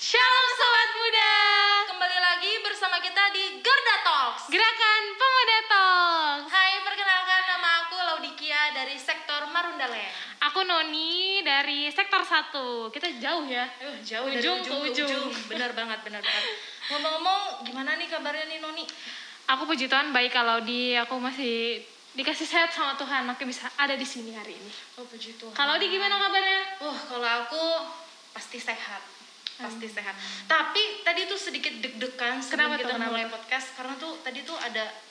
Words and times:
Shalom 0.00 0.46
Sobat 0.56 0.90
Muda. 0.96 1.32
Kembali 1.92 2.18
lagi 2.24 2.52
bersama 2.64 3.04
kita 3.04 3.20
di 3.36 3.60
Gerda 3.60 3.96
Talks. 4.00 4.48
Gerakan 4.48 5.02
Pemuda 5.12 5.58
Talks. 5.68 6.48
Hai, 6.48 6.80
perkenalkan 6.80 7.42
nama 7.44 7.84
aku 7.84 8.00
Laudikia 8.00 8.72
dari 8.72 8.96
sektor 8.96 9.44
Marundale 9.52 10.08
Aku 10.48 10.64
Noni 10.64 11.44
dari 11.44 11.92
sektor 11.92 12.24
1 12.24 12.88
Kita 12.96 13.12
jauh 13.20 13.44
ya. 13.44 13.68
Uh, 13.76 14.00
Jauh 14.00 14.24
dari 14.32 14.40
Ujung 14.40 14.64
ujung, 14.64 14.80
ke 14.80 14.88
ujung. 14.88 15.04
ujung. 15.04 15.28
Benar 15.52 15.76
banget, 15.76 16.00
benar 16.00 16.24
banget. 16.24 16.44
Ngomong-ngomong, 16.96 17.68
gimana 17.68 18.00
nih 18.00 18.08
kabarnya 18.08 18.48
nih 18.48 18.58
Noni? 18.64 18.88
Aku 19.52 19.68
puji 19.68 19.84
Tuhan 19.84 20.16
baik 20.16 20.32
kalau 20.32 20.64
di 20.64 20.96
aku 20.96 21.20
masih 21.20 21.76
dikasih 22.16 22.48
sehat 22.48 22.72
sama 22.72 22.96
Tuhan 22.96 23.28
makanya 23.28 23.52
bisa 23.52 23.68
ada 23.76 23.92
di 24.00 24.08
sini 24.08 24.32
hari 24.32 24.56
ini. 24.56 24.72
Oh 24.96 25.04
puji 25.04 25.36
Tuhan. 25.36 25.52
Kalau 25.52 25.76
di 25.76 25.92
gimana 25.92 26.16
kabarnya? 26.16 26.88
Wah, 26.88 27.00
kalau 27.04 27.28
aku 27.44 27.64
pasti 28.32 28.56
sehat 28.56 29.19
pasti 29.60 29.86
sehat. 29.86 30.16
Tapi 30.48 31.04
tadi 31.04 31.28
tuh 31.28 31.36
sedikit 31.36 31.72
deg-degan 31.84 32.40
sebelum 32.40 32.74
Kenapa 32.74 32.80
kita 32.80 32.94
mulai 32.96 33.26
podcast 33.28 33.76
karena 33.76 33.94
tuh 34.00 34.12
tadi 34.24 34.40
tuh 34.42 34.56
ada 34.56 35.09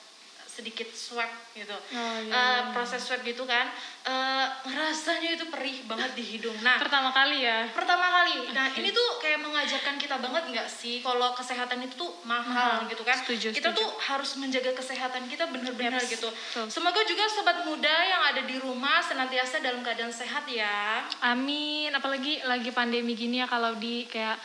sedikit 0.59 0.91
swab 0.91 1.31
gitu. 1.55 1.72
Oh, 1.72 2.20
iya, 2.20 2.27
iya. 2.27 2.44
proses 2.76 2.99
swab 2.99 3.23
gitu 3.23 3.48
kan. 3.48 3.72
Eh, 4.04 4.45
rasanya 4.68 5.40
itu 5.40 5.48
perih 5.48 5.88
banget 5.88 6.12
di 6.20 6.23
hidung. 6.35 6.55
Nah, 6.59 6.76
Pertama 6.76 7.16
kali 7.16 7.48
ya. 7.48 7.63
pertama 7.72 8.04
kali. 8.12 8.52
Nah, 8.52 8.68
ini 8.76 8.91
tuh 8.91 9.23
kayak 9.23 9.40
mengajarkan 9.40 9.95
kita 9.95 10.20
banget 10.20 10.44
nggak 10.52 10.68
sih 10.68 10.99
kalau 10.99 11.32
kesehatan 11.32 11.80
itu 11.88 11.95
tuh 11.95 12.12
mahal 12.27 12.84
Mahal. 12.84 12.91
gitu 12.91 13.08
kan. 13.08 13.16
Setuju, 13.23 13.55
kita 13.55 13.72
setuju. 13.72 13.80
tuh 13.80 13.90
harus 14.04 14.32
menjaga 14.35 14.76
kesehatan 14.76 15.32
kita 15.32 15.48
bener-bener 15.48 16.04
Yaps, 16.04 16.12
gitu. 16.12 16.27
betul. 16.27 16.68
Semoga 16.68 16.99
juga 17.07 17.23
sobat 17.32 17.63
muda 17.63 17.96
yang 18.04 18.21
ada 18.35 18.41
di 18.44 18.60
rumah 18.60 18.99
senantiasa 18.99 19.63
dalam 19.63 19.80
keadaan 19.80 20.12
sehat 20.12 20.44
ya. 20.52 21.07
Amin. 21.23 21.96
Apalagi 21.96 22.44
lagi 22.44 22.76
pandemi 22.76 23.16
gini 23.16 23.40
ya 23.40 23.48
kalau 23.48 23.80
di 23.80 24.04
kayak 24.05 24.35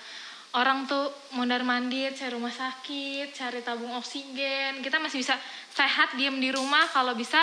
orang 0.54 0.86
tuh 0.86 1.10
mondar 1.34 1.66
mandir 1.66 2.14
cari 2.14 2.30
rumah 2.30 2.52
sakit, 2.52 3.34
cari 3.34 3.58
tabung 3.66 3.90
oksigen. 3.98 4.78
Kita 4.78 5.02
masih 5.02 5.18
bisa 5.18 5.34
sehat 5.74 6.14
diem 6.14 6.38
di 6.38 6.54
rumah 6.54 6.86
kalau 6.94 7.18
bisa 7.18 7.42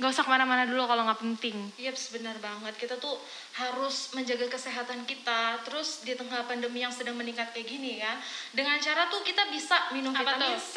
nggak 0.00 0.16
usah 0.16 0.24
ke 0.24 0.32
mana-mana 0.32 0.64
dulu 0.64 0.88
kalau 0.88 1.04
nggak 1.04 1.20
penting. 1.20 1.56
Iya 1.76 1.92
benar 1.92 2.32
banget. 2.40 2.72
Kita 2.80 2.96
tuh 2.96 3.20
harus 3.60 4.16
menjaga 4.16 4.48
kesehatan 4.48 5.04
kita. 5.04 5.60
Terus 5.68 6.00
di 6.08 6.16
tengah 6.16 6.48
pandemi 6.48 6.80
yang 6.80 6.88
sedang 6.88 7.20
meningkat 7.20 7.52
kayak 7.52 7.68
gini 7.68 8.00
ya, 8.00 8.16
dengan 8.56 8.80
cara 8.80 9.12
tuh 9.12 9.20
kita 9.20 9.52
bisa 9.52 9.92
minum 9.92 10.16
Apa 10.16 10.40
vitamin 10.40 10.56
tuh? 10.56 10.72
C 10.72 10.76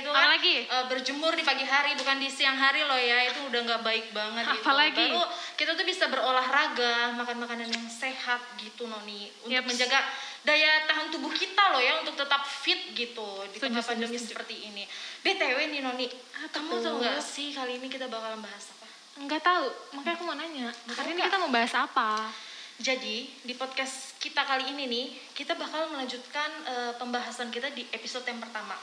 gitu 0.00 0.08
kan. 0.08 0.16
Apalagi? 0.16 0.56
Eh, 0.64 0.84
berjemur 0.88 1.36
di 1.36 1.44
pagi 1.44 1.68
hari 1.68 1.92
bukan 2.00 2.16
di 2.16 2.32
siang 2.32 2.56
hari 2.56 2.88
loh 2.88 2.96
ya. 2.96 3.28
Itu 3.28 3.52
udah 3.52 3.60
nggak 3.68 3.82
baik 3.84 4.06
banget 4.16 4.44
gitu. 4.48 4.64
Apalagi? 4.64 5.06
Baru 5.12 5.24
kita 5.60 5.70
tuh 5.76 5.84
bisa 5.84 6.04
berolahraga, 6.08 7.12
makan 7.20 7.36
makanan 7.44 7.68
yang 7.68 7.84
sehat 7.92 8.40
gitu 8.56 8.88
Noni 8.88 9.28
untuk 9.44 9.60
Yaps. 9.60 9.68
menjaga 9.68 10.00
daya 10.44 10.84
tahan 10.84 11.08
tubuh 11.08 11.32
kita 11.32 11.72
loh 11.72 11.80
ya 11.80 12.04
untuk 12.04 12.20
tetap 12.20 12.44
fit 12.44 12.92
gitu 12.92 13.24
di 13.48 13.56
tengah 13.56 13.80
pandemi 13.80 14.20
seperti 14.20 14.68
ini. 14.68 14.84
BTW 15.24 15.72
nih 15.72 15.80
Noni, 15.80 16.06
kamu 16.52 16.78
tuh? 16.78 16.80
tahu 16.84 16.94
nggak 17.00 17.18
sih 17.24 17.56
kali 17.56 17.80
ini 17.80 17.88
kita 17.88 18.12
bakalan 18.12 18.44
bahas 18.44 18.68
apa? 18.76 18.86
Nggak 19.24 19.40
tahu, 19.40 19.66
makanya 19.96 20.14
aku 20.20 20.24
mau 20.28 20.36
nanya. 20.36 20.68
Hari 20.92 21.16
ini 21.16 21.20
kita 21.24 21.40
mau 21.40 21.48
bahas 21.48 21.72
apa? 21.72 22.28
Jadi 22.76 23.30
di 23.40 23.54
podcast 23.56 24.20
kita 24.20 24.44
kali 24.44 24.76
ini 24.76 24.84
nih 24.84 25.06
kita 25.32 25.56
bakal 25.56 25.88
melanjutkan 25.96 26.50
eh, 26.68 26.92
pembahasan 27.00 27.48
kita 27.48 27.72
di 27.72 27.88
episode 27.94 28.28
yang 28.28 28.42
pertama. 28.42 28.76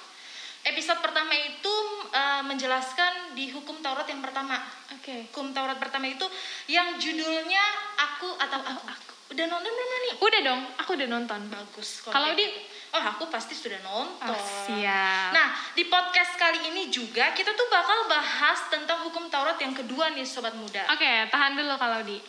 Episode 0.65 0.97
pertama 1.03 1.35
itu 1.37 1.73
eh, 2.09 2.41
menjelaskan 2.41 3.37
di 3.37 3.53
hukum 3.53 3.83
Taurat 3.85 4.09
yang 4.09 4.23
pertama. 4.23 4.57
Oke. 4.97 5.29
Hukum 5.29 5.53
Taurat 5.53 5.77
pertama 5.77 6.09
itu 6.09 6.25
yang 6.71 6.97
judulnya 6.97 7.61
aku 8.01 8.33
atau 8.39 8.63
aku. 8.65 9.10
Udah 9.31 9.45
nonton 9.47 9.71
belum 9.71 9.89
nih? 9.91 10.13
Udah 10.19 10.39
dong, 10.43 10.61
aku 10.75 10.89
udah 10.99 11.07
nonton. 11.07 11.39
Bagus. 11.47 12.03
Kalau 12.03 12.35
kayak 12.35 12.37
di. 12.37 12.45
Oh, 12.91 12.99
aku 12.99 13.31
pasti 13.31 13.55
sudah 13.55 13.79
nonton. 13.79 14.35
Oh, 14.35 14.47
siap. 14.67 15.31
Nah, 15.31 15.55
di 15.71 15.87
podcast 15.87 16.35
kali 16.35 16.67
ini 16.67 16.91
juga 16.91 17.31
kita 17.31 17.55
tuh 17.55 17.67
bakal 17.71 18.11
bahas 18.11 18.67
tentang 18.67 19.07
hukum 19.07 19.31
Taurat 19.31 19.55
yang 19.63 19.71
kedua 19.71 20.11
nih 20.11 20.27
sobat 20.27 20.51
muda. 20.59 20.83
Oke, 20.91 21.31
tahan 21.31 21.55
dulu 21.55 21.79
kalau 21.79 22.03
di. 22.03 22.19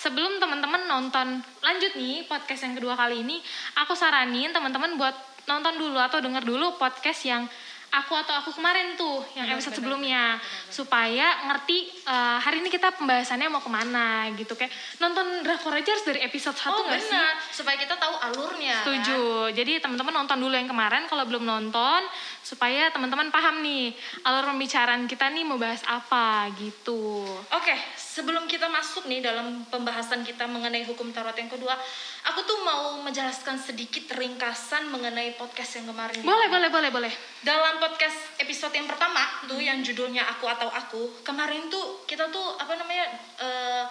Sebelum 0.00 0.36
teman-teman 0.36 0.84
nonton 0.84 1.40
lanjut 1.64 1.92
nih 1.96 2.28
podcast 2.28 2.68
yang 2.68 2.76
kedua 2.76 2.92
kali 2.92 3.24
ini, 3.24 3.40
aku 3.80 3.96
saranin 3.96 4.52
teman-teman 4.52 5.00
buat 5.00 5.16
nonton 5.48 5.80
dulu 5.80 5.96
atau 5.96 6.20
denger 6.20 6.44
dulu 6.44 6.76
podcast 6.76 7.24
yang 7.24 7.48
aku 7.90 8.14
atau 8.14 8.38
aku 8.38 8.54
kemarin 8.54 8.94
tuh 8.94 9.18
yang 9.34 9.50
Benar, 9.50 9.58
episode 9.58 9.74
benar, 9.74 9.80
sebelumnya 9.82 10.22
benar, 10.38 10.70
supaya 10.70 11.26
ngerti 11.50 11.78
eh, 12.06 12.38
hari 12.38 12.62
ini 12.62 12.70
kita 12.70 12.94
pembahasannya 12.94 13.50
mau 13.50 13.58
ke 13.58 13.70
mana 13.70 14.30
gitu 14.38 14.54
kayak 14.54 14.70
nonton 15.02 15.42
drakor 15.42 15.74
aja 15.74 15.90
harus 15.90 16.06
dari 16.06 16.22
episode 16.22 16.54
oh 16.54 16.62
satu 16.70 16.80
nggak 16.86 17.02
sih? 17.02 17.10
benar, 17.10 17.32
supaya 17.50 17.76
kita 17.82 17.94
tahu 17.98 18.14
alurnya. 18.30 18.76
kan? 18.78 18.84
Setuju. 18.86 19.20
Jadi 19.58 19.72
teman-teman 19.82 20.14
nonton 20.22 20.38
dulu 20.38 20.54
yang 20.54 20.70
kemarin 20.70 21.10
kalau 21.10 21.26
belum 21.26 21.42
nonton 21.42 22.06
supaya 22.40 22.94
teman-teman 22.94 23.34
paham 23.34 23.58
nih 23.60 23.90
alur 24.22 24.54
pembicaraan 24.54 25.10
kita 25.10 25.26
nih 25.34 25.42
mau 25.42 25.58
bahas 25.58 25.82
apa 25.90 26.46
gitu. 26.62 27.26
Oke, 27.50 27.74
sebelum 27.98 28.46
kita 28.46 28.70
masuk 28.70 29.10
nih 29.10 29.18
dalam 29.18 29.66
pembahasan 29.66 30.22
kita 30.22 30.46
mengenai 30.46 30.86
hukum 30.86 31.10
Taurat 31.10 31.34
yang 31.34 31.50
kedua, 31.50 31.74
aku 32.30 32.40
tuh 32.46 32.62
mau 32.62 33.02
menjelaskan 33.02 33.58
sedikit 33.58 34.14
ringkasan 34.14 34.86
mengenai 34.94 35.34
podcast 35.34 35.82
yang 35.82 35.90
kemarin. 35.90 36.22
Boleh, 36.22 36.46
boleh, 36.46 36.68
boleh, 36.70 36.90
boleh. 36.94 37.12
Dalam 37.42 37.79
podcast 37.80 38.36
episode 38.36 38.76
yang 38.76 38.84
pertama 38.84 39.24
tuh 39.48 39.56
yang 39.56 39.80
judulnya 39.80 40.22
aku 40.28 40.44
atau 40.44 40.68
aku, 40.68 41.24
kemarin 41.24 41.72
tuh 41.72 42.04
kita 42.04 42.28
tuh 42.28 42.60
apa 42.60 42.76
namanya 42.76 43.08
eh, 43.40 43.84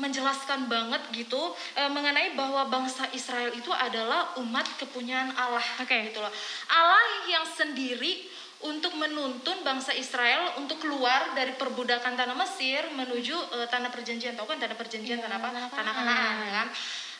menjelaskan 0.00 0.72
banget 0.72 1.04
gitu 1.12 1.52
eh, 1.76 1.92
mengenai 1.92 2.32
bahwa 2.32 2.64
bangsa 2.72 3.04
Israel 3.12 3.52
itu 3.52 3.68
adalah 3.68 4.32
umat 4.40 4.64
kepunyaan 4.80 5.28
Allah 5.36 5.64
Oke. 5.84 6.08
gitu 6.08 6.24
loh. 6.24 6.32
Allah 6.72 7.04
yang 7.28 7.44
sendiri 7.44 8.24
untuk 8.64 8.94
menuntun 8.94 9.60
bangsa 9.66 9.92
Israel 9.92 10.56
untuk 10.56 10.80
keluar 10.80 11.34
dari 11.34 11.52
perbudakan 11.58 12.16
tanah 12.16 12.32
Mesir 12.32 12.88
menuju 12.96 13.36
eh, 13.60 13.68
tanah 13.68 13.92
perjanjian. 13.92 14.32
Tahu 14.32 14.48
kan 14.48 14.56
tanah 14.56 14.78
perjanjian 14.80 15.20
Iya, 15.20 15.28
tanah 15.28 15.36
apa? 15.36 15.48
tanah. 15.52 15.92
Kanaan 15.92 16.34
ya 16.48 16.52
kan. 16.64 16.68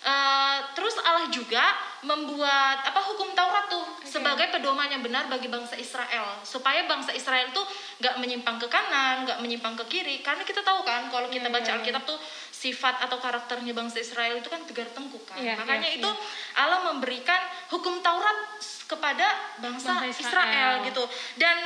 Eh, 0.03 0.59
terus 0.75 0.99
Allah 0.99 1.31
juga 1.31 1.63
membuat 2.03 2.83
apa 2.83 2.99
hukum 3.07 3.31
Taurat 3.39 3.71
tuh 3.71 3.87
sebagai 4.03 4.51
pedoman 4.51 4.91
yang 4.91 4.99
benar 4.99 5.31
bagi 5.31 5.47
bangsa 5.47 5.79
Israel 5.79 6.43
supaya 6.43 6.91
bangsa 6.91 7.15
Israel 7.15 7.55
tuh 7.55 7.63
nggak 8.03 8.19
menyimpang 8.19 8.59
ke 8.59 8.67
kanan, 8.67 9.23
nggak 9.23 9.39
menyimpang 9.39 9.79
ke 9.79 9.87
kiri 9.87 10.19
karena 10.19 10.43
kita 10.43 10.67
tahu 10.67 10.83
kan 10.83 11.07
kalau 11.07 11.31
kita 11.31 11.47
baca 11.47 11.63
iya. 11.63 11.79
Alkitab 11.79 12.03
tuh 12.03 12.19
sifat 12.51 12.99
atau 12.99 13.23
karakternya 13.23 13.71
bangsa 13.79 14.03
Israel 14.03 14.43
itu 14.43 14.51
kan 14.51 14.67
tegar 14.67 14.91
tengkuk 14.91 15.23
kan 15.23 15.39
Iya, 15.39 15.55
makanya 15.55 15.95
iya, 15.95 16.03
itu 16.03 16.11
Allah 16.59 16.83
memberikan 16.91 17.39
hukum 17.71 18.03
Taurat 18.03 18.59
kepada 18.91 19.55
bangsa, 19.63 20.03
Bangsa 20.03 20.11
Israel. 20.11 20.19
Israel. 20.19 20.73
gitu 20.91 21.05
dan 21.39 21.59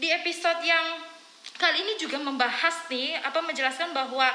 di 0.00 0.08
episode 0.16 0.64
yang 0.64 0.96
kali 1.60 1.84
ini 1.84 2.00
juga 2.00 2.16
membahas 2.24 2.88
nih 2.88 3.20
apa 3.20 3.44
menjelaskan 3.44 3.92
bahwa 3.92 4.28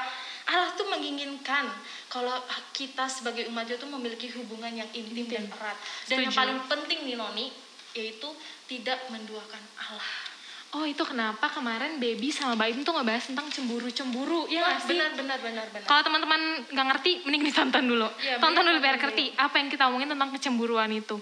Allah 0.48 0.74
tuh 0.74 0.86
menginginkan 0.90 1.70
kalau 2.10 2.34
kita 2.74 3.06
sebagai 3.06 3.46
umat 3.52 3.70
itu 3.70 3.86
memiliki 3.86 4.28
hubungan 4.34 4.74
yang 4.74 4.90
intim 4.90 5.26
dan 5.30 5.44
erat 5.48 5.78
dan 6.10 6.16
yang 6.26 6.34
Setuju. 6.34 6.40
paling 6.42 6.58
penting 6.66 6.98
nih 7.06 7.16
Noni 7.16 7.46
yaitu 7.92 8.28
tidak 8.66 8.98
menduakan 9.12 9.62
Allah. 9.78 10.32
Oh 10.72 10.88
itu 10.88 11.04
kenapa 11.04 11.52
kemarin 11.52 12.00
Baby 12.00 12.32
sama 12.32 12.56
Baim 12.56 12.80
tuh 12.80 12.96
ngebahas 12.96 13.28
tentang 13.28 13.44
cemburu-cemburu 13.52 14.48
ya 14.48 14.64
Wah, 14.64 14.80
sih? 14.80 14.96
benar 14.96 15.12
benar 15.12 15.36
benar 15.44 15.68
benar. 15.68 15.84
Kalau 15.84 16.00
teman-teman 16.00 16.64
nggak 16.72 16.86
ngerti, 16.96 17.12
mending 17.28 17.44
ditonton 17.52 17.84
dulu. 17.84 18.08
Iya, 18.16 18.40
Tonton 18.40 18.64
dulu 18.64 18.80
biar 18.80 18.96
ngerti 18.96 19.36
apa 19.36 19.60
yang 19.60 19.68
kita 19.68 19.92
omongin 19.92 20.16
tentang 20.16 20.32
kecemburuan 20.32 20.88
itu. 20.88 21.20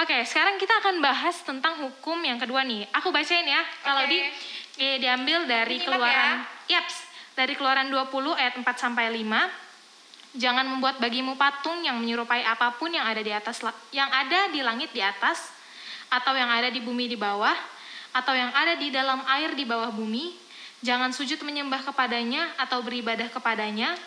Oke, 0.00 0.24
sekarang 0.24 0.56
kita 0.56 0.80
akan 0.80 1.04
bahas 1.04 1.36
tentang 1.44 1.76
hukum 1.76 2.24
yang 2.24 2.40
kedua 2.40 2.64
nih. 2.64 2.88
Aku 2.96 3.12
bacain 3.12 3.44
ya. 3.44 3.60
Kalau 3.84 4.08
Oke. 4.08 4.16
di 4.16 4.18
eh, 4.80 4.96
diambil 4.96 5.44
dari 5.44 5.76
Menyimak 5.76 6.00
keluaran 6.00 6.36
Yaps, 6.72 6.96
dari 7.34 7.54
keluaran 7.54 7.88
20 7.88 8.10
ayat 8.36 8.54
4 8.58 8.64
sampai 8.76 9.10
5. 9.12 10.38
Jangan 10.38 10.62
membuat 10.62 11.02
bagimu 11.02 11.34
patung 11.34 11.82
yang 11.82 11.98
menyerupai 11.98 12.46
apa 12.46 12.70
pun 12.78 12.94
yang 12.94 13.02
ada 13.02 13.18
di 13.18 13.34
atas 13.34 13.58
yang 13.90 14.06
ada 14.06 14.46
di 14.54 14.62
langit 14.62 14.94
di 14.94 15.02
atas 15.02 15.50
atau 16.06 16.34
yang 16.38 16.46
ada 16.46 16.70
di 16.70 16.78
bumi 16.78 17.10
di 17.10 17.18
bawah 17.18 17.54
atau 18.14 18.34
yang 18.34 18.50
ada 18.54 18.78
di 18.78 18.94
dalam 18.94 19.22
air 19.26 19.58
di 19.58 19.66
bawah 19.66 19.90
bumi. 19.90 20.38
Jangan 20.80 21.12
sujud 21.12 21.42
menyembah 21.42 21.82
kepadanya 21.82 22.56
atau 22.56 22.80
beribadah 22.80 23.28
kepadanya 23.28 23.98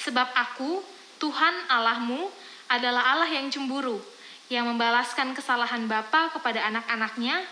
sebab 0.00 0.30
aku 0.32 0.80
Tuhan 1.18 1.54
Allahmu 1.68 2.30
adalah 2.70 3.14
Allah 3.14 3.30
yang 3.30 3.52
cemburu 3.52 4.00
yang 4.48 4.68
membalaskan 4.68 5.32
kesalahan 5.36 5.84
bapa 5.88 6.32
kepada 6.32 6.66
anak-anaknya 6.72 7.42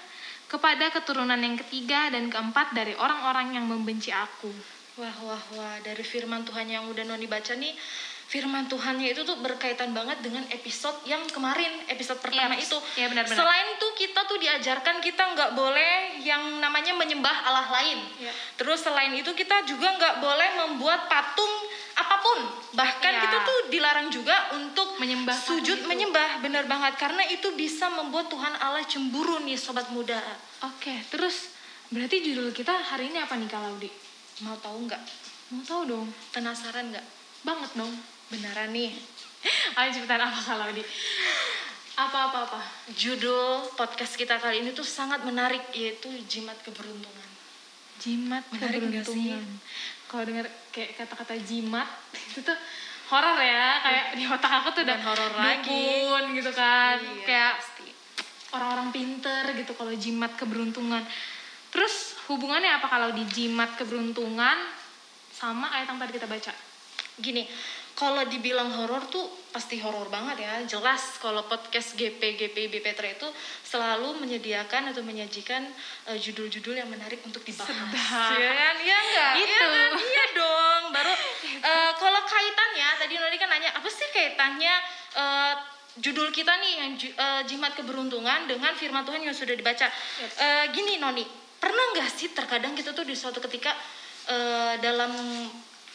kepada 0.51 0.91
keturunan 0.91 1.39
yang 1.39 1.55
ketiga 1.55 2.11
dan 2.11 2.27
keempat 2.27 2.75
dari 2.75 2.99
orang-orang 2.99 3.55
yang 3.55 3.71
membenci 3.71 4.11
aku. 4.11 4.51
Wah 4.99 5.17
wah 5.23 5.43
wah 5.55 5.77
dari 5.81 6.03
firman 6.03 6.43
Tuhan 6.43 6.67
yang 6.67 6.85
udah 6.91 7.07
Noni 7.07 7.31
baca 7.31 7.55
nih 7.55 7.73
firman 8.31 8.71
Tuhannya 8.71 9.11
itu 9.11 9.27
tuh 9.27 9.43
berkaitan 9.43 9.91
banget 9.91 10.23
dengan 10.23 10.47
episode 10.55 10.95
yang 11.03 11.19
kemarin 11.27 11.67
episode 11.91 12.23
pertama 12.23 12.55
Iya, 12.55 12.63
itu. 12.63 12.79
iya, 12.95 13.07
benar-benar. 13.11 13.39
Selain 13.43 13.67
itu 13.75 13.87
kita 13.99 14.23
tuh 14.23 14.39
diajarkan 14.39 15.03
kita 15.03 15.35
nggak 15.35 15.51
boleh 15.59 16.23
yang 16.23 16.63
namanya 16.63 16.95
menyembah 16.95 17.37
Allah 17.43 17.67
lain. 17.75 17.99
Iya. 18.23 18.31
Terus 18.55 18.87
selain 18.87 19.11
itu 19.19 19.35
kita 19.35 19.67
juga 19.67 19.99
nggak 19.99 20.23
boleh 20.23 20.49
membuat 20.63 21.11
patung 21.11 21.51
apa 21.99 22.17
pun 22.23 22.39
bahkan 22.79 23.13
Iya. 23.13 23.23
kita 23.27 23.39
tuh 23.43 23.59
dilarang 23.67 24.09
juga 24.09 24.37
untuk 24.55 24.95
Menyembah 25.03 25.35
sujud 25.35 25.85
menyembah 25.85 26.39
benar 26.39 26.69
banget 26.69 26.95
karena 26.97 27.25
itu 27.27 27.51
bisa 27.57 27.91
membuat 27.91 28.31
Tuhan 28.31 28.53
Allah 28.57 28.85
cemburu 28.87 29.43
nih 29.43 29.59
sobat 29.59 29.91
muda 29.91 30.17
Oke, 30.65 30.93
terus 31.11 31.51
berarti 31.89 32.21
judul 32.23 32.53
kita 32.53 32.73
hari 32.73 33.11
ini 33.11 33.19
apa 33.19 33.35
nih 33.35 33.49
Kak 33.49 33.61
Laudi? 33.61 34.10
Mau 34.41 34.57
tahu 34.57 34.87
nggak 34.87 35.03
Mau 35.51 35.63
tahu 35.63 35.83
dong? 35.85 36.09
penasaran 36.31 36.91
nggak 36.91 37.07
Banget 37.41 37.71
dong. 37.75 37.93
beneran 38.29 38.71
nih 38.71 38.93
Ayo 39.79 39.89
cepetan 39.91 40.21
apa 40.21 40.37
Kak 40.37 40.57
Laudi? 40.59 40.85
Apa-apa-apa? 41.97 42.61
judul 42.93 43.69
podcast 43.75 44.15
kita 44.15 44.37
kali 44.37 44.61
ini 44.61 44.71
tuh 44.71 44.85
sangat 44.85 45.21
menarik 45.23 45.61
yaitu 45.73 46.09
jimat 46.27 46.57
keberuntungan 46.61 47.29
Jimat 48.01 48.41
Menarik 48.49 48.81
keberuntungan. 48.81 49.45
Kalau 50.09 50.25
dengar 50.25 50.49
kayak 50.73 50.97
kata-kata 50.97 51.37
jimat 51.45 51.85
itu 52.33 52.41
tuh 52.41 52.57
horor 53.13 53.37
ya, 53.37 53.77
kayak 53.85 54.05
di 54.17 54.25
otak 54.25 54.49
aku 54.63 54.73
tuh 54.73 54.83
udah 54.89 54.99
horor 55.05 55.33
lagi. 55.37 55.69
dukun 55.69 56.25
gitu 56.33 56.51
kan. 56.57 56.97
Iya, 56.97 57.27
kayak 57.29 57.53
pasti. 57.61 57.87
orang-orang 58.57 58.89
pinter 58.89 59.45
gitu 59.53 59.77
kalau 59.77 59.93
jimat 59.93 60.33
keberuntungan. 60.33 61.05
Terus 61.71 62.19
hubungannya 62.27 62.71
apa 62.79 62.87
kalau 62.91 63.15
di 63.15 63.25
jimat 63.31 63.75
keberuntungan 63.79 64.59
sama 65.31 65.71
ayat 65.73 65.91
yang 65.91 65.99
tadi 66.03 66.13
kita 66.19 66.27
baca? 66.27 66.53
gini 67.21 67.45
kalau 67.93 68.25
dibilang 68.25 68.73
horor 68.81 69.05
tuh 69.13 69.29
pasti 69.53 69.77
horor 69.77 70.09
banget 70.09 70.41
ya. 70.41 70.53
Jelas 70.65 71.21
kalau 71.21 71.45
podcast 71.45 72.01
GP 72.01 72.33
GP 72.41 72.73
BPTRA 72.73 73.13
itu 73.13 73.29
selalu 73.61 74.25
menyediakan 74.25 74.89
atau 74.89 75.05
menyajikan 75.05 75.69
eh, 76.09 76.17
judul-judul 76.17 76.81
yang 76.81 76.89
menarik 76.89 77.21
untuk 77.29 77.45
dibahas. 77.45 77.69
Sedap. 77.69 78.41
ya 78.41 78.53
kan? 78.57 78.77
Iya 78.81 78.97
enggak 79.05 79.33
Gitu. 79.37 79.53
iya 79.53 79.67
kan? 79.69 79.91
Iya 80.01 80.25
dong. 80.33 80.83
Baru 80.97 81.13
eh, 81.61 81.93
kalau 82.01 82.21
kaitannya 82.25 82.89
tadi 83.05 83.15
Noni 83.21 83.37
kan 83.37 83.49
nanya 83.53 83.71
apa 83.77 83.89
sih 83.93 84.09
kaitannya 84.17 84.75
eh, 85.21 85.55
judul 86.01 86.33
kita 86.33 86.57
nih 86.57 86.73
yang 86.81 86.91
jimat 87.45 87.77
keberuntungan 87.77 88.49
dengan 88.49 88.73
firman 88.73 89.05
Tuhan 89.05 89.21
yang 89.21 89.37
sudah 89.37 89.53
dibaca? 89.53 89.93
Eh, 90.41 90.65
gini 90.73 90.97
Noni 90.97 91.40
pernah 91.61 91.85
nggak 91.95 92.09
sih 92.11 92.33
terkadang 92.33 92.73
kita 92.73 92.91
tuh 92.91 93.05
di 93.05 93.13
suatu 93.13 93.39
ketika 93.39 93.71
eh, 94.27 94.75
dalam 94.81 95.13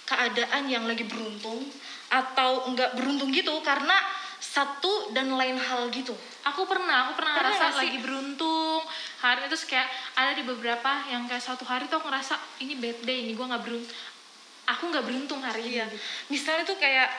keadaan 0.05 0.69
yang 0.69 0.85
lagi 0.85 1.01
beruntung 1.03 1.65
atau 2.13 2.69
enggak 2.69 2.93
beruntung 2.93 3.33
gitu 3.33 3.49
karena 3.65 3.97
satu 4.37 5.09
dan 5.11 5.33
lain 5.33 5.57
hal 5.57 5.89
gitu 5.89 6.13
Aku 6.45 6.69
pernah, 6.69 7.09
aku 7.09 7.17
pernah, 7.17 7.41
Pernah 7.41 7.49
ngerasa 7.57 7.65
nggak 7.73 7.81
lagi 7.81 7.97
beruntung 8.05 8.81
hari 9.25 9.49
itu 9.49 9.57
kayak 9.65 9.89
ada 10.13 10.31
di 10.37 10.45
beberapa 10.45 10.91
yang 11.09 11.25
kayak 11.25 11.41
suatu 11.41 11.65
hari 11.65 11.89
tuh 11.89 11.97
aku 11.97 12.13
ngerasa 12.13 12.37
ini 12.61 12.77
bad 12.77 13.01
day 13.01 13.25
ini 13.25 13.33
gue 13.33 13.41
nggak 13.41 13.63
beruntung 13.65 13.89
aku 14.65 14.83
nggak 14.93 15.05
beruntung 15.05 15.41
hari 15.41 15.61
Iya. 15.65 15.85
ini. 15.89 15.97
Misalnya 16.33 16.65
tuh 16.65 16.77
kayak 16.77 17.09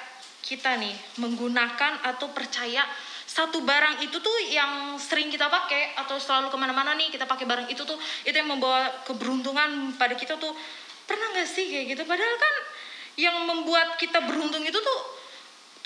kita 0.42 0.78
nih 0.78 0.94
menggunakan 1.18 2.02
atau 2.06 2.30
percaya 2.30 2.86
satu 3.26 3.66
barang 3.66 4.06
itu 4.06 4.16
tuh 4.22 4.36
yang 4.48 4.94
sering 4.96 5.28
kita 5.28 5.50
pakai 5.50 5.98
atau 5.98 6.16
selalu 6.16 6.46
ke 6.46 6.56
mana-mana 6.56 6.94
nih 6.94 7.10
kita 7.10 7.26
pakai 7.26 7.44
barang 7.44 7.66
itu 7.66 7.82
tuh 7.82 7.98
itu 8.22 8.32
yang 8.32 8.46
membawa 8.46 9.02
keberuntungan 9.02 9.98
pada 9.98 10.14
kita 10.14 10.38
tuh 10.38 10.54
pernah 11.04 11.34
nggak 11.34 11.48
sih 11.50 11.66
kayak 11.66 11.98
gitu? 11.98 12.02
Padahal 12.06 12.36
kan 12.38 12.54
yang 13.18 13.36
membuat 13.44 13.98
kita 13.98 14.22
beruntung 14.24 14.62
itu 14.62 14.78
tuh 14.78 15.00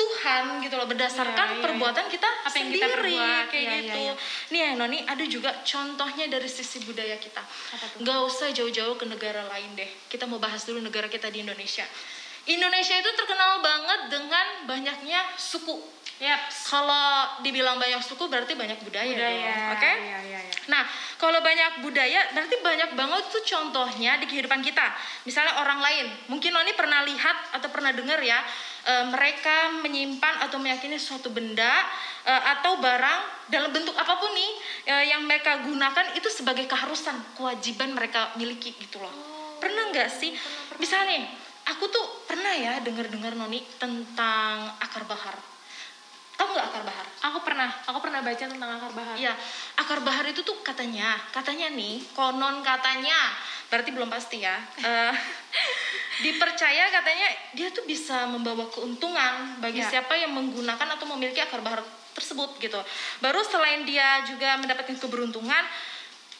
Tuhan 0.00 0.64
gitu 0.64 0.80
loh 0.80 0.88
berdasarkan 0.88 1.48
Iya, 1.52 1.56
iya, 1.60 1.64
perbuatan 1.68 2.06
kita 2.08 2.24
Apa 2.24 2.56
yang 2.56 2.72
sendiri 2.72 2.80
kita 2.80 2.86
perbuat, 2.96 3.44
kayak 3.52 3.68
iya, 3.68 3.76
gitu. 3.84 4.00
Nih 4.56 4.60
ya 4.64 4.70
Noni 4.80 4.98
ada 5.04 5.24
juga 5.28 5.50
contohnya 5.60 6.24
dari 6.32 6.48
sisi 6.48 6.80
budaya 6.88 7.20
kita. 7.20 7.44
Nggak 8.00 8.18
usah 8.24 8.48
jauh-jauh 8.48 8.96
ke 8.96 9.04
negara 9.04 9.44
lain 9.52 9.76
deh. 9.76 9.90
Kita 10.08 10.24
mau 10.24 10.40
bahas 10.40 10.64
dulu 10.64 10.80
negara 10.80 11.04
kita 11.12 11.28
di 11.28 11.44
Indonesia. 11.44 11.84
Indonesia 12.50 12.96
itu 12.98 13.10
terkenal 13.14 13.62
banget 13.62 14.00
dengan 14.10 14.46
banyaknya 14.66 15.20
suku. 15.38 15.78
Yap. 16.20 16.52
Kalau 16.52 17.40
dibilang 17.40 17.80
banyak 17.80 18.04
suku 18.04 18.28
berarti 18.28 18.52
banyak 18.52 18.76
budaya, 18.84 19.08
Budaya. 19.08 19.40
dong, 19.40 19.72
oke? 19.72 19.92
Iya, 20.04 20.18
iya, 20.28 20.40
iya. 20.44 20.56
Nah, 20.68 20.84
kalau 21.16 21.40
banyak 21.40 21.80
budaya 21.80 22.28
berarti 22.36 22.60
banyak 22.60 22.90
banget 22.92 23.24
tuh 23.32 23.40
contohnya 23.40 24.20
di 24.20 24.28
kehidupan 24.28 24.60
kita. 24.60 24.84
Misalnya 25.24 25.56
orang 25.64 25.80
lain, 25.80 26.12
mungkin 26.28 26.52
Noni 26.52 26.76
pernah 26.76 27.00
lihat 27.08 27.56
atau 27.56 27.72
pernah 27.72 27.96
dengar 27.96 28.20
ya, 28.20 28.36
eh, 28.84 29.08
mereka 29.08 29.80
menyimpan 29.80 30.44
atau 30.44 30.60
meyakini 30.60 31.00
suatu 31.00 31.32
benda 31.32 31.88
eh, 32.28 32.42
atau 32.52 32.76
barang 32.76 33.48
dalam 33.48 33.72
bentuk 33.72 33.96
apa 33.96 34.20
pun 34.20 34.28
nih 34.36 34.52
eh, 34.92 35.04
yang 35.16 35.24
mereka 35.24 35.64
gunakan 35.64 36.12
itu 36.20 36.28
sebagai 36.28 36.68
keharusan, 36.68 37.16
kewajiban 37.32 37.96
mereka 37.96 38.36
miliki 38.36 38.76
gitu 38.76 39.00
loh. 39.00 39.12
pernah 39.60 39.92
nggak 39.92 40.08
sih? 40.08 40.32
Misalnya, 40.80 41.20
aku 41.70 41.86
tuh 41.88 42.06
pernah 42.26 42.52
ya 42.52 42.82
dengar-dengar 42.82 43.38
Noni 43.38 43.62
tentang 43.78 44.74
akar 44.82 45.06
bahar. 45.06 45.38
Tahu 46.34 46.56
nggak 46.56 46.66
akar 46.72 46.82
bahar? 46.88 47.06
Aku 47.30 47.38
pernah, 47.44 47.68
aku 47.84 47.98
pernah 48.00 48.20
baca 48.24 48.44
tentang 48.48 48.70
akar 48.80 48.92
bahar. 48.96 49.14
Iya, 49.14 49.32
akar 49.76 50.00
bahar 50.00 50.24
itu 50.24 50.40
tuh 50.40 50.56
katanya, 50.64 51.20
katanya 51.30 51.68
nih, 51.68 52.00
konon 52.16 52.64
katanya, 52.64 53.36
berarti 53.68 53.92
belum 53.92 54.08
pasti 54.08 54.40
ya. 54.40 54.56
Eh, 54.80 55.14
dipercaya 56.20 56.88
katanya 56.92 57.28
dia 57.56 57.68
tuh 57.72 57.84
bisa 57.88 58.28
membawa 58.28 58.68
keuntungan 58.68 59.56
bagi 59.60 59.80
Ya. 59.80 59.88
siapa 59.88 60.16
yang 60.16 60.32
menggunakan 60.36 60.96
atau 60.96 61.06
memiliki 61.16 61.40
akar 61.40 61.60
bahar 61.60 61.80
tersebut 62.16 62.56
gitu. 62.60 62.80
Baru 63.20 63.40
selain 63.44 63.84
dia 63.84 64.24
juga 64.24 64.56
mendapatkan 64.60 64.96
keberuntungan, 64.96 65.64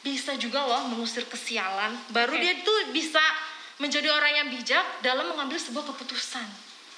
bisa 0.01 0.33
juga 0.41 0.65
loh 0.65 0.89
mengusir 0.89 1.29
kesialan. 1.29 1.93
Baru 2.09 2.33
Oke. 2.37 2.41
dia 2.41 2.55
tuh 2.65 2.89
bisa 2.93 3.21
menjadi 3.81 4.13
orang 4.13 4.33
yang 4.45 4.49
bijak 4.53 4.85
dalam 5.01 5.27
mengambil 5.33 5.57
sebuah 5.57 5.89
keputusan. 5.91 6.45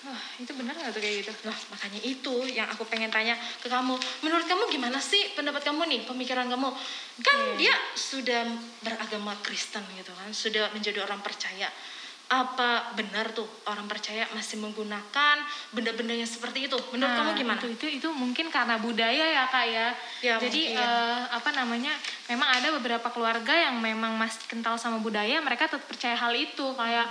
Wah, 0.02 0.22
itu 0.42 0.50
benar 0.58 0.74
nggak 0.74 0.98
tuh 0.98 0.98
kayak 0.98 1.22
gitu? 1.22 1.30
Nah, 1.46 1.54
makanya 1.70 2.00
itu 2.02 2.34
yang 2.50 2.66
aku 2.66 2.82
pengen 2.90 3.06
tanya 3.06 3.38
ke 3.62 3.70
kamu. 3.70 3.94
Menurut 4.26 4.50
kamu 4.50 4.66
gimana 4.66 4.98
sih 4.98 5.30
pendapat 5.38 5.62
kamu 5.62 5.86
nih, 5.86 6.00
pemikiran 6.02 6.50
kamu? 6.50 6.74
Kan 7.22 7.38
dia 7.54 7.70
sudah 7.94 8.50
beragama 8.82 9.38
Kristen 9.46 9.86
gitu 9.94 10.10
kan, 10.10 10.26
sudah 10.34 10.74
menjadi 10.74 11.06
orang 11.06 11.22
percaya. 11.22 11.70
Apa 12.32 12.96
benar 12.96 13.28
tuh 13.36 13.44
orang 13.68 13.84
percaya 13.84 14.24
masih 14.32 14.56
menggunakan 14.56 15.36
benda-benda 15.68 16.16
yang 16.16 16.24
seperti 16.24 16.64
itu? 16.64 16.80
Menurut 16.88 17.12
Nah, 17.12 17.18
kamu 17.20 17.30
gimana? 17.36 17.60
Itu, 17.60 17.68
itu 17.76 17.86
itu 18.00 18.08
mungkin 18.08 18.48
karena 18.48 18.80
budaya 18.80 19.20
ya 19.36 19.44
kak 19.52 19.66
ya. 19.68 19.88
Ya, 20.24 20.40
Jadi 20.40 20.72
mungkin. 20.72 20.80
eh, 20.80 21.22
apa 21.28 21.50
namanya? 21.52 21.92
Memang 22.32 22.48
ada 22.48 22.72
beberapa 22.72 23.12
keluarga 23.12 23.52
yang 23.52 23.76
memang 23.84 24.16
masih 24.16 24.40
kental 24.48 24.80
sama 24.80 24.96
budaya, 25.04 25.44
mereka 25.44 25.68
tetap 25.68 25.84
percaya 25.84 26.16
hal 26.16 26.32
itu 26.32 26.72
kayak 26.72 27.04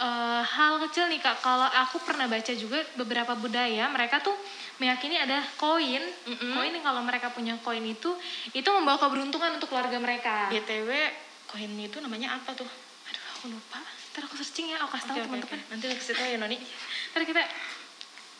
eh, 0.00 0.40
hal 0.40 0.80
kecil 0.88 1.04
nih 1.12 1.20
kak. 1.20 1.44
Kalau 1.44 1.68
aku 1.68 2.00
pernah 2.08 2.24
baca 2.24 2.52
juga 2.56 2.80
beberapa 2.96 3.36
budaya, 3.36 3.92
mereka 3.92 4.24
tuh 4.24 4.32
meyakini 4.80 5.20
ada 5.20 5.44
koin. 5.60 6.00
Mm-mm. 6.24 6.56
Koin 6.56 6.72
yang 6.72 6.80
kalau 6.80 7.04
mereka 7.04 7.28
punya 7.28 7.60
koin 7.60 7.84
itu, 7.84 8.08
itu 8.56 8.68
membawa 8.72 8.96
keberuntungan 8.96 9.60
untuk 9.60 9.68
keluarga 9.68 10.00
mereka. 10.00 10.48
BTW, 10.48 10.88
koin 11.52 11.76
itu 11.76 12.00
namanya 12.00 12.40
apa 12.40 12.56
tuh? 12.56 12.66
Aduh, 13.12 13.24
aku 13.36 13.52
lupa. 13.52 14.01
Ntar 14.12 14.22
aku 14.28 14.36
searching 14.36 14.68
ya, 14.70 14.76
aku 14.80 14.92
kasih 14.92 15.06
tahu 15.08 15.16
Oke, 15.16 15.22
oke, 15.22 15.28
teman-teman. 15.32 15.58
oke. 15.60 15.70
Nanti 15.72 15.84
kasih 15.96 16.14
tahu 16.14 16.26
ya 16.28 16.36
Noni. 16.36 16.56
Ntar 17.12 17.22
kita 17.24 17.42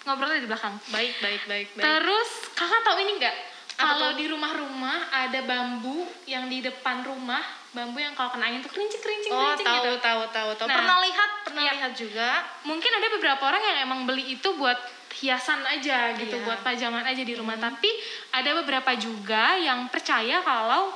ngobrolnya 0.04 0.40
di 0.42 0.48
belakang. 0.50 0.74
Baik, 0.90 1.14
baik, 1.22 1.42
baik, 1.48 1.66
baik. 1.72 1.84
Terus 1.84 2.30
kakak 2.52 2.80
tahu 2.82 2.96
ini 3.00 3.12
nggak? 3.16 3.36
Kalau 3.72 4.14
di 4.14 4.28
rumah-rumah 4.28 5.10
ada 5.10 5.40
bambu 5.42 6.04
yang 6.28 6.46
di 6.46 6.60
depan 6.60 7.02
rumah, 7.02 7.40
bambu 7.72 7.98
yang 7.98 8.12
kalau 8.12 8.30
kena 8.30 8.52
angin 8.52 8.60
tuh 8.60 8.68
kerincing 8.68 9.00
kerincing 9.00 9.32
Oh, 9.32 9.56
kerincing 9.56 9.66
tahu, 9.66 9.80
gitu. 9.80 9.90
tahu, 9.98 10.22
tahu, 10.28 10.50
tahu. 10.60 10.66
Nah, 10.68 10.76
pernah 10.76 10.98
lihat, 11.02 11.30
pernah 11.42 11.62
iya. 11.64 11.72
lihat 11.80 11.92
juga. 11.96 12.28
Mungkin 12.68 12.90
ada 12.92 13.08
beberapa 13.16 13.42
orang 13.48 13.62
yang 13.64 13.76
emang 13.88 14.00
beli 14.04 14.36
itu 14.36 14.48
buat 14.54 14.76
hiasan 15.18 15.64
aja 15.64 16.12
gitu, 16.20 16.36
Iya. 16.36 16.44
buat 16.44 16.60
pajangan 16.62 17.02
aja 17.02 17.22
di 17.24 17.34
rumah. 17.34 17.56
Tapi 17.56 17.90
ada 18.36 18.50
beberapa 18.60 18.92
juga 18.94 19.56
yang 19.56 19.88
percaya 19.88 20.44
kalau 20.44 20.92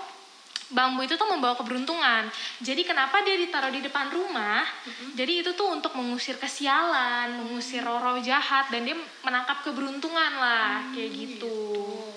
bambu 0.67 1.07
itu 1.07 1.15
tuh 1.15 1.29
membawa 1.31 1.55
keberuntungan. 1.55 2.27
Jadi 2.59 2.83
kenapa 2.83 3.23
dia 3.23 3.39
ditaruh 3.39 3.71
di 3.71 3.79
depan 3.79 4.11
rumah? 4.11 4.67
Jadi 5.15 5.47
itu 5.47 5.51
tuh 5.55 5.71
untuk 5.71 5.95
mengusir 5.95 6.35
kesialan, 6.37 7.39
mengusir 7.39 7.87
roh-roh 7.87 8.19
jahat 8.19 8.67
dan 8.75 8.83
dia 8.83 8.99
menangkap 9.23 9.63
keberuntungan 9.63 10.33
lah, 10.37 10.83
kayak 10.91 11.11
gitu. 11.15 11.55
Oh. 11.87 12.11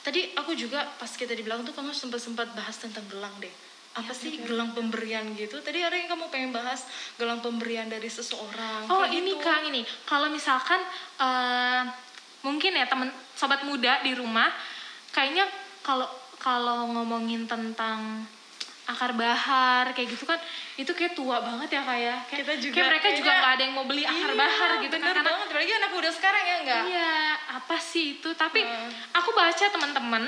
Tadi 0.00 0.32
aku 0.32 0.56
juga 0.56 0.88
pas 0.96 1.12
kita 1.12 1.36
dibilang 1.36 1.60
tuh 1.60 1.76
kamu 1.76 1.92
sempat 1.92 2.24
sempat 2.24 2.48
bahas 2.56 2.80
tentang 2.80 3.04
gelang 3.12 3.36
deh. 3.36 3.52
Apa 3.90 4.14
Ya, 4.14 4.16
sih 4.16 4.32
betul. 4.38 4.54
gelang 4.54 4.70
pemberian 4.72 5.26
gitu? 5.36 5.60
Tadi 5.60 5.82
ada 5.82 5.92
yang 5.92 6.08
kamu 6.08 6.30
pengen 6.32 6.50
bahas 6.54 6.86
gelang 7.20 7.42
pemberian 7.44 7.84
dari 7.84 8.08
seseorang. 8.08 8.86
Oh 8.88 9.04
ini 9.04 9.34
gitu. 9.36 9.44
kak 9.44 9.60
ini 9.66 9.82
kalau 10.08 10.32
misalkan 10.32 10.80
eh, 11.20 11.82
mungkin 12.40 12.72
ya 12.72 12.88
temen 12.88 13.12
sobat 13.36 13.60
muda 13.68 14.00
di 14.00 14.16
rumah 14.16 14.48
kayaknya 15.12 15.44
kalau 15.84 16.08
kalau 16.40 16.88
ngomongin 16.90 17.44
tentang 17.44 18.24
akar 18.82 19.14
bahar 19.14 19.92
kayak 19.92 20.10
gitu 20.10 20.24
kan 20.24 20.34
itu 20.74 20.90
kayak 20.90 21.14
tua 21.14 21.38
banget 21.38 21.70
ya 21.70 21.82
kayak 21.84 22.18
kayak, 22.26 22.40
Kita 22.42 22.54
juga 22.58 22.74
kayak 22.74 22.88
mereka 22.90 23.08
juga 23.14 23.30
nggak 23.30 23.52
ada 23.52 23.62
yang 23.62 23.74
mau 23.76 23.86
beli 23.86 24.02
akar 24.02 24.18
Iya, 24.26 24.34
bahar 24.34 24.70
gitu 24.80 24.96
kan 24.96 25.06
karena 25.06 25.22
banget. 25.22 25.46
Apalagi 25.46 25.72
anak 25.76 25.90
muda 25.92 26.10
sekarang 26.10 26.42
ya 26.42 26.56
enggak? 26.58 26.82
iya 26.88 27.12
apa 27.52 27.76
sih 27.78 28.18
itu 28.18 28.28
tapi 28.34 28.60
Hmm. 28.60 28.90
aku 29.14 29.30
baca 29.30 29.64
teman-teman 29.68 30.24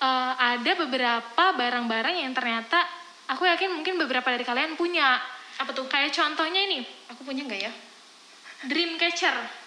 eh, 0.00 0.32
ada 0.34 0.72
beberapa 0.76 1.44
barang-barang 1.52 2.16
yang 2.18 2.32
ternyata 2.32 2.82
aku 3.28 3.46
yakin 3.46 3.70
mungkin 3.70 3.94
beberapa 3.96 4.26
dari 4.26 4.42
kalian 4.42 4.74
punya 4.74 5.22
Apa 5.56 5.70
tuh? 5.70 5.86
kayak 5.86 6.10
contohnya 6.10 6.56
ini 6.62 6.80
Aku 7.10 7.22
punya 7.22 7.44
enggak 7.44 7.68
ya? 7.68 7.72
Dreamcatcher. 8.62 9.59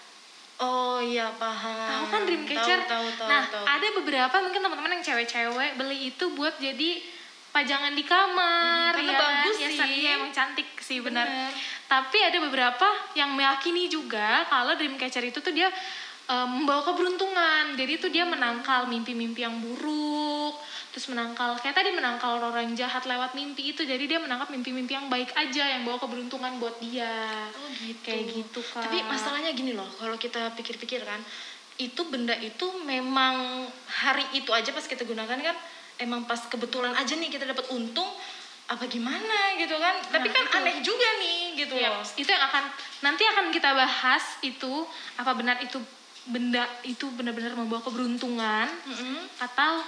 Oh 0.64 0.98
iya 1.04 1.28
paham. 1.36 1.76
Tahu 1.92 2.06
kan 2.08 2.22
Dreamcatcher? 2.24 2.80
Tahu 2.88 3.08
tahu 3.20 3.28
nah, 3.28 3.44
tahu. 3.52 3.66
ada 3.68 3.88
beberapa 4.00 4.36
mungkin 4.40 4.62
teman-teman 4.64 4.92
yang 4.96 5.04
cewek-cewek 5.04 5.76
beli 5.76 6.16
itu 6.16 6.26
buat 6.32 6.56
jadi 6.56 7.04
pajangan 7.52 7.94
di 7.94 8.04
kamar. 8.08 8.96
Hmm, 8.96 8.96
karena 8.96 9.12
ya 9.12 9.20
kan? 9.20 9.24
bagus 9.28 9.58
Ya, 9.60 9.70
sih. 9.70 9.90
Iya, 10.08 10.10
emang 10.18 10.32
cantik 10.32 10.70
sih 10.80 11.04
benar. 11.04 11.28
Benar. 11.28 11.52
Tapi 11.92 12.18
ada 12.24 12.38
beberapa 12.40 12.88
yang 13.14 13.36
meyakini 13.36 13.92
juga 13.92 14.48
kalau 14.48 14.74
Dreamcatcher 14.80 15.28
itu 15.28 15.44
tuh 15.44 15.52
dia 15.52 15.68
eh, 16.32 16.48
membawa 16.48 16.82
keberuntungan. 16.88 17.76
Jadi 17.76 17.92
itu 18.00 18.08
dia 18.08 18.24
menangkal 18.24 18.88
mimpi-mimpi 18.88 19.44
yang 19.44 19.60
buruk, 19.60 20.56
terus 20.94 21.10
menangkal 21.10 21.58
kayak 21.58 21.74
tadi 21.74 21.90
menangkal 21.90 22.38
orang 22.38 22.70
jahat 22.78 23.02
lewat 23.04 23.34
mimpi 23.34 23.74
itu. 23.74 23.82
Jadi 23.82 24.06
dia 24.06 24.22
menangkap 24.22 24.54
mimpi-mimpi 24.54 24.94
yang 24.94 25.10
baik 25.10 25.34
aja 25.34 25.66
yang 25.74 25.82
bawa 25.82 25.98
keberuntungan 25.98 26.62
buat 26.62 26.78
dia. 26.78 27.50
Oh 27.50 27.66
gitu. 27.74 28.06
Kayak 28.06 28.24
gitu, 28.30 28.60
Kak. 28.62 28.86
Tapi 28.86 29.02
masalahnya 29.04 29.50
gini 29.52 29.74
loh, 29.74 29.90
kalau 29.98 30.14
kita 30.16 30.54
pikir-pikir 30.54 31.02
kan, 31.02 31.18
itu 31.82 31.98
benda 32.06 32.38
itu 32.38 32.70
memang 32.86 33.66
hari 33.90 34.22
itu 34.38 34.54
aja 34.54 34.70
pas 34.70 34.86
kita 34.86 35.02
gunakan 35.02 35.34
kan, 35.34 35.58
emang 35.98 36.30
pas 36.30 36.46
kebetulan 36.46 36.94
aja 36.94 37.18
nih 37.18 37.34
kita 37.34 37.50
dapat 37.50 37.66
untung, 37.74 38.14
apa 38.70 38.86
gimana 38.86 39.58
gitu 39.58 39.74
kan? 39.76 39.98
Tapi 40.14 40.30
Nah, 40.30 40.34
kan 40.38 40.46
itu. 40.46 40.58
aneh 40.62 40.76
juga 40.86 41.10
nih 41.18 41.42
gitu 41.58 41.74
Iya, 41.74 41.90
loh. 41.90 42.06
itu 42.06 42.30
yang 42.30 42.46
akan 42.46 42.64
nanti 43.02 43.26
akan 43.26 43.50
kita 43.50 43.74
bahas 43.74 44.38
itu 44.46 44.86
apa 45.18 45.34
benar 45.34 45.58
itu 45.58 45.82
benda 46.24 46.64
itu 46.86 47.10
benar-benar 47.18 47.52
membawa 47.58 47.82
keberuntungan 47.82 48.70
Mm-mm. 48.88 49.28
atau 49.42 49.82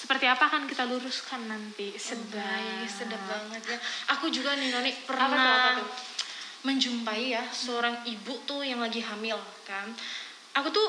seperti 0.00 0.24
apa 0.24 0.48
akan 0.48 0.64
kita 0.64 0.88
luruskan 0.88 1.44
nanti 1.44 1.92
sedap 2.00 2.40
Guys, 2.40 2.88
sedap 2.88 3.20
banget 3.28 3.76
ya. 3.76 3.78
Aku 4.16 4.32
juga 4.32 4.56
nih 4.56 4.72
Noni 4.72 4.88
Apa 4.96 5.04
pernah 5.04 5.28
tuh, 5.28 5.52
apa 5.52 5.70
tuh? 5.76 5.88
menjumpai 6.60 7.36
ya 7.36 7.44
seorang 7.52 8.00
ibu 8.08 8.32
tuh 8.48 8.64
yang 8.64 8.80
lagi 8.80 9.04
hamil 9.04 9.36
kan. 9.68 9.92
Aku 10.56 10.72
tuh 10.72 10.88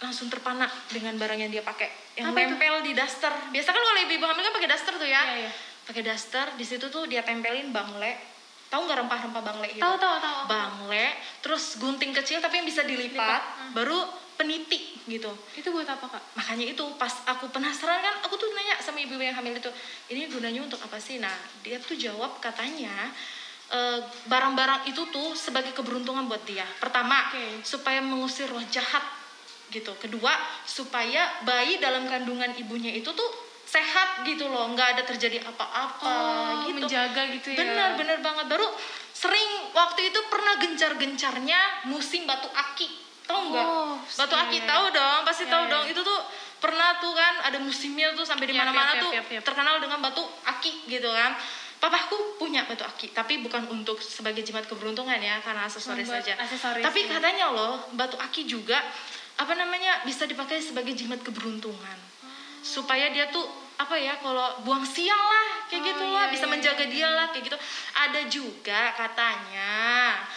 langsung 0.00 0.32
terpana 0.32 0.64
dengan 0.88 1.20
barang 1.20 1.36
yang 1.36 1.52
dia 1.52 1.60
pakai 1.60 1.92
yang 2.16 2.32
Apa 2.32 2.40
itu? 2.40 2.56
nempel 2.56 2.80
di 2.80 2.92
daster. 2.96 3.32
Biasa 3.52 3.68
kan 3.76 3.82
kalau 3.84 4.00
ibu-ibu 4.08 4.24
hamil 4.24 4.42
kan 4.48 4.54
pakai 4.56 4.70
daster 4.72 4.94
tuh 4.96 5.08
ya. 5.08 5.20
Iya, 5.20 5.36
iya. 5.44 5.50
Pakai 5.84 6.02
daster, 6.04 6.46
di 6.56 6.64
situ 6.64 6.88
tuh 6.88 7.04
dia 7.04 7.20
tempelin 7.20 7.76
bangle. 7.76 8.12
Tahu 8.72 8.80
nggak 8.86 8.98
rempah-rempah 9.04 9.42
bangle 9.42 9.68
itu? 9.68 9.82
tahu 9.82 9.98
tahu 9.98 10.16
tahu 10.22 10.38
Bangle, 10.46 11.06
terus 11.42 11.74
gunting 11.76 12.14
kecil 12.14 12.38
tapi 12.38 12.62
yang 12.62 12.68
bisa 12.70 12.86
dilipat, 12.86 13.12
Lipat, 13.18 13.42
hmm. 13.42 13.72
baru 13.74 13.98
peniti 14.40 14.96
gitu. 15.04 15.28
Itu 15.52 15.68
buat 15.68 15.84
apa 15.84 16.08
kak? 16.08 16.40
Makanya 16.40 16.72
itu 16.72 16.80
pas 16.96 17.12
aku 17.28 17.52
penasaran 17.52 18.00
kan 18.00 18.24
aku 18.24 18.40
tuh 18.40 18.48
nanya 18.56 18.80
sama 18.80 18.96
ibu 19.04 19.20
yang 19.20 19.36
hamil 19.36 19.52
itu 19.52 19.68
ini 20.08 20.32
gunanya 20.32 20.64
untuk 20.64 20.80
apa 20.80 20.96
sih? 20.96 21.20
Nah 21.20 21.36
dia 21.60 21.76
tuh 21.76 22.00
jawab 22.00 22.40
katanya 22.40 23.12
eh, 23.68 24.00
barang-barang 24.32 24.88
itu 24.88 25.04
tuh 25.12 25.36
sebagai 25.36 25.76
keberuntungan 25.76 26.24
buat 26.24 26.40
dia. 26.48 26.64
Pertama 26.80 27.28
Oke. 27.28 27.60
supaya 27.68 28.00
mengusir 28.00 28.48
roh 28.48 28.64
jahat 28.72 29.04
gitu. 29.68 29.92
Kedua 30.00 30.32
supaya 30.64 31.44
bayi 31.44 31.76
dalam 31.76 32.08
kandungan 32.08 32.56
ibunya 32.56 32.96
itu 32.96 33.12
tuh 33.12 33.30
sehat 33.70 34.26
gitu 34.26 34.50
loh 34.50 34.66
nggak 34.74 34.98
ada 34.98 35.02
terjadi 35.06 35.46
apa-apa 35.46 36.02
oh 36.02 36.66
gitu. 36.66 36.80
menjaga 36.80 37.22
gitu 37.28 37.54
ya. 37.54 37.60
Benar 37.60 37.88
benar 38.00 38.18
banget. 38.24 38.48
Baru 38.48 38.66
sering 39.12 39.68
waktu 39.76 40.08
itu 40.08 40.20
pernah 40.32 40.56
gencar-gencarnya 40.56 41.92
musim 41.92 42.24
batu 42.24 42.48
aki 42.50 43.09
tahu 43.30 43.40
nggak 43.54 43.66
Oh, 43.70 43.94
batu 44.02 44.34
iya, 44.34 44.44
aki 44.44 44.58
iya. 44.58 44.66
tahu 44.66 44.84
dong 44.90 45.20
pasti 45.22 45.44
Iya, 45.46 45.52
tahu 45.54 45.62
iya. 45.64 45.72
dong 45.72 45.84
itu 45.86 46.00
tuh 46.02 46.20
pernah 46.58 46.98
tuh 46.98 47.12
kan 47.14 47.34
ada 47.46 47.58
musimnya 47.62 48.12
tuh 48.12 48.26
sampai 48.26 48.50
di 48.50 48.52
Yap, 48.52 48.66
mana-mana 48.66 48.92
yap, 48.98 49.02
tuh 49.06 49.10
yap, 49.14 49.26
yap. 49.30 49.42
terkenal 49.46 49.78
dengan 49.78 50.02
batu 50.02 50.20
aki 50.44 50.90
gitu 50.90 51.08
kan 51.08 51.32
papaku 51.80 52.36
punya 52.36 52.66
batu 52.68 52.84
aki 52.84 53.14
tapi 53.16 53.40
bukan 53.40 53.64
untuk 53.72 53.96
sebagai 54.02 54.44
jimat 54.44 54.66
keberuntungan 54.68 55.16
ya 55.16 55.40
karena 55.40 55.64
aksesoris 55.64 56.04
Membuat 56.04 56.20
saja 56.26 56.34
aksesoris, 56.36 56.84
tapi 56.84 57.00
ya. 57.08 57.16
katanya 57.16 57.46
loh 57.54 57.80
batu 57.96 58.20
aki 58.20 58.44
juga 58.44 58.76
apa 59.40 59.56
namanya 59.56 60.04
bisa 60.04 60.28
dipakai 60.28 60.60
sebagai 60.60 60.92
jimat 60.92 61.24
keberuntungan 61.24 61.96
supaya 62.60 63.08
dia 63.08 63.32
tuh 63.32 63.48
apa 63.80 63.96
ya 63.96 64.12
kalau 64.14 64.60
buang 64.60 64.84
sial 64.84 65.16
lah 65.16 65.48
kayak 65.64 65.80
Oh, 65.80 65.86
gitu 65.86 66.04
iya, 66.04 66.12
lah 66.12 66.24
bisa 66.28 66.44
iya, 66.44 66.52
menjaga 66.52 66.84
iya. 66.84 66.92
dia 66.92 67.08
lah 67.08 67.26
kayak 67.28 67.44
gitu 67.46 67.58
ada 67.94 68.20
juga 68.26 68.80
katanya 68.92 69.72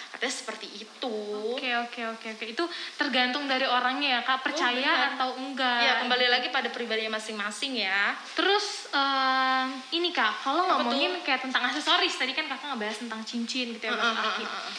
katanya 0.07 0.31
seperti 0.33 0.67
itu 0.77 1.15
Oke 1.51 1.67
oke 1.77 2.01
oke 2.09 2.27
oke 2.31 2.45
itu 2.47 2.63
tergantung 2.95 3.43
dari 3.43 3.67
orangnya 3.67 4.09
ya 4.09 4.21
kak 4.21 4.39
percaya 4.41 4.79
Oh, 4.87 5.07
atau 5.11 5.29
enggak. 5.35 5.79
ya 5.81 5.91
kembali 5.99 6.25
lagi 6.29 6.47
pada 6.49 6.69
pribadinya 6.69 7.19
masing-masing 7.19 7.75
ya 7.77 8.15
Terus 8.31 8.87
em, 8.89 9.67
ini 9.91 10.09
kak 10.09 10.39
kalau 10.39 10.63
ngomongin 10.69 11.19
kayak 11.21 11.43
tentang 11.43 11.67
aksesoris 11.67 12.15
tadi 12.15 12.31
kan 12.31 12.47
kakak 12.47 12.71
ngebahas 12.71 12.97
tentang 12.97 13.21
cincin 13.21 13.75
gitu 13.75 13.83
ya 13.83 13.91
batu 13.91 14.07
Heeh, 14.07 14.23
aki. 14.23 14.39
heeh, 14.39 14.61
heeh. 14.63 14.73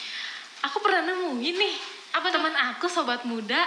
Aku 0.65 0.81
pernah 0.81 1.05
nemuin 1.05 1.55
nih 1.55 1.75
Apa 2.15 2.31
teman 2.31 2.55
aku 2.55 2.89
sobat 2.89 3.29
muda. 3.29 3.61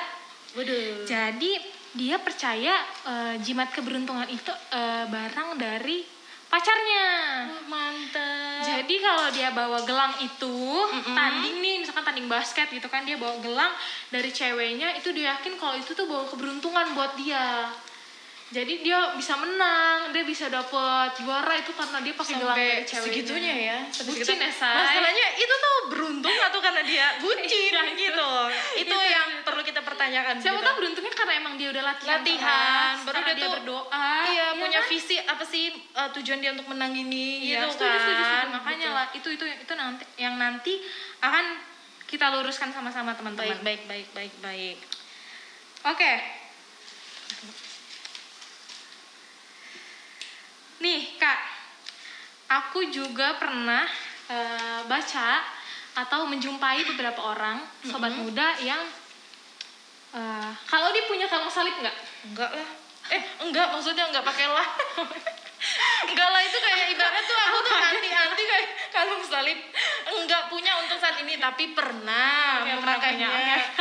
waduh 0.51 1.05
Jadi 1.05 1.76
dia 1.97 2.21
percaya 2.21 2.77
eh, 3.03 3.35
jimat 3.41 3.73
keberuntungan 3.73 4.29
itu 4.29 4.53
eh, 4.71 5.05
barang 5.09 5.57
dari 5.57 6.05
pacarnya. 6.47 7.07
Oh, 7.51 7.63
mantep 7.67 8.63
Jadi 8.63 8.95
kalau 9.03 9.27
dia 9.35 9.51
bawa 9.51 9.83
gelang 9.83 10.15
itu 10.23 10.57
Mm-mm. 10.63 11.11
tanding 11.11 11.59
nih 11.59 11.75
misalkan 11.83 12.07
tanding 12.07 12.31
basket 12.31 12.71
gitu 12.71 12.87
kan 12.87 13.03
dia 13.03 13.19
bawa 13.19 13.35
gelang 13.43 13.73
dari 14.07 14.31
ceweknya 14.31 14.95
itu 14.95 15.11
dia 15.11 15.35
yakin 15.35 15.59
kalau 15.59 15.75
itu 15.75 15.91
tuh 15.91 16.07
bawa 16.07 16.23
keberuntungan 16.29 16.95
buat 16.95 17.19
dia. 17.19 17.67
Jadi 18.47 18.79
dia 18.79 19.11
bisa 19.11 19.35
menang, 19.35 20.15
dia 20.15 20.23
bisa 20.23 20.47
dapet 20.47 21.19
juara 21.19 21.51
itu 21.53 21.67
karena 21.69 21.99
dia 21.99 22.15
pakai 22.15 22.33
gelang 22.33 22.55
dari 22.55 22.79
ceweknya. 22.81 23.03
segitunya 23.03 23.53
ya 23.59 23.77
Bucin 24.07 24.39
ya, 24.39 24.47
Say. 24.49 24.71
masalahnya 24.71 25.27
itu 25.35 25.51
tuh 25.53 25.75
beruntung 25.91 26.31
atau 26.31 26.59
karena 26.59 26.79
dia 26.81 27.11
bucin 27.21 27.43
Iya, 27.43 27.83
itu. 27.83 28.07
gitu 28.07 28.29
itu, 28.79 28.87
Itu, 28.87 28.95
yang 28.95 29.27
itu. 29.29 29.43
perlu 29.43 29.61
kita 29.61 29.83
pertanyakan 29.83 30.39
Siapa 30.39 30.53
gitu. 30.53 30.63
tahu 30.63 30.75
beruntungnya 30.79 31.11
karena 31.13 31.33
emang 31.35 31.53
dia 31.53 31.67
udah 31.69 31.83
latihan, 31.85 32.17
latihan 32.17 32.39
keras, 32.39 32.97
baru 33.03 33.19
dia, 33.19 33.27
dia 33.27 33.43
tuh 33.43 33.51
berdoa. 33.59 34.09
iya 34.25 34.47
punya 34.55 34.79
kan? 34.79 34.87
visi 34.87 35.15
apa 35.19 35.43
sih 35.43 35.65
uh, 35.91 36.09
tujuan 36.13 36.39
dia 36.39 36.51
untuk 36.53 36.67
menang 36.67 36.93
ini 36.93 37.27
Iya, 37.45 37.67
gitu 37.67 37.83
kan 37.83 37.99
setuju, 37.99 37.99
setuju. 37.99 38.47
makanya 38.49 38.79
Gitu. 38.79 38.95
lah 38.95 39.05
itu 39.11 39.27
itu 39.33 39.45
itu 39.59 39.73
nanti 39.75 40.03
yang 40.15 40.35
nanti 40.35 40.73
akan 41.19 41.45
kita 42.05 42.31
luruskan 42.31 42.71
sama-sama 42.71 43.11
teman-teman. 43.11 43.59
baik 43.59 43.83
baik 43.83 44.07
baik 44.07 44.07
baik 44.13 44.33
baik 44.39 44.77
Oke. 45.85 46.36
Nih, 50.83 51.17
Kak. 51.17 51.39
Aku 52.47 52.87
juga 52.87 53.35
pernah 53.35 53.83
eh, 54.31 54.81
baca 54.87 55.43
atau 55.97 56.29
menjumpai 56.29 56.85
beberapa 56.93 57.19
orang 57.33 57.57
sobat 57.81 58.13
muda 58.15 58.53
yang 58.61 58.79
eh, 60.13 60.51
kalau 60.69 60.93
dia 60.93 61.03
punya 61.09 61.25
kalung 61.25 61.49
salib 61.49 61.73
nggak? 61.73 61.97
enggak 62.31 62.51
lah 62.53 62.69
eh 63.07 63.23
enggak 63.41 63.67
maksudnya 63.73 64.05
enggak 64.13 64.21
pakai 64.21 64.45
lah 64.45 64.67
enggak 66.11 66.29
lah 66.29 66.41
itu 66.45 66.57
kayak 66.61 66.85
ibarat 66.93 67.23
tuh 67.25 67.37
aku 67.39 67.57
tuh 67.65 67.73
anti 67.89 68.09
anti 68.13 68.43
kayak 68.45 68.67
kalung 68.93 69.23
salib 69.25 69.59
enggak 70.05 70.43
punya 70.53 70.71
untuk 70.85 71.01
saat 71.01 71.17
ini 71.17 71.41
tapi 71.41 71.73
pernah 71.73 72.61
pernah 72.61 72.77
memakainya 72.77 73.27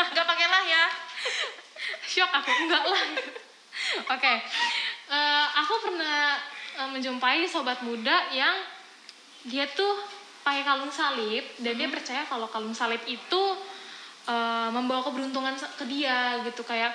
enggak 0.09 0.27
pakai 0.27 0.47
lah 0.49 0.63
ya 0.65 0.85
Shock 2.07 2.33
aku 2.33 2.51
enggak 2.65 2.85
lah. 2.87 3.03
Oke. 4.17 4.35
Eh, 5.07 5.47
aku 5.61 5.75
pernah 5.85 6.41
eh, 6.77 6.89
menjumpai 6.93 7.49
sobat 7.49 7.81
muda 7.83 8.29
yang 8.31 8.55
dia 9.49 9.65
tuh 9.73 9.97
pakai 10.45 10.63
kalung 10.63 10.93
salib 10.93 11.43
dan 11.59 11.75
dia 11.75 11.89
percaya 11.91 12.23
kalau 12.29 12.47
kalung 12.53 12.77
salib 12.77 13.01
itu 13.09 13.43
eh, 14.29 14.69
membawa 14.71 15.03
keberuntungan 15.03 15.57
ke 15.57 15.85
dia 15.89 16.39
gitu. 16.45 16.63
Kayak 16.63 16.93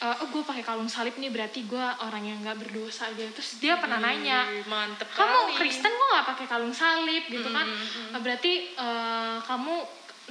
eh, 0.00 0.20
oh 0.20 0.28
gue 0.28 0.42
pakai 0.42 0.64
kalung 0.66 0.88
salib 0.88 1.14
nih 1.16 1.30
berarti 1.30 1.64
gue 1.68 1.86
orang 2.00 2.24
yang 2.24 2.38
nggak 2.40 2.56
berdosa 2.56 3.08
gitu 3.14 3.28
terus 3.36 3.60
dia 3.60 3.76
pernah 3.76 4.00
nanya 4.00 4.48
Ih, 4.48 4.64
mantep 4.64 5.08
kamu 5.12 5.54
kali. 5.54 5.56
Kristen 5.60 5.92
kok 5.92 6.08
nggak 6.08 6.28
pakai 6.36 6.46
kalung 6.48 6.74
salib 6.74 7.24
gitu 7.28 7.48
kan. 7.52 7.66
Mm, 7.68 8.20
berarti 8.20 8.52
eh, 8.74 9.36
kamu 9.44 9.74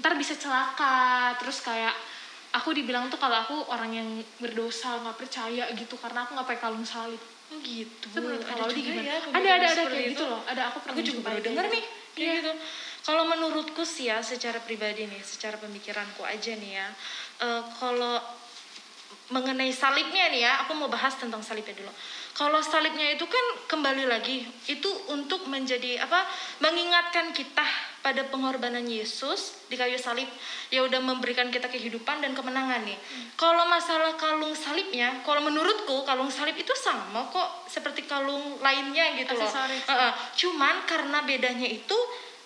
ntar 0.02 0.14
bisa 0.18 0.34
celaka. 0.38 1.34
Terus 1.38 1.62
kayak 1.62 1.94
aku 2.50 2.74
dibilang 2.74 3.14
tuh 3.14 3.22
kalau 3.22 3.38
aku 3.46 3.58
orang 3.70 3.94
yang 3.94 4.10
berdosa 4.42 4.98
nggak 5.06 5.18
percaya 5.22 5.70
gitu 5.78 5.94
karena 6.02 6.26
aku 6.26 6.34
nggak 6.34 6.48
pakai 6.50 6.62
kalung 6.66 6.86
salib 6.86 7.22
gitu. 7.66 8.06
itu 8.06 8.18
menurut 8.22 8.46
Ada 8.46 8.52
kalau 8.54 8.66
di 8.70 8.82
gimana 8.86 9.02
ya 9.02 9.16
ada 9.18 9.50
ada 9.58 9.68
ada 9.68 9.84
kayak 9.90 10.06
itu. 10.06 10.14
gitu 10.14 10.24
loh 10.30 10.42
ada 10.46 10.62
aku 10.70 10.78
pernah 10.86 10.96
Aku 10.96 11.02
juga 11.02 11.20
baru 11.26 11.34
kayak 11.34 11.48
dengar 11.50 11.66
gitu. 11.66 11.76
nih 11.76 11.86
kayak 12.14 12.34
gitu. 12.42 12.52
Kalau 13.00 13.24
menurutku 13.26 13.84
sih 13.88 14.12
ya 14.12 14.22
secara 14.22 14.60
pribadi 14.62 15.08
nih, 15.10 15.24
secara 15.24 15.58
pemikiranku 15.58 16.22
aja 16.22 16.52
nih 16.54 16.78
ya. 16.78 16.88
eh, 17.42 17.64
kalau 17.80 18.20
mengenai 19.30 19.70
salibnya 19.74 20.30
nih 20.30 20.42
ya, 20.46 20.66
aku 20.66 20.74
mau 20.78 20.90
bahas 20.90 21.14
tentang 21.18 21.42
salibnya 21.42 21.74
dulu. 21.78 21.90
Kalau 22.34 22.60
salibnya 22.62 23.14
itu 23.14 23.26
kan 23.26 23.46
kembali 23.70 24.06
lagi 24.10 24.42
itu 24.68 24.90
untuk 25.10 25.46
menjadi 25.46 26.02
apa? 26.02 26.26
Mengingatkan 26.62 27.30
kita 27.34 27.66
pada 28.00 28.24
pengorbanan 28.32 28.88
Yesus 28.88 29.68
di 29.68 29.76
kayu 29.76 30.00
salib 30.00 30.26
ya 30.72 30.82
udah 30.88 31.04
memberikan 31.04 31.52
kita 31.52 31.68
kehidupan 31.68 32.24
dan 32.24 32.32
kemenangan 32.32 32.88
nih. 32.88 32.96
Kalau 33.36 33.68
masalah 33.68 34.16
kalung 34.16 34.56
salibnya, 34.56 35.20
kalau 35.28 35.44
menurutku 35.44 36.08
kalung 36.08 36.32
salib 36.32 36.56
itu 36.56 36.72
sama 36.80 37.28
kok 37.28 37.68
seperti 37.68 38.08
kalung 38.08 38.58
lainnya 38.64 39.20
gitu 39.20 39.36
loh. 39.36 39.52
Heeh. 39.52 40.12
Cuman 40.40 40.88
karena 40.88 41.22
bedanya 41.28 41.68
itu 41.68 41.98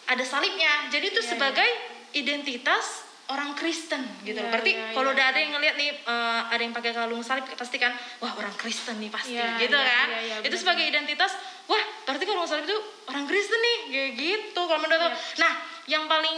ada 0.09 0.25
salibnya. 0.25 0.89
Jadi 0.89 1.05
itu 1.13 1.21
Iya, 1.21 1.29
sebagai 1.37 1.69
identitas 2.13 3.12
orang 3.31 3.55
Kristen 3.55 4.03
gitu. 4.27 4.35
Iya, 4.35 4.51
Berarti 4.51 4.71
iya, 4.75 4.91
kalau 4.91 5.11
iya, 5.11 5.15
udah 5.15 5.25
ada 5.31 5.39
yang 5.39 5.51
ngeliat 5.55 5.75
nih 5.79 5.89
eh, 5.95 6.41
ada 6.51 6.61
yang 6.61 6.75
pakai 6.75 6.91
kalung 6.91 7.23
salib 7.23 7.47
pasti 7.55 7.79
kan 7.79 7.95
wah 8.19 8.35
orang 8.35 8.51
Kristen 8.59 8.99
nih 8.99 9.07
pasti 9.07 9.39
Iya, 9.39 9.55
gitu 9.63 9.79
iya, 9.79 9.87
kan. 9.87 10.07
iya, 10.11 10.19
iya, 10.19 10.35
itu 10.43 10.51
benar, 10.51 10.59
sebagai 10.59 10.85
identitas 10.91 11.31
wah 11.65 11.83
berarti 12.03 12.23
kalung 12.27 12.43
salib 12.43 12.67
itu 12.67 12.75
orang 13.07 13.23
Kristen 13.23 13.59
nih 13.59 13.77
kayak 13.87 14.11
gitu 14.19 14.61
kalau 14.67 14.79
menurut 14.83 15.01
aku. 15.07 15.15
Iya. 15.15 15.39
Nah, 15.39 15.53
yang 15.87 16.03
paling 16.07 16.37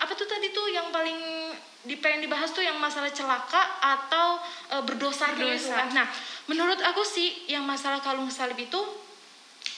apa 0.00 0.12
tuh 0.16 0.24
tadi 0.24 0.48
tuh 0.50 0.66
yang 0.72 0.88
paling 0.88 1.18
di 1.82 1.98
pengen 1.98 2.22
dibahas 2.22 2.54
tuh 2.54 2.62
yang 2.62 2.78
masalah 2.78 3.12
celaka 3.12 3.62
atau 3.84 4.40
eh, 4.72 4.82
berdosa 4.82 5.28
gitu 5.36 5.44
Berdosa. 5.44 5.76
kan. 5.76 5.88
Nah, 5.92 6.06
menurut 6.48 6.80
aku 6.80 7.04
sih 7.04 7.44
yang 7.46 7.68
masalah 7.68 8.00
kalung 8.00 8.32
salib 8.32 8.56
itu 8.56 8.80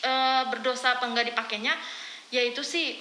eh, 0.06 0.42
berdosa 0.54 0.96
apa 0.96 1.04
enggak 1.10 1.34
dipakainya 1.34 1.74
yaitu 2.30 2.62
sih 2.62 2.98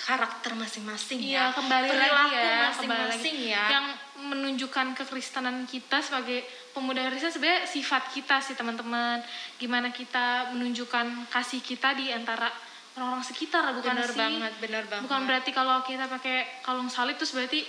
karakter 0.00 0.56
masing-masing 0.56 1.20
Iya, 1.20 1.52
ya 1.52 1.54
kembali 1.54 1.86
lagi 1.86 2.00
perilaku 2.00 2.34
ya, 2.34 2.56
masing-masing 2.72 3.36
ya 3.52 3.64
Yang 3.68 3.86
menunjukkan 4.20 4.86
kekristenan 4.96 5.56
kita 5.68 6.00
sebagai 6.00 6.44
pemuda 6.72 7.08
Kristen 7.08 7.32
sebenarnya 7.32 7.64
sifat 7.64 8.12
kita 8.12 8.36
sih 8.44 8.52
teman-teman. 8.52 9.20
Gimana 9.56 9.88
kita 9.92 10.52
menunjukkan 10.52 11.32
kasih 11.32 11.64
kita 11.64 11.96
di 11.96 12.12
antara 12.12 12.52
orang-orang 13.00 13.24
sekitar 13.24 13.64
bukan 13.72 13.96
benar 13.96 14.10
sih? 14.12 14.18
banget 14.18 14.52
benar 14.60 14.84
banget 14.92 15.04
Bukan 15.08 15.20
berarti 15.24 15.50
kalau 15.56 15.80
kita 15.86 16.04
pakai 16.04 16.60
kalung 16.60 16.92
salib 16.92 17.16
terus 17.16 17.32
berarti 17.32 17.64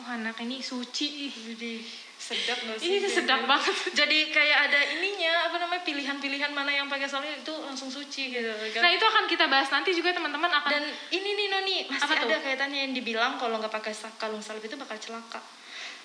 oh 0.00 0.06
anak 0.08 0.40
ini 0.40 0.64
suci. 0.64 1.28
jadi 1.30 1.84
sedap 2.24 2.56
gak 2.58 2.76
sih 2.80 2.88
Ini 2.88 2.96
Jadi- 2.98 3.12
sedap 3.14 3.44
banget. 3.44 3.74
jadi 4.00 4.18
kayak 4.28 4.58
ada 4.64 4.80
ininya 4.90 5.32
apa 5.44 5.56
namanya 5.58 5.84
pilihan-pilihan 5.84 6.50
mana 6.50 6.72
yang 6.72 6.88
pakai 6.88 7.04
salib 7.04 7.28
itu 7.30 7.52
langsung 7.60 7.88
suci 7.88 8.32
gitu 8.32 8.48
kan 8.72 8.80
Nah, 8.80 8.90
itu 8.90 9.04
akan 9.04 9.24
kita 9.26 9.44
bahas 9.44 9.68
nanti 9.68 9.92
juga 9.92 10.10
teman-teman 10.10 10.48
akan 10.48 10.70
dan 10.70 10.84
ini 11.10 11.30
nih 11.30 11.46
Noni 11.48 11.76
masih 11.86 12.08
Apa 12.08 12.14
tuh? 12.16 12.26
ada 12.26 12.36
kaitannya 12.40 12.80
yang 12.82 12.92
dibilang 12.92 13.36
kalau 13.36 13.60
nggak 13.60 13.68
pakai 13.70 13.92
kalung 14.16 14.40
salib 14.40 14.60
itu 14.60 14.74
bakal 14.74 14.96
celaka 14.96 15.40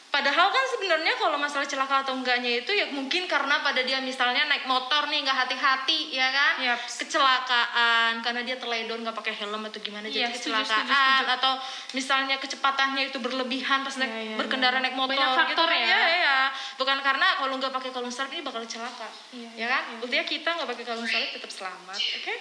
padahal 0.09 0.49
kan 0.49 0.65
sebenarnya 0.73 1.13
kalau 1.15 1.37
masalah 1.37 1.63
celaka 1.63 2.01
atau 2.01 2.17
enggaknya 2.17 2.59
itu 2.59 2.71
ya 2.73 2.89
mungkin 2.89 3.29
karena 3.29 3.61
pada 3.61 3.85
dia 3.85 4.01
misalnya 4.01 4.41
naik 4.45 4.65
motor 4.65 5.05
nih 5.05 5.21
nggak 5.21 5.37
hati-hati 5.37 6.09
ya 6.11 6.27
kan 6.29 6.53
Yaps. 6.65 6.97
kecelakaan 6.99 8.17
karena 8.19 8.41
dia 8.41 8.57
teledor 8.57 8.97
nggak 8.97 9.13
pakai 9.13 9.37
helm 9.37 9.69
atau 9.69 9.77
gimana 9.77 10.09
Iya, 10.09 10.25
jadi 10.25 10.33
setuju, 10.33 10.57
kecelakaan 10.57 10.81
setuju, 10.81 10.97
setuju. 10.97 11.35
atau 11.37 11.53
misalnya 11.93 12.35
kecepatannya 12.37 13.03
itu 13.05 13.17
berlebihan 13.19 13.79
pas 13.81 13.95
naik 13.95 14.09
Iya, 14.09 14.21
iya, 14.25 14.35
berkendara 14.35 14.77
iya. 14.77 14.83
naik 14.83 14.95
motor 14.97 15.13
Banyak 15.13 15.29
gitu 15.29 15.39
faktor 15.45 15.69
kan. 15.69 15.77
ya. 15.77 15.87
ya 15.87 16.01
ya 16.17 16.37
bukan 16.75 16.97
karena 16.99 17.27
kalau 17.37 17.53
nggak 17.55 17.69
pakai 17.71 17.89
kalung 17.89 18.09
salib 18.09 18.33
ini 18.33 18.41
bakal 18.41 18.65
celaka 18.65 19.07
Iya, 19.29 19.49
ya 19.53 19.55
iya, 19.55 19.65
kan 19.69 19.83
iya. 19.87 19.97
buktinya 20.01 20.25
kita 20.25 20.49
nggak 20.51 20.69
pakai 20.69 20.85
kalung 20.85 21.05
salib 21.05 21.29
tetap 21.31 21.51
selamat 21.53 21.95
oke 21.95 22.35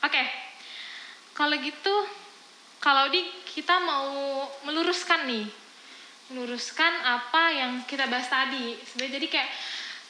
Oke, 0.00 0.24
kalau 1.36 1.60
gitu, 1.60 1.94
kalau 2.80 3.12
di 3.12 3.20
kita 3.44 3.76
mau 3.84 4.48
meluruskan 4.64 5.28
nih, 5.28 5.46
meluruskan 6.32 6.92
apa 7.04 7.52
yang 7.52 7.72
kita 7.84 8.08
bahas 8.08 8.26
tadi. 8.32 8.72
Sebenarnya 8.88 9.20
jadi 9.20 9.26
kayak 9.28 9.50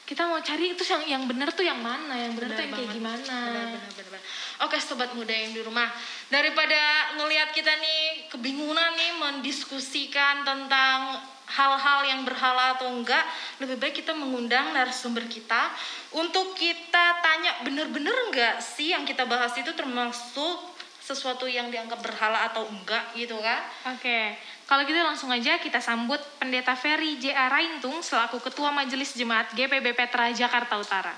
kita 0.07 0.27
mau 0.27 0.39
cari 0.43 0.75
itu 0.75 0.83
yang 0.87 1.03
yang 1.07 1.23
benar 1.27 1.51
tuh 1.51 1.67
yang 1.67 1.79
mana, 1.83 2.15
yang 2.15 2.35
benar 2.35 2.55
tuh 2.55 2.63
yang 2.63 2.75
kayak 2.75 2.91
gimana. 2.95 3.37
Benar, 3.47 3.65
benar, 3.75 3.91
benar, 3.91 4.05
benar. 4.07 4.21
Oke 4.67 4.79
sobat 4.79 5.11
muda 5.15 5.31
yang 5.35 5.51
di 5.51 5.61
rumah, 5.63 5.91
daripada 6.31 7.15
ngelihat 7.19 7.51
kita 7.51 7.75
nih 7.75 8.31
kebingungan 8.31 8.91
nih 8.95 9.11
mendiskusikan 9.19 10.47
tentang 10.47 11.19
hal-hal 11.51 11.99
yang 12.07 12.23
berhala 12.23 12.79
atau 12.79 12.87
enggak, 12.87 13.27
lebih 13.59 13.75
baik 13.75 13.99
kita 13.99 14.15
mengundang 14.15 14.71
narasumber 14.71 15.27
kita 15.27 15.67
untuk 16.15 16.55
kita 16.55 17.19
tanya 17.19 17.67
bener-bener 17.67 18.15
enggak 18.31 18.63
sih 18.63 18.95
yang 18.95 19.03
kita 19.03 19.27
bahas 19.27 19.51
itu 19.59 19.75
termasuk 19.75 20.70
sesuatu 21.11 21.43
yang 21.43 21.67
dianggap 21.67 21.99
berhala 21.99 22.47
atau 22.47 22.63
enggak 22.71 23.03
gitu 23.19 23.35
kan? 23.43 23.59
Oke, 23.91 24.39
kalau 24.63 24.87
gitu 24.87 24.95
langsung 25.03 25.27
aja 25.27 25.59
kita 25.59 25.83
sambut 25.83 26.23
Pendeta 26.39 26.71
Ferry 26.79 27.19
J.A. 27.19 27.51
Raintung 27.51 27.99
selaku 27.99 28.39
Ketua 28.39 28.71
Majelis 28.71 29.11
Jemaat 29.19 29.51
GPB 29.51 29.91
Petra 29.91 30.31
Jakarta 30.31 30.79
Utara. 30.79 31.11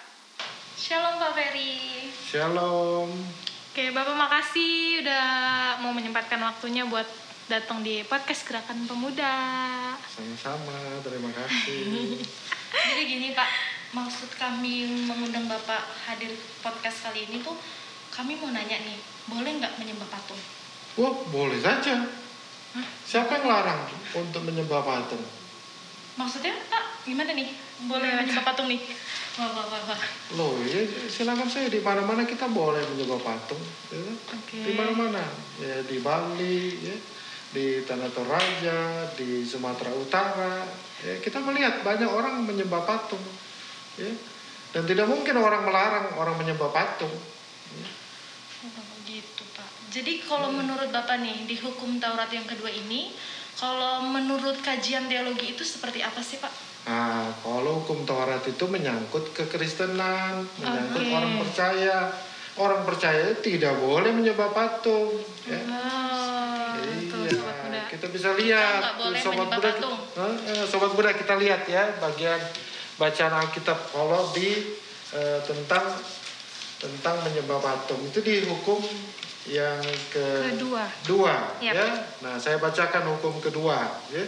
Shalom 0.74 1.22
Pak 1.22 1.32
Ferry. 1.38 2.10
Shalom. 2.10 3.14
Oke, 3.74 3.94
Bapak 3.94 4.18
makasih 4.18 5.06
udah 5.06 5.26
mau 5.86 5.94
menyempatkan 5.94 6.42
waktunya 6.42 6.86
buat 6.90 7.06
datang 7.46 7.86
di 7.86 8.02
podcast 8.10 8.50
Gerakan 8.50 8.90
Pemuda. 8.90 9.38
Sama-sama, 10.10 11.02
terima 11.06 11.30
kasih. 11.30 12.18
Jadi 12.90 13.04
gini 13.06 13.38
Pak, 13.38 13.50
maksud 13.94 14.34
kami 14.34 15.06
mengundang 15.06 15.46
Bapak 15.46 15.86
hadir 16.10 16.34
podcast 16.66 17.06
kali 17.06 17.30
ini 17.30 17.46
tuh 17.46 17.54
kami 18.10 18.38
mau 18.38 18.50
nanya 18.50 18.82
nih, 18.82 18.98
boleh 19.28 19.52
nggak 19.60 19.80
menyembah 19.80 20.08
patung? 20.12 20.40
Wah, 21.00 21.14
boleh 21.32 21.60
saja. 21.62 22.04
Siapa 23.06 23.42
yang 23.42 23.46
larang 23.46 23.86
untuk 24.18 24.42
menyembah 24.42 24.82
patung? 24.82 25.22
Maksudnya 26.18 26.54
Pak, 26.70 27.06
gimana 27.06 27.34
nih? 27.34 27.54
Boleh 27.86 28.10
menyembah 28.22 28.46
patung 28.46 28.70
nih? 28.70 28.82
Wah, 29.38 29.50
wah, 29.50 29.66
wah, 29.66 29.82
wah. 29.90 30.02
Loh, 30.38 30.54
ya 30.62 30.86
silakan 31.10 31.50
saya 31.50 31.70
di 31.70 31.82
mana-mana 31.82 32.22
kita 32.26 32.46
boleh 32.50 32.82
menyembah 32.94 33.22
patung. 33.22 33.62
ya 33.90 33.98
kan? 33.98 34.18
Oke. 34.38 34.58
Di 34.62 34.72
mana-mana. 34.78 35.26
Ya, 35.58 35.82
di 35.82 35.98
Bali, 36.02 36.86
ya, 36.86 36.96
di 37.50 37.82
Tanah 37.82 38.10
Toraja, 38.14 39.10
di 39.18 39.42
Sumatera 39.42 39.90
Utara. 39.94 40.66
Ya, 41.02 41.18
kita 41.18 41.42
melihat 41.42 41.82
banyak 41.82 42.10
orang 42.10 42.46
menyembah 42.46 42.86
patung. 42.86 43.22
Ya. 43.98 44.14
Dan 44.74 44.90
tidak 44.90 45.06
mungkin 45.06 45.38
orang 45.38 45.66
melarang 45.66 46.18
orang 46.18 46.38
menyembah 46.38 46.74
patung. 46.74 47.14
Oh, 47.14 48.93
gitu 49.06 49.44
Pak. 49.56 49.70
Jadi 49.94 50.24
kalau 50.26 50.50
menurut 50.50 50.90
Bapak 50.90 51.22
nih, 51.22 51.46
di 51.46 51.56
hukum 51.60 52.02
Taurat 52.02 52.32
yang 52.34 52.48
kedua 52.48 52.72
ini, 52.72 53.14
kalau 53.60 54.02
menurut 54.10 54.58
kajian 54.66 55.06
teologi 55.06 55.54
itu 55.54 55.62
seperti 55.62 56.02
apa 56.02 56.20
sih 56.20 56.42
Pak? 56.42 56.52
Nah, 56.84 57.32
kalau 57.40 57.84
hukum 57.84 58.04
Taurat 58.04 58.44
itu 58.44 58.66
menyangkut 58.68 59.32
kekristenan, 59.32 60.44
menyangkut 60.60 61.04
Oke. 61.04 61.14
orang 61.14 61.34
percaya. 61.40 61.98
Orang 62.54 62.86
percaya 62.86 63.34
tidak 63.42 63.82
boleh 63.82 64.14
menyembah 64.14 64.54
patung. 64.54 65.10
Ya. 65.50 65.58
Oh, 65.66 66.54
Iya, 67.74 67.90
kita 67.90 68.06
bisa 68.14 68.30
lihat. 68.38 68.94
boleh 68.94 69.18
Sobat. 69.18 69.50
Hah? 69.58 70.34
Eh, 70.46 70.66
Sobat 70.70 70.94
Muda 70.94 71.18
kita 71.18 71.34
lihat 71.42 71.66
ya 71.66 71.98
bagian 71.98 72.38
bacaan 73.02 73.34
Alkitab 73.42 73.90
kalau 73.90 74.30
di 74.38 74.78
eh, 75.14 75.40
tentang 75.46 75.82
tentang 76.84 77.24
menyembah 77.24 77.64
patung 77.64 78.04
itu 78.04 78.20
di 78.20 78.44
hukum 78.44 78.84
yang 79.48 79.80
ke 80.12 80.56
Kedua. 80.56 80.84
dua 81.08 81.36
Yap. 81.64 81.76
ya. 81.76 81.88
Nah, 82.24 82.36
saya 82.40 82.60
bacakan 82.60 83.08
hukum 83.16 83.40
kedua 83.40 83.80
ya. 84.12 84.24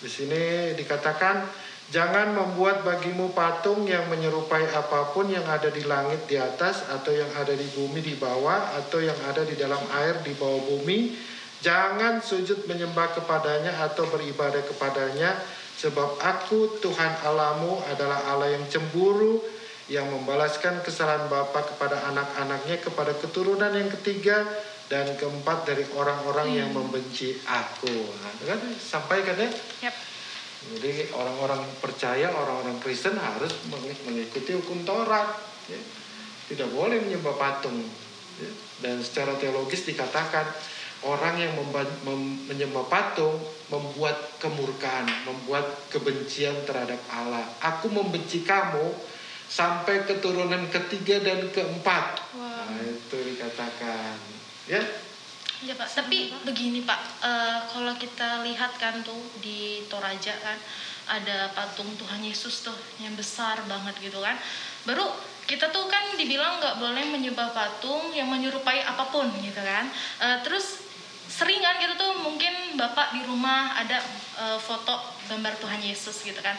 Di 0.00 0.08
sini 0.08 0.72
dikatakan 0.76 1.44
jangan 1.88 2.32
membuat 2.36 2.84
bagimu 2.84 3.32
patung 3.32 3.88
yang 3.88 4.04
menyerupai 4.08 4.68
apa 4.72 5.12
pun 5.12 5.28
yang 5.28 5.44
ada 5.44 5.68
di 5.68 5.84
langit 5.84 6.24
di 6.28 6.36
atas 6.36 6.88
atau 6.88 7.12
yang 7.12 7.28
ada 7.36 7.52
di 7.52 7.64
bumi 7.72 8.00
di 8.00 8.16
bawah 8.16 8.76
atau 8.80 9.00
yang 9.00 9.16
ada 9.28 9.44
di 9.44 9.56
dalam 9.56 9.80
air 10.04 10.20
di 10.20 10.32
bawah 10.36 10.60
bumi. 10.68 11.16
Jangan 11.64 12.20
sujud 12.20 12.68
menyembah 12.68 13.16
kepadanya 13.16 13.80
atau 13.80 14.04
beribadah 14.12 14.60
kepadanya 14.68 15.40
sebab 15.80 16.20
aku 16.20 16.80
Tuhan 16.84 17.24
Allahmu 17.24 17.80
adalah 17.88 18.20
Allah 18.28 18.52
yang 18.52 18.64
cemburu 18.68 19.40
yang 19.92 20.08
membalaskan 20.08 20.80
kesalahan 20.80 21.28
bapa 21.28 21.60
kepada 21.60 22.08
anak-anaknya 22.08 22.80
kepada 22.80 23.12
keturunan 23.20 23.68
yang 23.68 23.92
ketiga 24.00 24.48
dan 24.88 25.12
keempat 25.16 25.68
dari 25.68 25.84
orang-orang 25.92 26.56
yang 26.56 26.70
membenci 26.72 27.36
aku. 27.44 27.92
Nah, 28.20 28.32
kan 28.48 28.60
sampaikan 28.80 29.36
ya. 29.36 29.50
Yap. 29.88 29.94
Jadi 30.64 31.12
orang-orang 31.12 31.60
percaya, 31.84 32.32
orang-orang 32.32 32.80
Kristen 32.80 33.20
harus 33.20 33.52
meng- 33.68 34.00
mengikuti 34.08 34.56
hukum 34.56 34.80
Taurat. 34.88 35.36
ya. 35.68 35.80
Tidak 36.48 36.72
boleh 36.72 37.04
menyembah 37.04 37.36
patung. 37.36 37.84
ya. 38.40 38.50
Dan 38.80 39.04
secara 39.04 39.36
teologis 39.36 39.84
dikatakan 39.84 40.48
orang 41.04 41.36
yang 41.36 41.52
menyembah 42.48 42.88
patung 42.88 43.36
membuat 43.68 44.40
kemurkaan, 44.40 45.04
membuat 45.28 45.88
kebencian 45.92 46.64
terhadap 46.64 47.00
Allah. 47.12 47.44
Aku 47.60 47.92
membenci 47.92 48.40
kamu 48.44 49.13
sampai 49.54 50.02
keturunan 50.02 50.66
ketiga 50.66 51.22
dan 51.22 51.46
keempat. 51.54 52.18
Wah. 52.34 52.66
Nah, 52.66 52.82
itu 52.82 53.16
dikatakan. 53.22 54.18
Ya, 54.66 54.82
Ya 55.64 55.72
Pak, 55.72 55.88
tapi 55.96 56.28
begini 56.44 56.84
Pak, 56.84 57.24
eh, 57.24 57.58
kalau 57.72 57.96
kita 57.96 58.44
lihat 58.44 58.76
kan 58.76 59.00
tuh 59.00 59.16
di 59.40 59.80
Toraja 59.88 60.36
kan 60.44 60.60
ada 61.08 61.48
patung 61.56 61.88
Tuhan 61.96 62.20
Yesus 62.20 62.68
tuh 62.68 62.76
yang 63.00 63.16
besar 63.16 63.64
banget 63.64 63.96
gitu 64.02 64.20
kan. 64.20 64.36
Baru 64.84 65.08
kita 65.48 65.72
tuh 65.72 65.88
kan 65.88 66.20
dibilang 66.20 66.60
nggak 66.60 66.84
boleh 66.84 67.08
menyembah 67.08 67.56
patung 67.56 68.12
yang 68.12 68.28
menyerupai 68.28 68.84
apa 68.84 69.08
pun 69.08 69.24
gitu 69.40 69.62
kan. 69.64 69.88
Eh, 70.20 70.44
terus 70.44 70.84
seringan 71.24 71.80
gitu 71.80 71.96
tuh 71.96 72.12
mungkin 72.20 72.76
bapak 72.76 73.16
di 73.16 73.24
rumah 73.24 73.72
ada 73.74 73.98
uh, 74.38 74.60
foto 74.60 75.16
gambar 75.26 75.56
Tuhan 75.56 75.80
Yesus 75.80 76.20
gitu 76.20 76.38
kan 76.44 76.54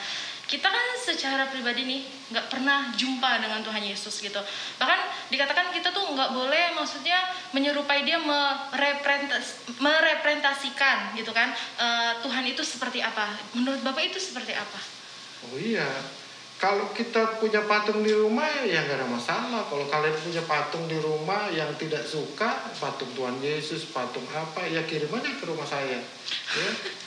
kita 0.46 0.70
kan 0.70 0.88
secara 1.02 1.50
pribadi 1.50 1.90
nih 1.90 2.02
nggak 2.30 2.54
pernah 2.54 2.94
jumpa 2.94 3.42
dengan 3.42 3.66
Tuhan 3.66 3.82
Yesus 3.82 4.22
gitu. 4.22 4.38
Bahkan 4.78 5.30
dikatakan 5.34 5.74
kita 5.74 5.90
tuh 5.90 6.14
nggak 6.14 6.32
boleh 6.38 6.78
maksudnya 6.78 7.18
menyerupai 7.50 8.06
dia 8.06 8.22
merepresentas, 8.22 9.66
merepresentasikan 9.82 11.18
gitu 11.18 11.34
kan 11.34 11.50
uh, 11.82 12.22
Tuhan 12.22 12.46
itu 12.46 12.62
seperti 12.62 13.02
apa. 13.02 13.34
Menurut 13.58 13.82
bapak 13.82 14.14
itu 14.14 14.22
seperti 14.22 14.54
apa? 14.54 14.80
Oh 15.50 15.58
iya 15.58 15.90
kalau 16.56 16.88
kita 16.96 17.42
punya 17.42 17.68
patung 17.68 18.00
di 18.00 18.14
rumah 18.16 18.48
ya 18.64 18.86
nggak 18.86 19.02
ada 19.02 19.08
masalah. 19.10 19.66
Kalau 19.66 19.86
kalian 19.90 20.16
punya 20.22 20.44
patung 20.46 20.86
di 20.86 20.98
rumah 21.02 21.50
yang 21.50 21.74
tidak 21.76 22.06
suka 22.06 22.70
patung 22.78 23.10
Tuhan 23.18 23.42
Yesus 23.42 23.90
patung 23.90 24.24
apa 24.30 24.62
ya 24.70 24.86
kirim 24.86 25.10
aja 25.10 25.30
ke 25.36 25.46
rumah 25.50 25.66
saya 25.66 26.00
ya 26.56 26.70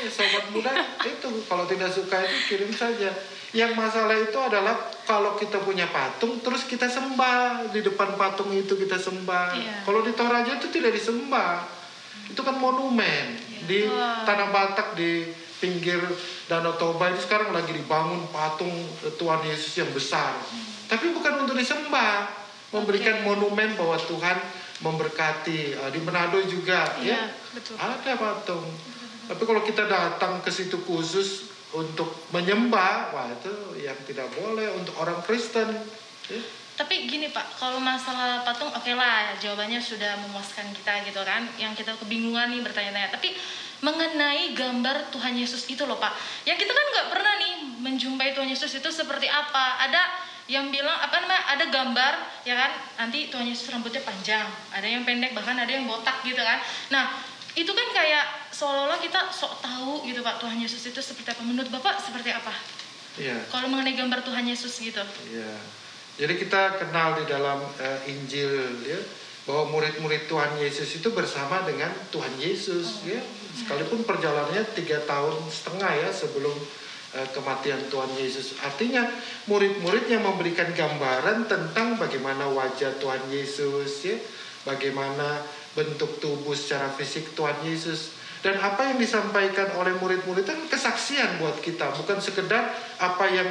Iya, 0.00 0.08
sobat 0.08 0.44
muda 0.52 0.72
itu 1.04 1.28
kalau 1.44 1.64
tidak 1.68 1.90
suka 1.92 2.16
itu 2.24 2.36
kirim 2.48 2.72
saja. 2.72 3.12
Yang 3.50 3.72
masalah 3.74 4.14
itu 4.14 4.38
adalah 4.38 4.78
kalau 5.02 5.34
kita 5.34 5.58
punya 5.60 5.90
patung 5.90 6.38
terus 6.38 6.64
kita 6.70 6.86
sembah 6.86 7.68
di 7.74 7.82
depan 7.82 8.14
patung 8.14 8.54
itu 8.54 8.78
kita 8.78 8.96
sembah. 8.96 9.46
Iya. 9.58 9.74
Kalau 9.82 10.00
di 10.06 10.12
Toraja 10.14 10.56
itu 10.56 10.70
tidak 10.70 10.94
disembah. 10.94 11.66
Itu 12.30 12.46
kan 12.46 12.54
monumen 12.62 13.34
iya. 13.34 13.66
di 13.66 13.80
tanah 14.22 14.54
Batak 14.54 14.94
di 14.94 15.26
pinggir 15.60 16.00
Danau 16.48 16.74
Toba 16.74 17.12
ini 17.12 17.20
sekarang 17.20 17.52
lagi 17.52 17.76
dibangun 17.76 18.26
patung 18.32 18.72
Tuhan 19.18 19.44
Yesus 19.46 19.82
yang 19.82 19.90
besar. 19.92 20.34
Hmm. 20.34 20.66
Tapi 20.90 21.14
bukan 21.14 21.46
untuk 21.46 21.54
disembah, 21.54 22.26
memberikan 22.74 23.22
okay. 23.22 23.26
monumen 23.28 23.78
bahwa 23.78 23.94
Tuhan 24.00 24.38
memberkati. 24.82 25.78
Ah, 25.78 25.90
di 25.92 26.00
Manado 26.02 26.40
juga 26.42 26.88
iya, 27.04 27.30
ya 27.30 27.54
betul. 27.54 27.74
ada 27.78 28.12
patung. 28.16 28.66
Tapi 29.30 29.42
kalau 29.46 29.62
kita 29.62 29.86
datang 29.86 30.42
ke 30.42 30.50
situ 30.50 30.82
khusus 30.82 31.46
untuk 31.70 32.10
menyembah, 32.34 33.14
wah 33.14 33.30
itu 33.30 33.78
yang 33.78 33.94
tidak 34.02 34.26
boleh 34.34 34.74
untuk 34.74 34.98
orang 34.98 35.22
Kristen. 35.22 35.70
Ya. 36.26 36.42
Tapi 36.74 37.06
gini 37.06 37.30
Pak, 37.30 37.60
kalau 37.60 37.78
masalah 37.78 38.42
patung 38.42 38.72
oke 38.74 38.92
lah 38.96 39.36
jawabannya 39.38 39.78
sudah 39.78 40.18
memuaskan 40.26 40.74
kita 40.74 41.06
gitu 41.06 41.22
kan. 41.22 41.46
Yang 41.62 41.84
kita 41.84 41.94
kebingungan 42.02 42.50
nih 42.50 42.64
bertanya-tanya. 42.66 43.14
Tapi 43.14 43.36
mengenai 43.86 44.50
gambar 44.58 45.14
Tuhan 45.14 45.38
Yesus 45.38 45.62
itu 45.70 45.86
loh 45.86 46.02
Pak. 46.02 46.10
Yang 46.48 46.66
kita 46.66 46.72
kan 46.74 46.86
nggak 46.90 47.08
pernah 47.14 47.32
nih 47.38 47.54
menjumpai 47.86 48.34
Tuhan 48.34 48.50
Yesus 48.50 48.82
itu 48.82 48.90
seperti 48.90 49.30
apa. 49.30 49.78
Ada 49.86 50.02
yang 50.50 50.66
bilang 50.74 50.98
apa 50.98 51.22
namanya 51.22 51.46
ada 51.46 51.64
gambar 51.70 52.42
ya 52.42 52.58
kan 52.58 52.74
nanti 52.98 53.30
Tuhan 53.30 53.46
Yesus 53.46 53.70
rambutnya 53.70 54.02
panjang 54.02 54.50
ada 54.74 54.82
yang 54.82 55.06
pendek 55.06 55.30
bahkan 55.30 55.54
ada 55.54 55.70
yang 55.70 55.86
botak 55.86 56.26
gitu 56.26 56.42
kan 56.42 56.58
nah 56.90 57.14
itu 57.60 57.72
kan 57.76 57.88
kayak 57.92 58.50
seolah-olah 58.54 59.00
kita 59.00 59.28
sok 59.28 59.60
tahu 59.60 60.04
gitu 60.08 60.24
Pak 60.24 60.40
Tuhan 60.40 60.56
Yesus 60.56 60.80
itu 60.88 61.00
seperti 61.00 61.36
apa 61.36 61.42
menurut 61.44 61.68
Bapak 61.68 62.00
seperti 62.00 62.32
apa? 62.32 62.52
Iya. 63.20 63.36
Kalau 63.52 63.68
mengenai 63.68 63.92
gambar 63.98 64.24
Tuhan 64.24 64.48
Yesus 64.48 64.80
gitu. 64.80 65.02
Iya. 65.28 65.52
Jadi 66.20 66.34
kita 66.36 66.76
kenal 66.76 67.16
di 67.20 67.24
dalam 67.28 67.60
uh, 67.60 68.00
Injil 68.04 68.84
ya 68.84 69.00
bahwa 69.48 69.72
murid-murid 69.72 70.28
Tuhan 70.28 70.60
Yesus 70.60 71.00
itu 71.00 71.08
bersama 71.16 71.64
dengan 71.64 71.90
Tuhan 72.12 72.36
Yesus 72.36 73.02
oh, 73.02 73.08
ya 73.08 73.20
sekalipun 73.56 74.04
perjalanannya 74.04 74.62
tiga 74.76 75.00
tahun 75.08 75.32
setengah 75.48 75.90
ya 76.06 76.08
sebelum 76.12 76.52
uh, 77.16 77.28
kematian 77.32 77.88
Tuhan 77.88 78.12
Yesus 78.20 78.60
artinya 78.60 79.08
murid-murid 79.48 80.12
yang 80.12 80.22
memberikan 80.22 80.70
gambaran 80.76 81.48
tentang 81.48 81.96
bagaimana 81.96 82.52
wajah 82.52 83.00
Tuhan 83.00 83.32
Yesus 83.32 83.90
ya 84.04 84.16
bagaimana 84.68 85.40
bentuk 85.78 86.18
tubuh 86.18 86.52
secara 86.56 86.90
fisik 86.94 87.34
Tuhan 87.38 87.54
Yesus 87.62 88.20
dan 88.40 88.56
apa 88.56 88.88
yang 88.88 88.96
disampaikan 88.96 89.76
oleh 89.76 89.92
murid-murid 90.00 90.48
itu 90.48 90.54
kesaksian 90.72 91.36
buat 91.44 91.60
kita, 91.60 91.92
bukan 91.92 92.24
sekedar 92.24 92.72
apa 92.96 93.24
yang 93.28 93.48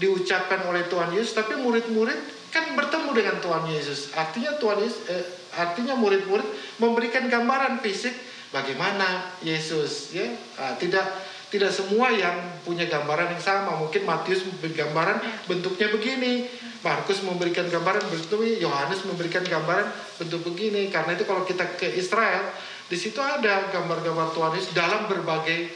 diucapkan 0.00 0.64
oleh 0.64 0.88
Tuhan 0.88 1.12
Yesus, 1.12 1.36
tapi 1.36 1.60
murid-murid 1.60 2.16
kan 2.48 2.72
bertemu 2.72 3.10
dengan 3.12 3.36
Tuhan 3.44 3.68
Yesus. 3.68 4.16
Artinya 4.16 4.56
Tuhan 4.56 4.80
Yesus, 4.80 5.00
eh, 5.12 5.24
artinya 5.60 5.92
murid-murid 5.92 6.48
memberikan 6.80 7.28
gambaran 7.28 7.84
fisik 7.84 8.16
bagaimana 8.48 9.36
Yesus, 9.44 10.16
ya. 10.16 10.24
Nah, 10.56 10.72
tidak 10.80 11.04
tidak 11.52 11.74
semua 11.74 12.08
yang 12.14 12.62
punya 12.64 12.88
gambaran 12.88 13.36
yang 13.36 13.42
sama. 13.44 13.76
Mungkin 13.76 14.08
Matius 14.08 14.46
bergambaran 14.62 15.20
bentuknya 15.44 15.92
begini, 15.92 16.48
Markus 16.80 17.20
memberikan 17.20 17.68
gambaran 17.68 18.08
bentuk 18.08 18.40
Yohanes 18.40 19.04
memberikan 19.04 19.44
gambaran 19.44 19.92
bentuk 20.16 20.40
begini. 20.48 20.88
Karena 20.88 21.12
itu 21.12 21.28
kalau 21.28 21.44
kita 21.44 21.76
ke 21.76 21.92
Israel, 21.92 22.56
di 22.88 22.96
situ 22.96 23.20
ada 23.20 23.68
gambar-gambar 23.68 24.32
Tuhan 24.32 24.52
Yesus 24.56 24.72
dalam 24.72 25.04
berbagai 25.04 25.70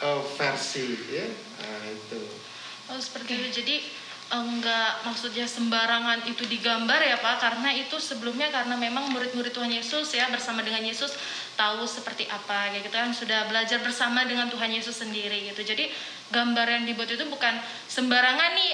uh, 0.00 0.22
versi 0.38 0.94
ya. 1.10 1.26
Nah, 1.26 1.82
itu. 1.90 2.20
Oh 2.94 2.98
seperti 3.02 3.34
itu. 3.34 3.48
Jadi 3.64 3.76
enggak 4.40 5.06
maksudnya 5.06 5.46
sembarangan 5.46 6.26
itu 6.26 6.42
digambar 6.48 6.98
ya 6.98 7.20
Pak 7.22 7.38
karena 7.38 7.70
itu 7.76 8.00
sebelumnya 8.02 8.50
karena 8.50 8.74
memang 8.74 9.12
murid-murid 9.14 9.54
Tuhan 9.54 9.70
Yesus 9.70 10.10
ya 10.16 10.26
bersama 10.32 10.64
dengan 10.66 10.82
Yesus 10.82 11.14
tahu 11.54 11.86
seperti 11.86 12.26
apa 12.26 12.74
kayak 12.74 12.88
gitu 12.90 12.96
kan 12.96 13.14
sudah 13.14 13.46
belajar 13.46 13.78
bersama 13.84 14.26
dengan 14.26 14.50
Tuhan 14.50 14.74
Yesus 14.74 15.04
sendiri 15.06 15.54
gitu 15.54 15.62
jadi 15.62 15.86
gambar 16.34 16.66
yang 16.66 16.84
dibuat 16.88 17.14
itu 17.14 17.22
bukan 17.30 17.54
sembarangan 17.86 18.50
nih 18.58 18.72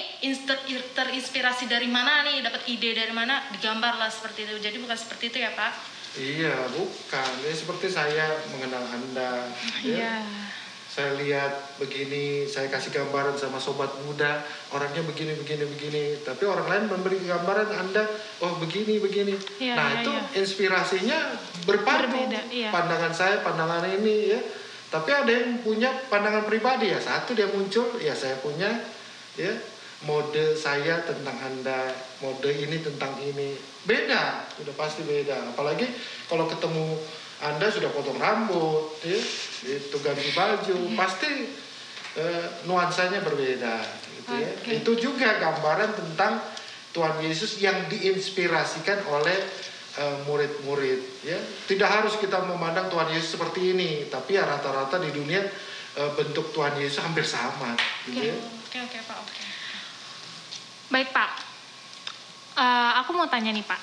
terinspirasi 0.97 1.69
dari 1.69 1.91
mana 1.91 2.25
nih 2.25 2.41
dapat 2.41 2.65
ide 2.65 2.97
dari 2.97 3.13
mana 3.13 3.45
digambar 3.53 4.01
lah 4.01 4.09
seperti 4.09 4.49
itu 4.49 4.57
jadi 4.57 4.77
bukan 4.81 4.97
seperti 4.97 5.29
itu 5.29 5.37
ya 5.43 5.53
Pak 5.53 6.01
Iya, 6.11 6.67
bukan. 6.75 7.31
Ya 7.39 7.55
seperti 7.55 7.87
saya 7.87 8.35
mengenal 8.51 8.83
Anda. 8.83 9.47
Ya. 9.79 10.19
Saya 10.91 11.15
lihat 11.15 11.79
begini, 11.79 12.43
saya 12.43 12.67
kasih 12.67 12.91
gambaran 12.91 13.39
sama 13.39 13.63
sobat 13.63 13.95
muda, 14.03 14.43
orangnya 14.75 14.99
begini, 15.07 15.39
begini, 15.39 15.63
begini. 15.63 16.03
Tapi 16.19 16.43
orang 16.43 16.67
lain 16.67 16.83
memberi 16.91 17.15
gambaran 17.23 17.71
Anda, 17.79 18.03
oh 18.43 18.59
begini, 18.59 18.99
begini. 18.99 19.39
Iya, 19.55 19.79
nah 19.79 19.87
iya, 19.87 20.03
itu 20.03 20.11
iya. 20.11 20.23
inspirasinya 20.43 21.17
berpadu. 21.63 22.11
Berbeda, 22.11 22.43
iya. 22.51 22.75
Pandangan 22.75 23.15
saya, 23.15 23.39
pandangan 23.39 23.87
ini 23.87 24.35
ya. 24.35 24.39
Tapi 24.91 25.07
ada 25.15 25.31
yang 25.31 25.63
punya 25.63 25.95
pandangan 26.11 26.43
pribadi 26.43 26.91
ya. 26.91 26.99
Satu 26.99 27.31
dia 27.31 27.47
muncul, 27.47 27.95
ya 27.95 28.11
saya 28.11 28.35
punya, 28.43 28.67
ya 29.39 29.55
mode 30.03 30.59
saya 30.59 31.07
tentang 31.07 31.39
Anda, 31.39 31.87
mode 32.19 32.51
ini 32.51 32.83
tentang 32.83 33.15
ini. 33.23 33.55
Beda, 33.87 34.43
sudah 34.59 34.75
pasti 34.75 35.07
beda. 35.07 35.55
Apalagi 35.55 35.87
kalau 36.27 36.51
ketemu 36.51 36.99
Anda 37.41 37.67
sudah 37.73 37.89
potong 37.89 38.21
rambut, 38.21 39.01
ya, 39.01 39.17
itu 39.65 39.97
ganti 40.05 40.29
baju, 40.33 40.77
hmm. 40.77 40.97
pasti 40.97 41.29
eh, 42.17 42.45
nuansanya 42.69 43.25
berbeda 43.25 43.75
gitu 44.21 44.33
ya. 44.37 44.51
Itu 44.77 44.91
juga 44.97 45.41
gambaran 45.41 45.97
tentang 45.97 46.37
Tuhan 46.93 47.17
Yesus 47.25 47.57
yang 47.57 47.89
diinspirasikan 47.89 49.01
oleh 49.09 49.37
eh, 49.97 50.17
murid-murid 50.29 51.25
ya. 51.25 51.39
Tidak 51.65 51.89
harus 51.89 52.15
kita 52.21 52.45
memandang 52.45 52.93
Tuhan 52.93 53.09
Yesus 53.09 53.35
seperti 53.35 53.73
ini, 53.73 54.05
tapi 54.07 54.37
ya 54.37 54.45
rata-rata 54.45 55.01
di 55.01 55.09
dunia 55.09 55.41
eh, 55.97 56.11
bentuk 56.13 56.53
Tuhan 56.53 56.77
Yesus 56.77 57.01
hampir 57.01 57.25
sama 57.25 57.73
gitu 58.05 58.21
ya. 58.21 58.37
Oke, 58.69 58.77
oke, 58.85 58.99
Pak. 59.03 59.17
Oke. 59.17 59.43
Baik 60.91 61.15
Pak, 61.15 61.31
uh, 62.59 62.99
aku 62.99 63.15
mau 63.15 63.23
tanya 63.31 63.55
nih 63.55 63.63
Pak. 63.63 63.79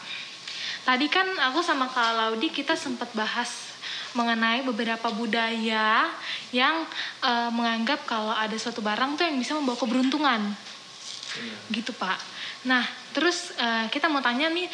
Tadi 0.89 1.05
kan 1.13 1.29
aku 1.53 1.61
sama 1.61 1.85
Kak 1.85 2.17
Laudi 2.17 2.49
kita 2.49 2.73
sempat 2.73 3.13
bahas 3.13 3.77
mengenai 4.17 4.65
beberapa 4.65 5.13
budaya 5.13 6.09
yang 6.49 6.81
uh, 7.21 7.53
menganggap 7.53 8.09
kalau 8.09 8.33
ada 8.33 8.57
suatu 8.57 8.81
barang 8.81 9.21
tuh 9.21 9.29
yang 9.29 9.37
bisa 9.37 9.53
membawa 9.53 9.77
keberuntungan. 9.77 10.49
Iya. 11.37 11.57
Gitu 11.77 11.93
Pak. 11.93 12.17
Nah, 12.65 12.89
terus 13.13 13.53
uh, 13.61 13.85
kita 13.93 14.09
mau 14.09 14.25
tanya 14.25 14.49
nih, 14.49 14.65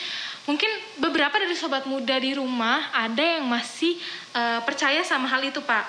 mungkin 0.47 0.71
beberapa 1.03 1.35
dari 1.35 1.59
sobat 1.59 1.83
muda 1.91 2.15
di 2.23 2.39
rumah 2.39 2.95
ada 2.95 3.43
yang 3.43 3.51
masih 3.51 3.99
uh, 4.39 4.63
percaya 4.63 5.03
sama 5.03 5.27
hal 5.27 5.43
itu 5.43 5.59
Pak. 5.67 5.85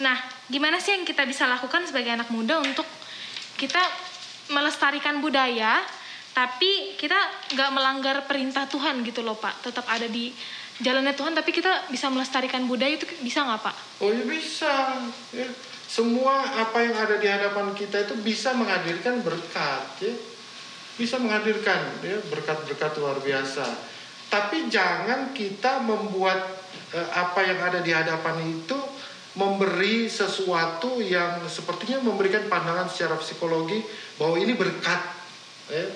Nah, 0.00 0.16
gimana 0.48 0.80
sih 0.80 0.96
yang 0.96 1.04
kita 1.04 1.28
bisa 1.28 1.44
lakukan 1.44 1.84
sebagai 1.84 2.16
anak 2.16 2.32
muda 2.32 2.56
untuk 2.64 2.88
kita 3.60 3.84
melestarikan 4.48 5.20
budaya 5.20 5.84
tapi 6.38 6.94
kita 6.94 7.18
nggak 7.58 7.70
melanggar 7.74 8.16
perintah 8.30 8.70
Tuhan 8.70 9.02
gitu 9.02 9.26
loh 9.26 9.34
pak 9.34 9.58
tetap 9.58 9.82
ada 9.90 10.06
di 10.06 10.30
jalannya 10.78 11.10
Tuhan 11.18 11.34
tapi 11.34 11.50
kita 11.50 11.90
bisa 11.90 12.06
melestarikan 12.14 12.62
budaya 12.70 12.94
itu 12.94 13.10
bisa 13.26 13.42
nggak 13.42 13.58
pak? 13.66 13.74
Oh 13.98 14.14
ya 14.14 14.22
bisa 14.22 15.02
ya. 15.34 15.50
semua 15.90 16.46
apa 16.62 16.78
yang 16.86 16.94
ada 16.94 17.18
di 17.18 17.26
hadapan 17.26 17.74
kita 17.74 18.06
itu 18.06 18.14
bisa 18.22 18.54
menghadirkan 18.54 19.18
berkat 19.26 19.82
ya 19.98 20.14
bisa 20.94 21.18
menghadirkan 21.18 22.06
ya 22.06 22.22
berkat-berkat 22.30 22.90
luar 23.02 23.18
biasa 23.18 23.66
tapi 24.30 24.70
jangan 24.70 25.34
kita 25.34 25.82
membuat 25.82 26.38
eh, 26.94 27.08
apa 27.18 27.42
yang 27.42 27.58
ada 27.58 27.82
di 27.82 27.90
hadapan 27.90 28.38
itu 28.46 28.78
memberi 29.34 30.06
sesuatu 30.06 31.02
yang 31.02 31.42
sepertinya 31.50 31.98
memberikan 31.98 32.46
pandangan 32.46 32.86
secara 32.86 33.18
psikologi 33.18 33.82
bahwa 34.18 34.38
ini 34.38 34.54
berkat 34.54 35.02
ya, 35.70 35.86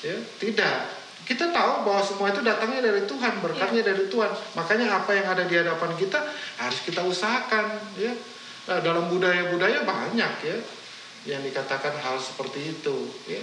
ya 0.00 0.16
tidak 0.40 1.00
kita 1.30 1.52
tahu 1.54 1.86
bahwa 1.86 2.02
semua 2.02 2.34
itu 2.34 2.42
datangnya 2.42 2.82
dari 2.90 3.06
Tuhan, 3.06 3.38
berkatnya 3.38 3.86
dari 3.86 4.10
Tuhan. 4.10 4.34
Makanya 4.58 4.98
apa 4.98 5.14
yang 5.14 5.30
ada 5.30 5.46
di 5.46 5.54
hadapan 5.54 5.94
kita 5.94 6.18
harus 6.58 6.80
kita 6.82 7.06
usahakan, 7.06 7.78
ya. 7.94 8.10
Nah, 8.66 8.82
dalam 8.82 9.06
budaya-budaya 9.06 9.86
banyak 9.86 10.32
ya 10.42 10.58
yang 11.30 11.42
dikatakan 11.46 11.94
hal 12.02 12.18
seperti 12.18 12.74
itu, 12.74 12.96
ya. 13.30 13.42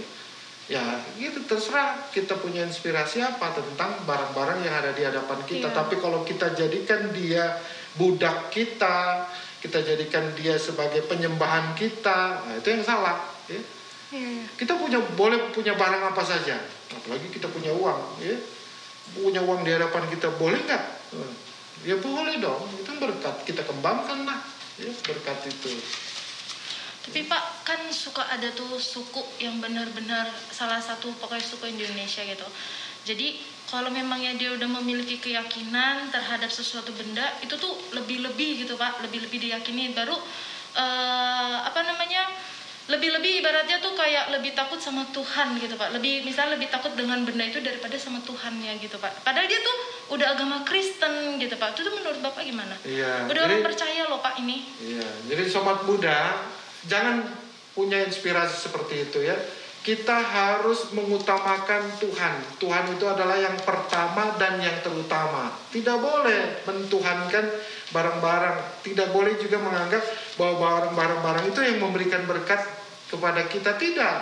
Ya, 0.67 0.83
gitu 1.15 1.47
terserah 1.47 2.11
kita 2.11 2.35
punya 2.43 2.67
inspirasi 2.67 3.23
apa 3.23 3.55
tentang 3.55 4.03
barang-barang 4.03 4.67
yang 4.67 4.75
ada 4.83 4.91
di 4.91 5.07
hadapan 5.07 5.39
kita. 5.47 5.71
Iya. 5.71 5.77
Tapi 5.79 5.95
kalau 5.95 6.27
kita 6.27 6.51
jadikan 6.59 7.07
dia 7.15 7.55
budak 7.95 8.51
kita, 8.51 9.31
kita 9.63 9.79
jadikan 9.79 10.27
dia 10.35 10.59
sebagai 10.59 11.07
penyembahan 11.07 11.71
kita, 11.71 12.43
nah 12.43 12.53
itu 12.59 12.67
yang 12.67 12.83
salah. 12.83 13.15
Ya 13.47 13.76
Kita 14.55 14.73
punya 14.79 15.03
boleh 15.03 15.51
punya 15.51 15.75
barang 15.75 16.03
apa 16.15 16.23
saja 16.23 16.55
apalagi 16.87 17.27
kita 17.27 17.51
punya 17.51 17.75
uang 17.75 18.23
ya 18.23 18.35
punya 19.11 19.43
uang 19.43 19.67
di 19.67 19.71
hadapan 19.75 20.07
kita 20.11 20.31
boleh 20.39 20.59
nggak 20.63 20.85
Hmm. 21.07 21.31
ya 21.87 21.95
boleh 22.03 22.35
dong 22.43 22.67
itu 22.83 22.91
berkat 22.99 23.47
kita 23.47 23.63
kembangkan 23.63 24.27
lah 24.27 24.43
ya 24.75 24.91
berkat 25.07 25.39
itu 25.47 25.71
Tapi 27.07 27.23
Pak, 27.23 27.63
kan 27.63 27.79
suka 27.87 28.27
ada 28.27 28.51
tuh 28.51 28.75
suku 28.75 29.23
yang 29.39 29.63
benar-benar 29.63 30.27
salah 30.51 30.83
satu 30.83 31.15
pokoknya 31.15 31.39
suku 31.39 31.71
Indonesia 31.71 32.19
gitu. 32.19 32.43
Jadi 33.07 33.39
kalau 33.71 33.87
memangnya 33.87 34.35
dia 34.35 34.51
udah 34.51 34.67
memiliki 34.67 35.15
keyakinan 35.15 36.11
terhadap 36.11 36.51
sesuatu 36.51 36.91
benda, 36.91 37.31
itu 37.39 37.55
tuh 37.55 37.79
lebih-lebih 37.95 38.67
gitu 38.67 38.75
Pak, 38.75 38.99
lebih-lebih 39.07 39.39
diyakini. 39.47 39.95
Baru 39.95 40.19
eh, 40.75 41.57
apa 41.63 41.79
namanya? 41.87 42.27
Lebih-lebih 42.87 43.43
ibaratnya 43.43 43.83
tuh 43.83 43.91
kayak 43.99 44.31
lebih 44.31 44.55
takut 44.55 44.79
sama 44.79 45.03
Tuhan 45.11 45.59
gitu 45.59 45.75
Pak. 45.75 45.91
Lebih 45.91 46.23
misalnya 46.23 46.55
lebih 46.55 46.71
takut 46.71 46.95
dengan 46.95 47.19
benda 47.27 47.43
itu 47.43 47.59
daripada 47.59 47.99
sama 47.99 48.23
Tuhannya 48.23 48.79
gitu 48.79 48.95
Pak. 48.95 49.27
Padahal 49.27 49.43
dia 49.43 49.59
tuh 49.59 49.77
udah 50.15 50.27
agama 50.39 50.63
Kristen 50.63 51.35
gitu 51.35 51.59
Pak. 51.59 51.75
Itu 51.75 51.83
tuh 51.83 51.93
menurut 51.99 52.23
Bapak 52.23 52.47
gimana? 52.47 52.79
Iya, 52.87 53.27
Udah 53.27 53.43
jadi- 53.43 53.43
orang 53.43 53.59
percaya 53.67 54.01
loh 54.07 54.23
Pak 54.23 54.39
ini. 54.39 54.63
Iya, 54.79 55.07
jadi 55.27 55.43
sobat 55.51 55.83
muda, 55.83 56.47
jangan 56.87 57.27
punya 57.75 58.07
inspirasi 58.07 58.71
seperti 58.71 59.11
itu 59.11 59.19
ya. 59.19 59.35
Kita 59.83 60.19
harus 60.19 60.91
mengutamakan 60.91 61.91
Tuhan. 61.99 62.59
Tuhan 62.59 62.91
itu 62.91 63.07
adalah 63.07 63.39
yang 63.39 63.55
pertama 63.63 64.35
dan 64.35 64.59
yang 64.59 64.79
terutama. 64.83 65.47
Tidak 65.71 65.95
boleh 65.99 66.63
mentuhankan 66.67 67.45
barang-barang. 67.95 68.83
Tidak 68.83 69.07
boleh 69.15 69.39
juga 69.39 69.63
menganggap 69.63 70.03
bahwa 70.35 70.91
barang-barang 70.91 71.55
itu 71.55 71.59
yang 71.63 71.79
memberikan 71.79 72.27
berkat 72.27 72.59
kepada 73.07 73.47
kita. 73.47 73.75
Tidak. 73.75 74.17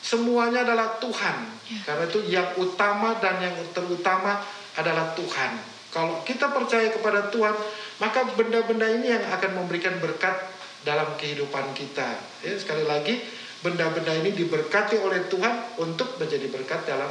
Semuanya 0.00 0.64
adalah 0.64 0.96
Tuhan. 0.96 1.36
Karena 1.84 2.04
itu 2.08 2.20
yang 2.32 2.56
utama 2.56 3.20
dan 3.20 3.36
yang 3.44 3.54
terutama 3.76 4.40
adalah 4.80 5.12
Tuhan. 5.12 5.52
Kalau 5.90 6.22
kita 6.22 6.54
percaya 6.54 6.88
kepada 6.94 7.28
Tuhan, 7.28 7.52
maka 7.98 8.22
benda-benda 8.38 8.86
ini 8.86 9.10
yang 9.10 9.26
akan 9.26 9.60
memberikan 9.60 9.98
berkat 9.98 10.38
dalam 10.86 11.18
kehidupan 11.18 11.74
kita. 11.76 12.16
Ya, 12.40 12.54
sekali 12.56 12.86
lagi, 12.86 13.20
benda-benda 13.60 14.14
ini 14.22 14.32
diberkati 14.32 14.96
oleh 15.02 15.26
Tuhan 15.28 15.82
untuk 15.82 16.16
menjadi 16.16 16.46
berkat 16.48 16.86
dalam 16.88 17.10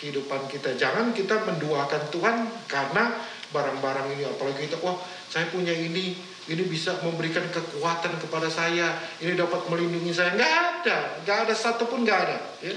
kehidupan 0.00 0.48
kita. 0.48 0.78
Jangan 0.78 1.12
kita 1.12 1.44
menduakan 1.44 2.02
Tuhan 2.08 2.36
karena 2.70 3.18
barang-barang 3.52 4.16
ini. 4.16 4.24
Apalagi 4.24 4.70
kita, 4.70 4.80
wah 4.80 4.96
saya 5.28 5.50
punya 5.52 5.74
ini, 5.74 6.16
ini 6.50 6.66
bisa 6.66 6.98
memberikan 7.06 7.46
kekuatan 7.54 8.18
kepada 8.18 8.50
saya, 8.50 8.98
ini 9.22 9.38
dapat 9.38 9.70
melindungi 9.70 10.10
saya. 10.10 10.34
Nggak 10.34 10.54
ada, 10.82 10.98
nggak 11.22 11.38
ada 11.46 11.54
satupun 11.54 12.02
nggak 12.02 12.18
ada. 12.26 12.38
Ya. 12.58 12.74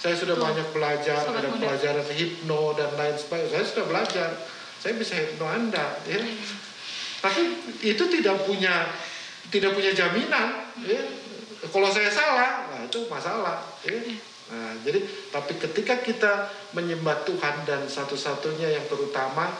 Saya 0.00 0.16
sudah 0.16 0.34
Tuh. 0.40 0.44
banyak 0.48 0.68
belajar, 0.72 1.20
Sobat 1.20 1.44
ada 1.44 1.48
muda. 1.52 1.60
pelajaran 1.60 2.08
hipno 2.08 2.72
dan 2.72 2.90
lain 2.96 3.14
sebagainya. 3.20 3.52
Saya 3.52 3.64
sudah 3.68 3.84
belajar, 3.84 4.28
saya 4.80 4.92
bisa 4.96 5.12
hipno 5.20 5.44
Anda. 5.44 6.00
Ya. 6.08 6.24
Tapi 7.20 7.42
itu 7.84 8.04
tidak 8.08 8.48
punya 8.48 8.88
tidak 9.52 9.76
punya 9.76 9.92
jaminan. 9.92 10.72
Ya. 10.80 11.04
Kalau 11.68 11.92
saya 11.92 12.08
salah, 12.08 12.66
nah 12.72 12.80
itu 12.88 13.04
masalah. 13.12 13.60
Ya. 13.84 14.00
Nah, 14.52 14.72
jadi 14.84 15.04
tapi 15.28 15.60
ketika 15.60 16.00
kita 16.00 16.48
menyembah 16.72 17.28
Tuhan 17.28 17.62
dan 17.68 17.84
satu-satunya 17.84 18.72
yang 18.72 18.84
terutama, 18.88 19.52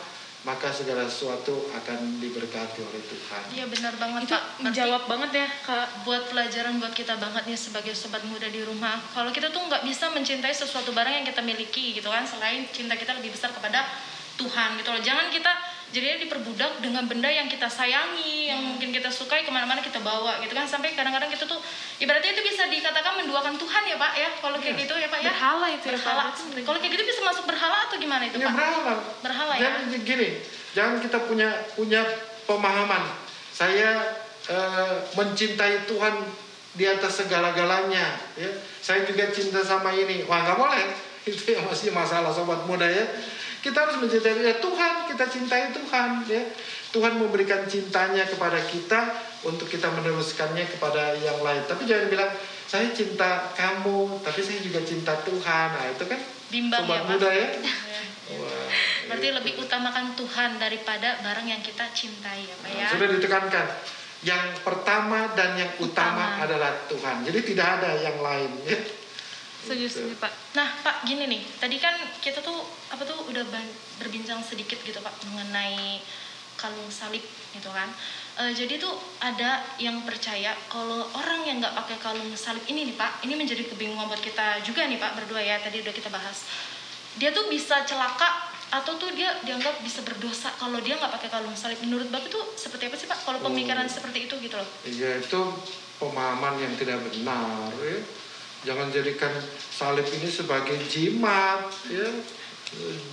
maka 0.43 0.75
segala 0.75 1.07
sesuatu 1.07 1.71
akan 1.71 2.19
diberkati 2.19 2.83
oleh 2.83 3.03
Tuhan. 3.07 3.43
Iya 3.55 3.65
benar 3.71 3.95
banget 3.95 4.27
Itu 4.27 4.35
Pak. 4.35 4.43
Menjawab 4.59 5.03
banget 5.07 5.31
ya 5.39 5.49
Kak. 5.63 5.87
buat 6.03 6.23
pelajaran 6.35 6.83
buat 6.83 6.91
kita 6.91 7.15
banget 7.15 7.47
nih 7.47 7.59
sebagai 7.59 7.95
sobat 7.95 8.27
muda 8.27 8.51
di 8.51 8.59
rumah. 8.67 8.99
Kalau 9.15 9.31
kita 9.31 9.55
tuh 9.55 9.63
nggak 9.63 9.87
bisa 9.87 10.11
mencintai 10.11 10.51
sesuatu 10.51 10.91
barang 10.91 11.15
yang 11.23 11.27
kita 11.27 11.39
miliki 11.47 11.95
gitu 11.95 12.11
kan, 12.11 12.27
selain 12.27 12.67
cinta 12.75 12.99
kita 12.99 13.15
lebih 13.15 13.31
besar 13.31 13.55
kepada 13.55 13.87
Tuhan 14.35 14.83
gitu 14.83 14.89
loh. 14.91 15.03
Jangan 15.05 15.31
kita 15.31 15.53
jadinya 15.93 16.19
diperbudak 16.25 16.81
dengan 16.81 17.05
benda 17.05 17.29
yang 17.29 17.47
kita 17.47 17.69
sayangi, 17.69 18.49
yang 18.49 18.59
mungkin 18.65 18.91
kita 18.91 19.13
sukai 19.13 19.45
ke 19.45 19.53
mana-mana 19.53 19.79
kita 19.85 20.01
bawa 20.01 20.41
gitu 20.43 20.57
kan. 20.57 20.65
Sampai 20.65 20.97
kadang-kadang 20.97 21.29
kita 21.29 21.45
tuh 21.45 21.61
ibaratnya 22.01 22.33
itu 22.33 22.43
bisa 22.43 22.67
dikatakan 22.67 23.21
menduakan 23.21 23.55
Tuhan 23.61 23.83
ya 23.87 23.97
Pak 24.01 24.13
ya. 24.17 24.29
Kalau 24.41 24.57
kayak 24.59 24.75
gitu 24.81 24.95
ya 24.97 25.07
Pak 25.07 25.21
ya. 25.21 25.31
Berhala 25.31 25.67
itu 25.71 25.87
ya, 25.87 26.01
Pak. 26.01 26.03
Berhala. 26.03 26.25
Kalau 26.67 26.79
kayak 26.81 26.93
gitu 26.99 27.05
bisa 27.07 27.21
masuk 27.23 27.45
berhala 27.47 27.82
gimana 28.13 28.25
itu 28.29 28.37
Ya 28.37 28.49
Pak? 28.49 28.57
berhala. 28.61 28.95
Berhala 29.25 29.53
ya. 29.57 29.61
Jangan 29.65 29.83
gini, 30.05 30.29
jangan 30.77 30.97
kita 31.01 31.19
punya 31.25 31.49
punya 31.73 32.03
pemahaman. 32.45 33.03
Saya 33.53 34.21
eh, 34.53 34.95
mencintai 35.17 35.89
Tuhan 35.89 36.15
di 36.77 36.85
atas 36.85 37.25
segala-galanya. 37.25 38.21
Ya. 38.37 38.51
Saya 38.85 39.09
juga 39.09 39.33
cinta 39.33 39.65
sama 39.65 39.97
ini. 39.97 40.29
Wah 40.29 40.45
nggak 40.45 40.59
boleh. 40.61 40.85
Itu 41.29 41.57
yang 41.57 41.65
masih 41.65 41.95
masalah 41.95 42.29
sobat 42.29 42.69
muda 42.69 42.85
ya. 42.85 43.09
Kita 43.63 43.87
harus 43.89 43.97
mencintai 43.97 44.43
ya 44.45 44.61
Tuhan. 44.61 45.09
Kita 45.09 45.25
cintai 45.31 45.73
Tuhan. 45.73 46.29
Ya. 46.29 46.43
Tuhan 46.93 47.17
memberikan 47.17 47.65
cintanya 47.65 48.29
kepada 48.29 48.61
kita 48.69 49.17
untuk 49.49 49.65
kita 49.65 49.89
meneruskannya 49.89 50.69
kepada 50.77 51.17
yang 51.17 51.41
lain. 51.41 51.65
Tapi 51.65 51.89
jangan 51.89 52.13
bilang 52.13 52.29
saya 52.69 52.93
cinta 52.93 53.49
kamu, 53.57 54.21
tapi 54.21 54.45
saya 54.45 54.61
juga 54.61 54.85
cinta 54.85 55.17
Tuhan. 55.25 55.69
Nah 55.73 55.89
itu 55.89 56.05
kan 56.05 56.21
Bimbang 56.53 56.85
sobat 56.85 57.01
ya, 57.01 57.09
muda 57.09 57.31
ya. 57.33 57.49
Berarti 59.09 59.29
lebih 59.35 59.53
utamakan 59.61 60.15
Tuhan 60.15 60.57
daripada 60.57 61.21
barang 61.21 61.47
yang 61.49 61.61
kita 61.61 61.91
cintai 61.93 62.47
ya 62.47 62.55
Pak 62.61 62.71
ya. 62.73 62.89
Sudah 62.95 63.09
ditekankan. 63.19 63.67
Yang 64.23 64.45
pertama 64.63 65.35
dan 65.35 65.59
yang 65.59 65.73
utama, 65.83 66.39
Utama. 66.39 66.47
adalah 66.47 66.73
Tuhan. 66.87 67.27
Jadi 67.27 67.39
tidak 67.43 67.83
ada 67.83 67.91
yang 67.99 68.23
lain. 68.23 68.51
Ya. 68.63 68.79
Setuju, 69.63 69.87
setuju 69.91 70.15
Pak. 70.19 70.33
Nah 70.59 70.69
Pak 70.83 71.07
gini 71.07 71.27
nih, 71.27 71.43
tadi 71.59 71.79
kan 71.79 71.95
kita 72.23 72.43
tuh 72.43 72.63
apa 72.91 73.03
tuh 73.03 73.27
udah 73.31 73.43
berbincang 73.99 74.43
sedikit 74.43 74.79
gitu 74.83 74.99
Pak 75.03 75.27
mengenai 75.31 76.03
kalung 76.59 76.91
salib 76.91 77.23
gitu 77.51 77.71
kan. 77.75 77.91
Eh, 78.43 78.55
jadi 78.55 78.79
tuh 78.79 78.95
ada 79.19 79.63
yang 79.83 80.03
percaya 80.07 80.55
kalau 80.71 81.05
orang 81.19 81.43
yang 81.43 81.59
nggak 81.59 81.75
pakai 81.75 81.99
kalung 81.99 82.31
salib 82.39 82.63
ini 82.71 82.91
nih 82.91 82.97
Pak, 82.99 83.27
ini 83.27 83.35
menjadi 83.35 83.67
kebingungan 83.67 84.07
buat 84.07 84.23
kita 84.23 84.63
juga 84.63 84.87
nih 84.87 84.99
Pak 85.03 85.19
berdua 85.19 85.43
ya. 85.43 85.59
Tadi 85.59 85.83
udah 85.83 85.95
kita 85.95 86.11
bahas. 86.11 86.47
Dia 87.21 87.35
tuh 87.35 87.49
bisa 87.53 87.85
celaka 87.85 88.53
atau 88.73 88.97
tuh 88.97 89.13
dia 89.13 89.29
dianggap 89.45 89.85
bisa 89.85 90.01
berdosa 90.01 90.49
kalau 90.57 90.81
dia 90.81 90.97
nggak 90.97 91.13
pakai 91.13 91.29
kalung 91.29 91.53
salib. 91.53 91.77
Menurut 91.85 92.09
Bapak 92.09 92.33
tuh 92.33 92.41
seperti 92.57 92.89
apa 92.89 92.97
sih 92.97 93.05
Pak? 93.05 93.21
Kalau 93.29 93.39
pemikiran 93.45 93.85
seperti 93.85 94.25
itu 94.25 94.35
gitu 94.41 94.57
loh. 94.57 94.69
Iya 94.89 95.21
itu 95.21 95.41
pemahaman 96.01 96.57
yang 96.57 96.73
tidak 96.81 97.05
benar. 97.05 97.69
Ya. 97.85 98.01
Jangan 98.65 98.89
jadikan 98.89 99.33
salib 99.69 100.09
ini 100.09 100.29
sebagai 100.33 100.81
jimat. 100.89 101.69
Ya. 101.93 102.09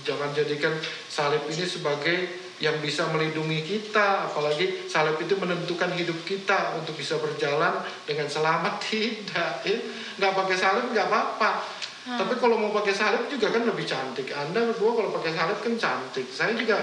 Jangan 0.08 0.32
jadikan 0.32 0.72
salib 1.12 1.44
ini 1.52 1.68
sebagai 1.68 2.16
yang 2.64 2.80
bisa 2.80 3.04
melindungi 3.12 3.60
kita. 3.60 4.32
Apalagi 4.32 4.88
salib 4.88 5.20
itu 5.20 5.36
menentukan 5.36 5.92
hidup 5.92 6.24
kita 6.24 6.80
untuk 6.80 6.96
bisa 6.96 7.20
berjalan 7.20 7.84
dengan 8.08 8.32
selamat. 8.32 8.80
Tidak. 8.88 9.54
Ya. 9.68 9.78
Nggak 10.16 10.32
pakai 10.40 10.56
salib 10.56 10.88
nggak 10.88 11.04
apa-apa. 11.04 11.50
Tapi 12.18 12.34
kalau 12.42 12.56
mau 12.58 12.72
pakai 12.74 12.94
salib 12.96 13.30
juga 13.30 13.52
kan 13.54 13.62
lebih 13.62 13.86
cantik. 13.86 14.34
Anda 14.34 14.72
berdua 14.72 14.98
kalau 14.98 15.10
pakai 15.20 15.32
salib 15.36 15.58
kan 15.62 15.74
cantik. 15.78 16.26
Saya 16.32 16.56
juga 16.58 16.80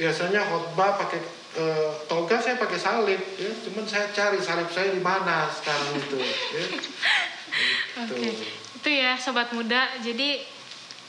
biasanya 0.00 0.40
khotbah 0.46 0.96
pakai 0.96 1.20
eh, 1.60 1.90
toga 2.08 2.40
saya 2.40 2.56
pakai 2.56 2.78
salib 2.80 3.20
ya. 3.36 3.50
Cuman 3.66 3.84
saya 3.84 4.08
cari 4.14 4.40
salib 4.40 4.70
saya 4.72 4.94
di 4.94 5.02
mana 5.02 5.50
sekarang 5.52 6.00
itu 6.00 6.16
ya. 6.16 6.34
Gitu. 7.50 8.14
Oke, 8.14 8.30
itu 8.78 8.88
ya 8.94 9.18
sobat 9.18 9.50
muda. 9.50 9.90
Jadi 10.00 10.38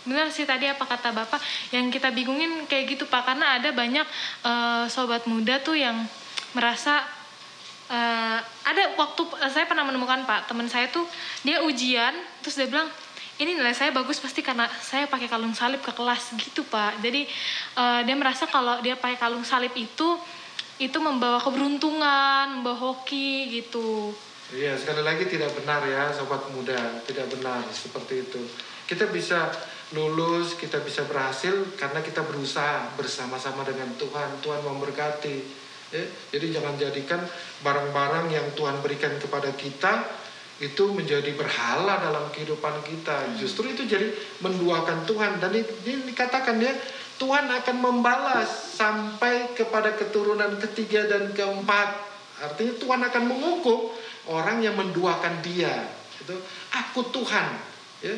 benar 0.02 0.34
sih 0.34 0.50
tadi 0.50 0.66
apa 0.66 0.82
kata 0.82 1.14
bapak 1.14 1.38
yang 1.70 1.94
kita 1.94 2.10
bingungin 2.10 2.66
kayak 2.66 2.98
gitu 2.98 3.06
pak 3.06 3.22
karena 3.22 3.62
ada 3.62 3.70
banyak 3.70 4.08
eh, 4.42 4.86
sobat 4.90 5.30
muda 5.30 5.62
tuh 5.62 5.78
yang 5.78 6.02
merasa 6.58 7.06
eh, 7.94 8.40
ada 8.42 8.84
waktu 8.98 9.22
saya 9.54 9.70
pernah 9.70 9.86
menemukan 9.86 10.26
pak 10.26 10.50
teman 10.50 10.66
saya 10.66 10.90
tuh 10.90 11.06
dia 11.46 11.62
ujian 11.62 12.18
terus 12.42 12.58
dia 12.58 12.66
bilang 12.66 12.90
ini 13.42 13.58
nilai 13.58 13.74
saya 13.74 13.90
bagus 13.90 14.22
pasti 14.22 14.46
karena 14.46 14.70
saya 14.70 15.10
pakai 15.10 15.26
kalung 15.26 15.58
salib 15.58 15.82
ke 15.82 15.90
kelas 15.90 16.38
gitu 16.38 16.62
pak 16.70 17.02
jadi 17.02 17.26
eh, 17.76 18.02
dia 18.06 18.14
merasa 18.14 18.46
kalau 18.46 18.78
dia 18.86 18.94
pakai 18.94 19.18
kalung 19.18 19.42
salib 19.42 19.74
itu 19.74 20.22
itu 20.78 20.98
membawa 21.02 21.42
keberuntungan 21.42 22.62
membawa 22.62 22.78
hoki 22.78 23.50
gitu 23.50 24.14
Iya, 24.52 24.76
sekali 24.76 25.00
lagi 25.00 25.32
tidak 25.32 25.56
benar 25.56 25.80
ya, 25.88 26.12
sobat 26.12 26.44
muda, 26.52 26.76
tidak 27.08 27.32
benar 27.32 27.64
seperti 27.72 28.28
itu. 28.28 28.44
Kita 28.84 29.08
bisa 29.08 29.48
lulus, 29.96 30.60
kita 30.60 30.84
bisa 30.84 31.08
berhasil 31.08 31.56
karena 31.80 32.04
kita 32.04 32.20
berusaha 32.20 32.92
bersama-sama 33.00 33.64
dengan 33.64 33.88
Tuhan. 33.96 34.44
Tuhan 34.44 34.60
memberkati. 34.60 35.64
Ya, 35.96 36.04
jadi 36.36 36.60
jangan 36.60 36.76
jadikan 36.76 37.24
barang-barang 37.64 38.28
yang 38.28 38.44
Tuhan 38.52 38.84
berikan 38.84 39.16
kepada 39.24 39.56
kita 39.56 40.04
itu 40.62 40.94
menjadi 40.94 41.34
berhala 41.34 41.98
dalam 41.98 42.30
kehidupan 42.30 42.86
kita. 42.86 43.34
Justru 43.42 43.74
itu 43.74 43.90
jadi 43.90 44.14
menduakan 44.46 45.10
Tuhan 45.10 45.42
dan 45.42 45.58
ini, 45.58 45.66
ini 45.90 46.14
dikatakan 46.14 46.62
ya 46.62 46.70
Tuhan 47.18 47.50
akan 47.50 47.78
membalas 47.82 48.78
sampai 48.78 49.58
kepada 49.58 49.98
keturunan 49.98 50.62
ketiga 50.62 51.10
dan 51.10 51.34
keempat. 51.34 52.14
Artinya 52.42 52.74
Tuhan 52.78 53.02
akan 53.10 53.24
menghukum 53.26 53.90
orang 54.30 54.62
yang 54.62 54.78
menduakan 54.78 55.42
Dia. 55.42 55.82
Itu 56.22 56.38
aku 56.70 57.10
Tuhan. 57.10 57.58
Ya. 58.06 58.18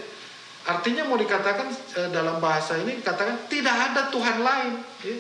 Artinya 0.63 1.07
mau 1.07 1.19
dikatakan 1.19 1.67
eh, 1.71 2.09
dalam 2.11 2.43
bahasa 2.43 2.79
ini 2.79 2.99
dikatakan 2.99 3.47
tidak 3.51 3.75
ada 3.75 4.07
Tuhan 4.07 4.37
lain 4.43 4.73
ya, 5.03 5.15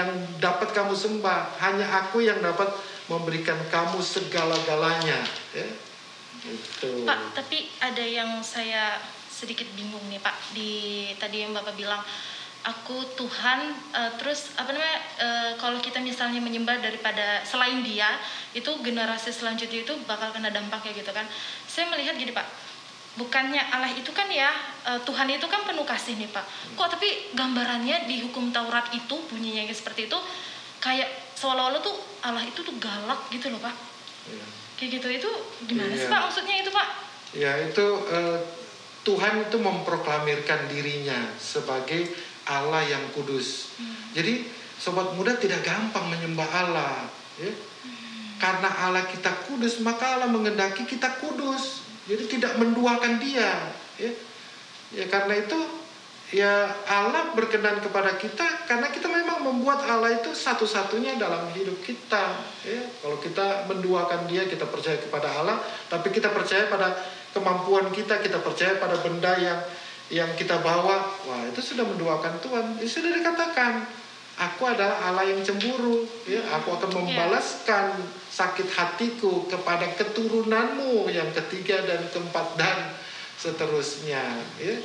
yang 0.00 0.08
dapat 0.40 0.72
kamu 0.72 0.96
sembah. 0.96 1.60
Hanya 1.60 1.84
aku 2.04 2.24
yang 2.24 2.40
dapat 2.40 2.72
memberikan 3.08 3.56
kamu 3.68 4.00
segala-galanya. 4.00 5.20
Ya. 5.52 5.68
Itu. 6.44 7.08
Pak, 7.08 7.32
tapi 7.32 7.72
ada 7.80 8.04
yang 8.04 8.44
saya 8.44 9.00
sedikit 9.32 9.66
bingung 9.74 10.04
nih 10.12 10.20
Pak 10.20 10.36
di 10.52 10.72
tadi 11.16 11.42
yang 11.42 11.56
Bapak 11.56 11.74
bilang 11.74 12.04
aku 12.64 13.04
Tuhan 13.12 13.76
uh, 13.92 14.12
terus 14.16 14.56
apa 14.56 14.72
namanya 14.72 14.98
uh, 15.20 15.52
kalau 15.60 15.76
kita 15.84 16.00
misalnya 16.00 16.40
menyembah 16.40 16.80
daripada 16.80 17.44
selain 17.44 17.84
dia 17.84 18.08
itu 18.56 18.72
generasi 18.80 19.36
selanjutnya 19.36 19.84
itu 19.84 19.92
bakal 20.08 20.32
kena 20.32 20.48
dampaknya 20.48 20.96
gitu 20.96 21.12
kan 21.12 21.28
saya 21.68 21.92
melihat 21.92 22.16
gini 22.16 22.32
pak 22.32 22.48
bukannya 23.20 23.60
Allah 23.68 23.92
itu 23.92 24.08
kan 24.16 24.32
ya 24.32 24.48
uh, 24.88 24.96
Tuhan 25.04 25.28
itu 25.28 25.44
kan 25.44 25.68
penuh 25.68 25.84
kasih 25.84 26.16
nih 26.16 26.32
pak 26.32 26.48
kok 26.72 26.88
tapi 26.96 27.36
gambarannya 27.36 28.08
di 28.08 28.24
hukum 28.24 28.48
Taurat 28.48 28.88
itu 28.96 29.16
bunyinya 29.28 29.68
seperti 29.68 30.08
itu 30.08 30.16
kayak 30.80 31.36
seolah-olah 31.36 31.84
tuh 31.84 31.96
Allah 32.24 32.48
itu 32.48 32.64
tuh 32.64 32.74
galak 32.80 33.28
gitu 33.28 33.52
loh 33.52 33.60
pak 33.60 33.76
ya. 34.32 34.63
Kayak 34.84 35.00
gitu 35.00 35.08
itu 35.24 35.30
gimana 35.64 35.96
ya. 35.96 36.04
sih 36.04 36.08
pak 36.12 36.20
maksudnya 36.28 36.56
itu 36.60 36.70
pak 36.70 36.88
ya 37.32 37.52
itu 37.64 37.86
uh, 38.12 38.38
Tuhan 39.04 39.48
itu 39.48 39.56
memproklamirkan 39.60 40.72
dirinya 40.72 41.28
sebagai 41.36 42.08
Allah 42.48 42.80
yang 42.88 43.04
kudus. 43.12 43.76
Hmm. 43.76 44.16
Jadi 44.16 44.48
sobat 44.80 45.12
muda 45.12 45.36
tidak 45.36 45.60
gampang 45.60 46.08
menyembah 46.08 46.48
Allah, 46.48 47.04
ya. 47.36 47.52
Hmm. 47.52 48.40
Karena 48.40 48.68
Allah 48.88 49.04
kita 49.04 49.44
kudus, 49.44 49.84
maka 49.84 50.16
Allah 50.16 50.28
mengendaki 50.32 50.88
kita 50.88 51.20
kudus. 51.20 51.84
Jadi 52.08 52.24
tidak 52.28 52.56
menduakan 52.56 53.20
Dia, 53.20 53.72
ya. 54.00 54.12
Ya 54.94 55.04
karena 55.12 55.36
itu 55.36 55.58
ya 56.34 56.66
Allah 56.90 57.30
berkenan 57.38 57.78
kepada 57.78 58.18
kita 58.18 58.66
karena 58.66 58.90
kita 58.90 59.06
memang 59.06 59.46
membuat 59.46 59.86
Allah 59.86 60.18
itu 60.18 60.34
satu-satunya 60.34 61.14
dalam 61.14 61.46
hidup 61.54 61.78
kita, 61.86 62.42
ya. 62.66 62.82
Kalau 62.98 63.22
kita 63.22 63.70
menduakan 63.70 64.26
Dia, 64.26 64.50
kita 64.50 64.66
percaya 64.66 64.98
kepada 64.98 65.30
Allah, 65.30 65.62
tapi 65.86 66.10
kita 66.10 66.34
percaya 66.34 66.66
pada 66.66 66.98
kemampuan 67.30 67.86
kita, 67.94 68.18
kita 68.18 68.42
percaya 68.42 68.82
pada 68.82 68.98
benda 68.98 69.38
yang 69.38 69.62
yang 70.10 70.30
kita 70.34 70.58
bawa, 70.58 71.06
wah 71.24 71.42
itu 71.46 71.62
sudah 71.62 71.86
mendoakan 71.86 72.42
Tuhan. 72.42 72.64
Itu 72.82 73.00
sudah 73.00 73.14
dikatakan, 73.14 73.86
aku 74.36 74.62
adalah 74.66 75.06
Allah 75.06 75.30
yang 75.30 75.40
cemburu, 75.40 76.02
ya, 76.26 76.42
aku 76.50 76.74
akan 76.74 76.90
iya. 76.90 76.96
membalaskan 76.98 77.86
sakit 78.34 78.68
hatiku 78.74 79.46
kepada 79.46 79.86
keturunanmu 79.94 81.06
yang 81.08 81.30
ketiga 81.30 81.78
dan 81.86 82.02
keempat 82.10 82.58
dan 82.58 82.90
seterusnya, 83.38 84.22
ya. 84.58 84.76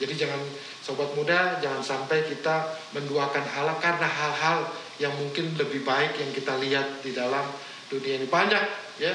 Jadi 0.00 0.14
jangan 0.16 0.40
sobat 0.80 1.12
muda, 1.12 1.60
jangan 1.60 1.82
sampai 1.82 2.24
kita 2.26 2.72
menduakan 2.96 3.44
Allah 3.58 3.76
karena 3.78 4.08
hal-hal 4.08 4.68
yang 5.00 5.12
mungkin 5.18 5.52
lebih 5.56 5.84
baik 5.84 6.16
yang 6.16 6.30
kita 6.32 6.56
lihat 6.60 7.04
di 7.04 7.12
dalam 7.12 7.44
dunia 7.92 8.20
ini 8.22 8.28
banyak, 8.28 8.64
ya. 9.00 9.12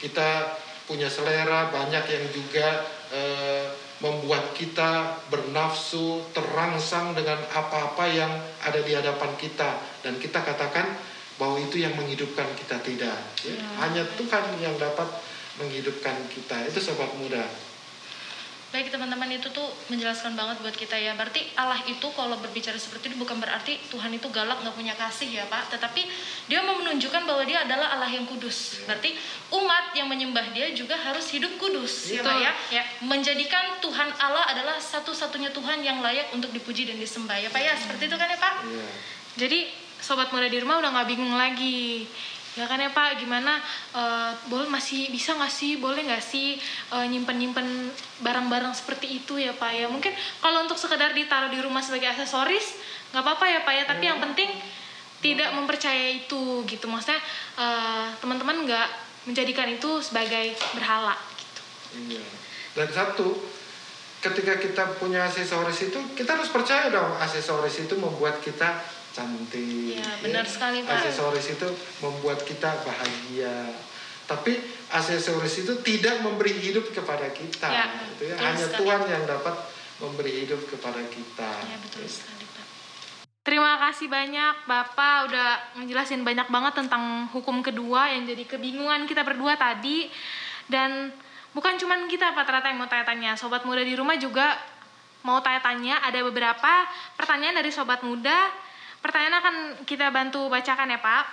Kita 0.00 0.56
punya 0.88 1.06
selera, 1.06 1.70
banyak 1.70 2.04
yang 2.08 2.24
juga 2.34 2.66
eh, 3.12 3.66
membuat 4.00 4.56
kita 4.56 5.20
bernafsu, 5.28 6.24
terangsang 6.32 7.12
dengan 7.12 7.36
apa-apa 7.52 8.04
yang 8.08 8.32
ada 8.64 8.80
di 8.80 8.96
hadapan 8.96 9.30
kita 9.36 9.76
dan 10.00 10.16
kita 10.16 10.40
katakan 10.40 10.88
bahwa 11.36 11.60
itu 11.60 11.80
yang 11.80 11.92
menghidupkan 11.96 12.48
kita 12.56 12.80
tidak. 12.80 13.16
Ya. 13.44 13.56
Ya. 13.56 13.64
Hanya 13.80 14.02
Tuhan 14.16 14.44
yang 14.60 14.76
dapat 14.76 15.08
menghidupkan 15.60 16.16
kita. 16.32 16.68
Itu 16.68 16.80
sobat 16.80 17.12
muda. 17.16 17.44
Baik 18.70 18.94
teman-teman 18.94 19.26
itu 19.34 19.50
tuh 19.50 19.66
menjelaskan 19.90 20.38
banget 20.38 20.62
buat 20.62 20.76
kita 20.78 20.94
ya. 20.94 21.18
Berarti 21.18 21.42
Allah 21.58 21.82
itu 21.90 22.06
kalau 22.14 22.38
berbicara 22.38 22.78
seperti 22.78 23.10
itu 23.10 23.18
bukan 23.18 23.42
berarti 23.42 23.82
Tuhan 23.90 24.14
itu 24.14 24.30
galak 24.30 24.62
nggak 24.62 24.78
punya 24.78 24.94
kasih 24.94 25.26
ya 25.26 25.44
Pak. 25.50 25.74
Tetapi 25.74 26.06
dia 26.46 26.62
mau 26.62 26.78
menunjukkan 26.78 27.26
bahwa 27.26 27.42
dia 27.42 27.66
adalah 27.66 27.98
Allah 27.98 28.06
yang 28.06 28.30
kudus. 28.30 28.78
Ya. 28.78 28.94
Berarti 28.94 29.18
umat 29.50 29.90
yang 29.98 30.06
menyembah 30.06 30.54
dia 30.54 30.70
juga 30.70 30.94
harus 30.94 31.26
hidup 31.34 31.50
kudus 31.58 32.14
ya 32.14 32.22
Pak 32.22 32.36
ya. 32.38 32.52
ya. 32.70 32.82
Menjadikan 33.02 33.82
Tuhan 33.82 34.14
Allah 34.22 34.46
adalah 34.54 34.78
satu-satunya 34.78 35.50
Tuhan 35.50 35.82
yang 35.82 35.98
layak 35.98 36.30
untuk 36.30 36.54
dipuji 36.54 36.86
dan 36.86 36.94
disembah 36.94 37.42
ya 37.42 37.50
Pak 37.50 37.58
ya. 37.58 37.74
Seperti 37.74 38.06
itu 38.06 38.14
kan 38.14 38.30
ya 38.30 38.38
Pak. 38.38 38.54
Ya. 38.70 38.86
Jadi 39.34 39.66
sobat 39.98 40.30
muda 40.30 40.46
di 40.46 40.62
rumah 40.62 40.78
udah 40.78 40.94
nggak 40.94 41.08
bingung 41.10 41.34
lagi 41.34 42.06
ya 42.58 42.66
kan 42.66 42.78
ya 42.82 42.90
pak? 42.90 43.20
Gimana 43.22 43.62
uh, 43.94 44.34
boleh 44.50 44.66
masih 44.66 45.10
bisa 45.14 45.36
nggak 45.38 45.52
sih? 45.52 45.78
Boleh 45.78 46.02
nggak 46.06 46.24
sih 46.24 46.58
uh, 46.90 47.06
nyimpen 47.06 47.38
nyimpen 47.38 47.66
barang-barang 48.22 48.74
seperti 48.74 49.22
itu 49.22 49.38
ya 49.38 49.54
pak? 49.54 49.70
Ya 49.70 49.86
mungkin 49.86 50.10
kalau 50.42 50.66
untuk 50.66 50.78
sekedar 50.78 51.14
ditaruh 51.14 51.50
di 51.50 51.62
rumah 51.62 51.84
sebagai 51.84 52.10
aksesoris 52.10 52.78
nggak 53.14 53.22
apa-apa 53.22 53.44
ya 53.46 53.60
pak 53.62 53.74
ya. 53.74 53.84
Tapi 53.86 54.04
yang 54.06 54.18
penting 54.18 54.50
tidak 55.20 55.52
mempercaya 55.54 56.16
itu 56.16 56.64
gitu. 56.66 56.86
Maksudnya 56.90 57.20
uh, 57.60 58.08
teman-teman 58.18 58.66
nggak 58.66 58.88
menjadikan 59.28 59.68
itu 59.68 60.00
sebagai 60.00 60.56
berhala 60.74 61.14
gitu. 61.36 61.62
Iya. 62.16 62.24
Dan 62.74 62.88
satu 62.88 63.28
ketika 64.20 64.60
kita 64.60 64.84
punya 65.00 65.24
aksesoris 65.24 65.80
itu 65.88 65.98
kita 66.12 66.36
harus 66.36 66.52
percaya 66.52 66.92
dong 66.92 67.16
aksesoris 67.16 67.88
itu 67.88 67.96
membuat 67.96 68.36
kita 68.44 68.99
cantik. 69.10 69.98
Iya, 69.98 70.10
benar 70.22 70.44
ya. 70.46 70.50
sekali 70.50 70.78
Pak. 70.86 70.94
Aksesoris 71.02 71.46
itu 71.54 71.68
membuat 72.02 72.38
kita 72.46 72.70
bahagia. 72.86 73.74
Tapi 74.30 74.62
aksesoris 74.94 75.66
itu 75.66 75.72
tidak 75.82 76.22
memberi 76.22 76.54
hidup 76.54 76.86
kepada 76.94 77.26
kita. 77.34 77.66
Ya, 77.66 77.86
itu 78.14 78.30
ya. 78.30 78.34
Hanya 78.38 78.66
sekali. 78.66 78.78
Tuhan 78.86 79.02
yang 79.10 79.24
dapat 79.26 79.54
memberi 79.98 80.32
hidup 80.46 80.60
kepada 80.70 81.02
kita. 81.10 81.50
Iya, 81.66 81.76
betul 81.82 82.06
sekali 82.06 82.44
Pak. 82.46 82.66
Terima 83.40 83.72
kasih 83.82 84.06
banyak 84.06 84.54
Bapak 84.70 85.16
udah 85.26 85.48
menjelasin 85.82 86.22
banyak 86.22 86.46
banget 86.46 86.74
tentang 86.86 87.26
hukum 87.34 87.60
kedua 87.60 88.14
yang 88.14 88.24
jadi 88.24 88.46
kebingungan 88.46 89.10
kita 89.10 89.26
berdua 89.26 89.58
tadi. 89.58 90.06
Dan 90.70 91.10
bukan 91.50 91.74
cuma 91.82 91.98
kita 92.06 92.30
Pak 92.30 92.46
ternyata 92.46 92.70
yang 92.70 92.78
mau 92.78 92.86
tanya-tanya. 92.86 93.34
Sobat 93.34 93.66
muda 93.66 93.82
di 93.82 93.98
rumah 93.98 94.14
juga 94.14 94.54
mau 95.26 95.42
tanya-tanya. 95.42 96.06
Ada 96.06 96.22
beberapa 96.22 96.86
pertanyaan 97.18 97.58
dari 97.58 97.74
sobat 97.74 98.06
muda 98.06 98.69
Pertanyaan 99.00 99.36
akan 99.40 99.56
kita 99.88 100.12
bantu 100.12 100.52
bacakan 100.52 100.92
ya 100.92 101.00
Pak. 101.00 101.24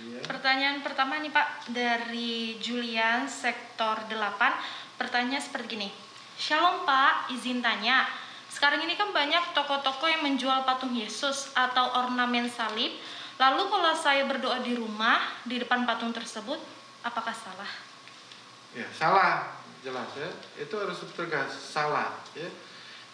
Iya. 0.00 0.20
Pertanyaan 0.30 0.78
pertama 0.80 1.18
nih 1.18 1.34
Pak 1.34 1.74
dari 1.74 2.56
Julian 2.62 3.26
sektor 3.26 3.98
8. 4.06 4.14
Pertanyaan 4.94 5.42
seperti 5.42 5.74
gini. 5.74 5.90
Shalom 6.38 6.86
Pak, 6.86 7.34
izin 7.34 7.58
tanya. 7.60 8.06
Sekarang 8.46 8.80
ini 8.86 8.94
kan 8.94 9.10
banyak 9.10 9.52
toko-toko 9.52 10.06
yang 10.06 10.22
menjual 10.22 10.62
patung 10.62 10.94
Yesus 10.94 11.50
atau 11.52 11.98
ornamen 11.98 12.46
salib. 12.46 12.94
Lalu 13.42 13.62
kalau 13.66 13.92
saya 13.98 14.22
berdoa 14.30 14.62
di 14.62 14.78
rumah 14.78 15.18
di 15.42 15.58
depan 15.58 15.82
patung 15.82 16.14
tersebut, 16.14 16.62
apakah 17.02 17.34
salah? 17.34 17.70
Ya, 18.70 18.86
salah 18.94 19.50
jelas 19.82 20.08
ya. 20.14 20.30
Itu 20.62 20.78
harus 20.78 21.02
tegas 21.18 21.50
salah 21.58 22.14
ya 22.38 22.46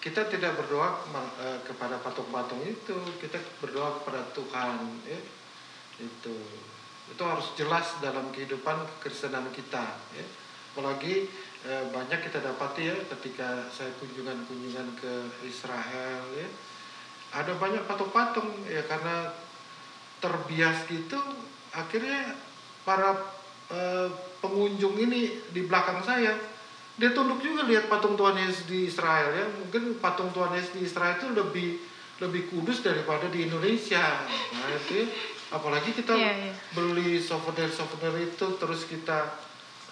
kita 0.07 0.31
tidak 0.31 0.55
berdoa 0.55 1.03
uh, 1.11 1.59
kepada 1.67 1.99
patung-patung 1.99 2.63
itu. 2.63 2.95
Kita 3.19 3.43
berdoa 3.59 3.99
kepada 3.99 4.23
Tuhan 4.31 5.03
ya. 5.03 5.19
Itu. 5.99 6.37
Itu 7.11 7.23
harus 7.27 7.51
jelas 7.59 7.99
dalam 7.99 8.31
kehidupan 8.31 8.87
kekristenan 9.03 9.51
kita 9.51 9.83
ya. 10.15 10.27
Apalagi 10.71 11.27
uh, 11.67 11.91
banyak 11.91 12.23
kita 12.23 12.39
dapati 12.39 12.87
ya 12.87 12.95
ketika 13.19 13.67
saya 13.75 13.91
kunjungan-kunjungan 13.99 14.95
ke 14.95 15.13
Israel 15.43 16.23
ya. 16.39 16.49
Ada 17.35 17.59
banyak 17.59 17.83
patung-patung 17.91 18.63
ya 18.71 18.87
karena 18.87 19.35
terbias 20.23 20.87
gitu 20.87 21.19
akhirnya 21.75 22.39
para 22.87 23.13
uh, 23.75 24.09
pengunjung 24.39 24.95
ini 24.97 25.35
di 25.51 25.67
belakang 25.67 26.01
saya 26.07 26.56
dia 26.97 27.13
tunduk 27.13 27.45
juga 27.45 27.69
lihat 27.69 27.93
patung 27.93 28.17
Tuhan 28.17 28.41
Yesus 28.41 28.65
di 28.65 28.89
Israel 28.89 29.29
ya 29.37 29.47
mungkin 29.61 30.01
patung 30.01 30.33
Tuhan 30.33 30.57
Yesus 30.57 30.73
di 30.73 30.83
Israel 30.89 31.21
itu 31.21 31.29
lebih 31.33 31.69
lebih 32.17 32.49
kudus 32.49 32.81
daripada 32.81 33.29
di 33.29 33.45
Indonesia 33.45 34.25
nah 34.57 34.69
itu 34.73 35.05
ya. 35.05 35.07
apalagi 35.53 35.93
kita 35.93 36.17
yeah, 36.17 36.51
yeah. 36.51 36.57
beli 36.73 37.21
souvenir 37.21 37.69
souvenir 37.69 38.17
itu 38.25 38.47
terus 38.57 38.89
kita 38.89 39.37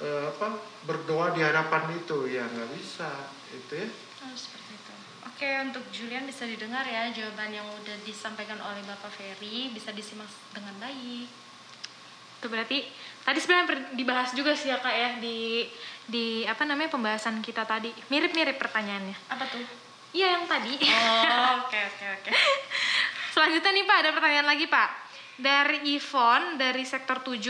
eh, 0.00 0.32
apa 0.32 0.57
berdoa 0.88 1.36
di 1.36 1.44
hadapan 1.44 1.92
itu 1.92 2.24
ya 2.26 2.42
nggak 2.48 2.70
bisa 2.72 3.09
itu 3.52 3.84
ya 3.84 3.88
Oh, 4.24 4.32
seperti 4.32 4.72
itu. 4.72 4.94
Oke, 5.28 5.48
untuk 5.68 5.84
Julian 5.92 6.24
bisa 6.24 6.48
didengar 6.48 6.88
ya 6.88 7.12
jawaban 7.12 7.52
yang 7.52 7.68
udah 7.68 7.96
disampaikan 8.09 8.57
oleh 8.57 8.80
Bapak 8.88 9.12
Ferry 9.12 9.68
bisa 9.68 9.92
disimak 9.92 10.32
dengan 10.57 10.72
baik. 10.80 11.28
Itu 12.40 12.46
berarti 12.48 12.88
tadi 13.25 13.39
sebenarnya 13.41 13.97
dibahas 13.97 14.31
juga 14.37 14.53
sih 14.53 14.68
ya 14.68 14.79
kak 14.79 14.95
ya 14.95 15.11
di 15.18 15.66
di 16.05 16.45
apa 16.45 16.68
namanya 16.68 16.93
pembahasan 16.93 17.41
kita 17.41 17.64
tadi 17.64 17.89
mirip-mirip 18.12 18.61
pertanyaannya. 18.61 19.16
Apa 19.33 19.45
tuh? 19.49 19.64
Iya 20.14 20.39
yang 20.39 20.45
tadi. 20.47 20.79
Oh, 20.79 21.66
oke 21.66 21.75
oke 21.75 22.05
oke. 22.20 22.31
Selanjutnya 23.35 23.70
nih 23.75 23.85
Pak, 23.89 23.97
ada 23.99 24.11
pertanyaan 24.14 24.47
lagi 24.47 24.66
Pak. 24.70 24.89
Dari 25.35 25.99
Ivon, 25.99 26.55
dari 26.55 26.87
sektor 26.87 27.18
7. 27.18 27.43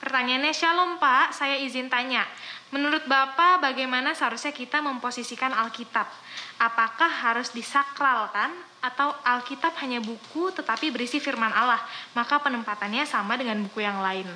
Pertanyaannya, 0.00 0.52
Shalom 0.56 0.96
Pak, 0.96 1.36
saya 1.36 1.60
izin 1.60 1.92
tanya. 1.92 2.24
Menurut 2.72 3.04
Bapak, 3.04 3.60
bagaimana 3.60 4.16
seharusnya 4.16 4.56
kita 4.56 4.80
memposisikan 4.80 5.52
Alkitab? 5.52 6.08
Apakah 6.56 7.08
harus 7.28 7.52
disakralkan 7.52 8.56
atau 8.86 9.10
Alkitab 9.26 9.74
hanya 9.82 9.98
buku 9.98 10.54
tetapi 10.54 10.94
berisi 10.94 11.18
firman 11.18 11.50
Allah? 11.50 11.82
Maka 12.14 12.38
penempatannya 12.38 13.02
sama 13.02 13.34
dengan 13.34 13.58
buku 13.66 13.82
yang 13.82 13.98
lain. 13.98 14.26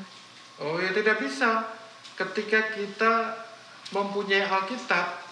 oh 0.59 0.77
ya 0.83 0.91
tidak 0.91 1.23
bisa. 1.23 1.71
Ketika 2.19 2.75
kita 2.77 3.39
mempunyai 3.95 4.45
Alkitab 4.45 5.25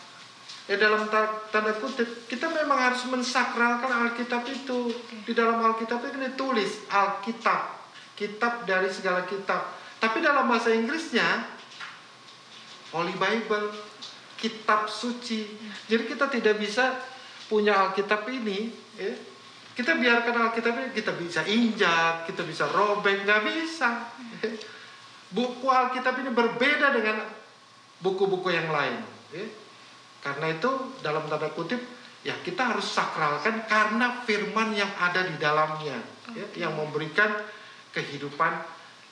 ya 0.69 0.77
dalam 0.77 1.09
ta- 1.09 1.49
tanda 1.53 1.73
kutip 1.77 2.29
kita 2.29 2.49
memang 2.49 2.79
harus 2.79 3.05
mensakralkan 3.11 3.91
Alkitab 4.09 4.47
itu. 4.49 4.95
Di 5.27 5.33
dalam 5.35 5.59
Alkitab 5.61 6.01
itu 6.07 6.17
ditulis 6.17 6.87
Alkitab. 6.89 7.77
Kitab 8.17 8.65
dari 8.65 8.89
segala 8.91 9.23
kitab. 9.29 9.63
Tapi 9.99 10.23
dalam 10.23 10.47
bahasa 10.47 10.71
Inggrisnya 10.75 11.47
Holy 12.95 13.13
Bible 13.15 13.69
kitab 14.39 14.89
suci. 14.89 15.45
Jadi 15.91 16.03
kita 16.09 16.31
tidak 16.31 16.57
bisa 16.57 16.97
punya 17.49 17.75
Alkitab 17.77 18.25
ini 18.33 18.71
ya. 18.99 19.15
kita 19.79 19.95
biarkan 19.95 20.51
Alkitab 20.51 20.75
ini 20.75 20.91
kita 20.93 21.15
bisa 21.15 21.41
injak 21.47 22.27
kita 22.27 22.43
bisa 22.43 22.67
robek 22.75 23.23
nggak 23.23 23.41
bisa 23.47 24.11
buku 25.37 25.67
Alkitab 25.71 26.19
ini 26.21 26.31
berbeda 26.35 26.91
dengan 26.93 27.23
buku-buku 28.03 28.51
yang 28.51 28.69
lain 28.69 28.99
ya. 29.31 29.47
karena 30.21 30.47
itu 30.59 30.71
dalam 31.01 31.25
tanda 31.31 31.49
kutip 31.55 31.79
ya 32.27 32.35
kita 32.43 32.75
harus 32.75 32.87
sakralkan 32.91 33.63
karena 33.71 34.27
firman 34.27 34.75
yang 34.75 34.91
ada 34.99 35.23
di 35.23 35.39
dalamnya 35.39 35.99
ya, 36.35 36.67
yang 36.67 36.75
memberikan 36.75 37.31
kehidupan 37.95 38.53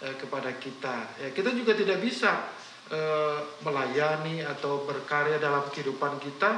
eh, 0.02 0.14
kepada 0.18 0.50
kita 0.58 1.22
ya 1.22 1.28
kita 1.30 1.54
juga 1.54 1.78
tidak 1.78 2.02
bisa 2.02 2.50
eh, 2.90 3.38
melayani 3.62 4.42
atau 4.42 4.82
berkarya 4.82 5.38
dalam 5.38 5.70
kehidupan 5.70 6.18
kita 6.18 6.50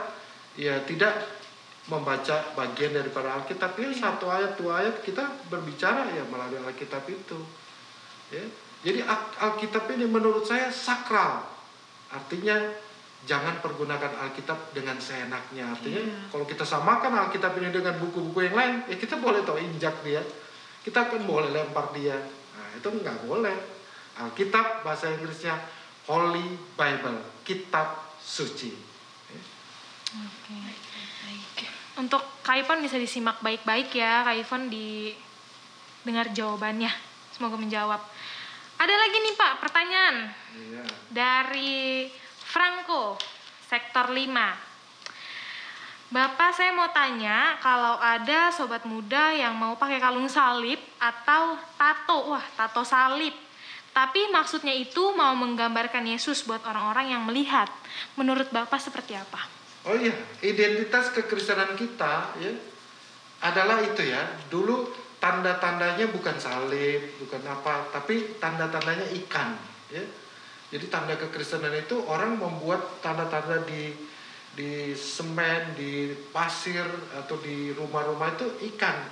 ya 0.57 0.81
tidak 0.89 1.13
membaca 1.89 2.37
bagian 2.53 2.93
daripada 2.93 3.41
Alkitab. 3.41 3.75
Ya 3.81 3.89
satu 3.97 4.29
ayat 4.29 4.61
dua 4.61 4.85
ayat 4.85 5.01
kita 5.01 5.25
berbicara 5.49 6.05
ya 6.13 6.23
melalui 6.29 6.61
Alkitab 6.61 7.09
itu. 7.09 7.41
Ya. 8.29 8.45
Jadi 8.85 9.01
Al- 9.03 9.35
Alkitab 9.41 9.89
ini 9.97 10.05
menurut 10.05 10.45
saya 10.45 10.69
sakral. 10.69 11.49
Artinya 12.13 12.55
jangan 13.25 13.59
pergunakan 13.65 14.21
Alkitab 14.29 14.77
dengan 14.77 15.01
seenaknya. 15.01 15.73
Artinya 15.73 16.29
kalau 16.29 16.45
kita 16.45 16.63
samakan 16.63 17.27
Alkitab 17.27 17.57
ini 17.59 17.73
dengan 17.73 17.97
buku-buku 17.99 18.47
yang 18.47 18.55
lain 18.55 18.75
ya 18.87 18.97
kita 19.01 19.17
boleh 19.19 19.43
tahu 19.43 19.59
injak 19.59 19.97
dia. 20.05 20.21
Kita 20.85 21.09
kan 21.09 21.25
boleh 21.25 21.51
lempar 21.51 21.91
dia. 21.97 22.21
Nah 22.55 22.69
itu 22.77 22.89
nggak 22.93 23.25
boleh. 23.25 23.57
Alkitab 24.19 24.85
bahasa 24.85 25.09
Inggrisnya 25.15 25.57
Holy 26.05 26.59
Bible 26.77 27.19
kitab 27.49 28.13
suci. 28.21 28.77
Ya. 29.33 29.41
Oke. 30.21 30.88
Untuk 31.99 32.23
Kak 32.47 32.63
Ivon 32.63 32.79
bisa 32.79 32.95
disimak 32.95 33.43
baik-baik 33.43 33.91
ya, 33.91 34.23
Kak 34.23 34.39
Ivon 34.39 34.71
di 34.71 35.11
dengar 36.07 36.31
jawabannya. 36.31 36.91
Semoga 37.35 37.59
menjawab. 37.59 37.99
Ada 38.79 38.95
lagi 38.95 39.19
nih 39.19 39.35
Pak, 39.35 39.53
pertanyaan 39.59 40.17
Iya. 40.55 40.83
dari 41.11 42.07
Franco, 42.47 43.19
sektor 43.67 44.15
5. 44.15 44.55
Bapak 46.09 46.57
saya 46.57 46.73
mau 46.73 46.89
tanya 46.89 47.61
kalau 47.61 48.01
ada 48.01 48.49
sobat 48.49 48.87
muda 48.89 49.35
yang 49.35 49.53
mau 49.53 49.77
pakai 49.77 50.01
kalung 50.01 50.31
salib 50.31 50.81
atau 50.97 51.59
tato, 51.77 52.33
wah 52.33 52.47
tato 52.57 52.81
salib. 52.81 53.35
Tapi 53.93 54.31
maksudnya 54.31 54.73
itu 54.73 55.13
mau 55.13 55.35
menggambarkan 55.35 56.07
Yesus 56.07 56.47
buat 56.47 56.63
orang-orang 56.63 57.13
yang 57.13 57.27
melihat. 57.27 57.69
Menurut 58.15 58.49
Bapak 58.55 58.79
seperti 58.79 59.19
apa? 59.19 59.58
Oh 59.89 59.97
iya, 59.97 60.13
identitas 60.45 61.17
kekristenan 61.17 61.73
kita 61.73 62.37
ya 62.45 62.53
adalah 63.41 63.81
itu 63.81 64.05
ya. 64.05 64.21
Dulu 64.53 64.93
tanda-tandanya 65.17 66.13
bukan 66.13 66.37
salib, 66.37 67.17
bukan 67.25 67.41
apa, 67.49 67.89
tapi 67.89 68.37
tanda-tandanya 68.37 69.09
ikan 69.25 69.57
ya. 69.89 70.05
Jadi 70.69 70.93
tanda 70.93 71.17
kekristenan 71.17 71.73
itu 71.73 71.97
orang 72.05 72.37
membuat 72.37 73.01
tanda-tanda 73.01 73.65
di 73.65 73.97
di 74.53 74.93
semen, 74.93 75.73
di 75.73 76.13
pasir 76.35 76.85
atau 77.17 77.41
di 77.41 77.73
rumah-rumah 77.73 78.37
itu 78.37 78.47
ikan. 78.75 79.09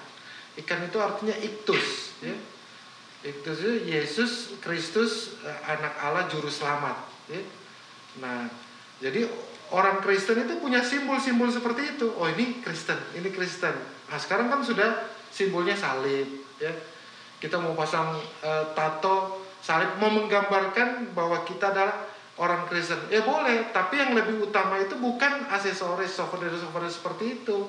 Ikan 0.60 0.92
itu 0.92 0.98
artinya 1.00 1.36
iktus 1.40 2.20
ya. 2.20 2.36
Iktus 3.24 3.64
itu 3.64 3.72
Yesus 3.88 4.60
Kristus 4.60 5.40
eh, 5.40 5.60
anak 5.64 5.96
Allah 6.04 6.28
juru 6.28 6.52
selamat 6.52 7.00
ya. 7.32 7.40
Nah, 8.20 8.44
jadi 9.00 9.24
orang 9.74 9.98
Kristen 10.04 10.46
itu 10.46 10.62
punya 10.62 10.84
simbol-simbol 10.84 11.50
seperti 11.50 11.98
itu. 11.98 12.06
Oh, 12.14 12.28
ini 12.30 12.62
Kristen, 12.62 12.98
ini 13.18 13.30
Kristen. 13.34 13.74
Nah, 14.06 14.18
sekarang 14.18 14.46
kan 14.52 14.62
sudah 14.62 15.10
simbolnya 15.32 15.74
salib, 15.74 16.46
ya. 16.62 16.70
Kita 17.36 17.60
mau 17.60 17.76
pasang 17.76 18.16
eh, 18.40 18.64
tato 18.72 19.44
salib 19.60 19.98
mau 19.98 20.08
menggambarkan 20.08 21.12
bahwa 21.12 21.42
kita 21.42 21.74
adalah 21.74 22.06
orang 22.38 22.64
Kristen. 22.70 23.00
Ya 23.10 23.24
boleh, 23.26 23.72
tapi 23.74 23.98
yang 23.98 24.14
lebih 24.14 24.46
utama 24.46 24.78
itu 24.78 24.94
bukan 24.96 25.48
aksesoris, 25.50 26.14
souvenir-souvenir 26.14 26.92
seperti 26.92 27.42
itu. 27.42 27.66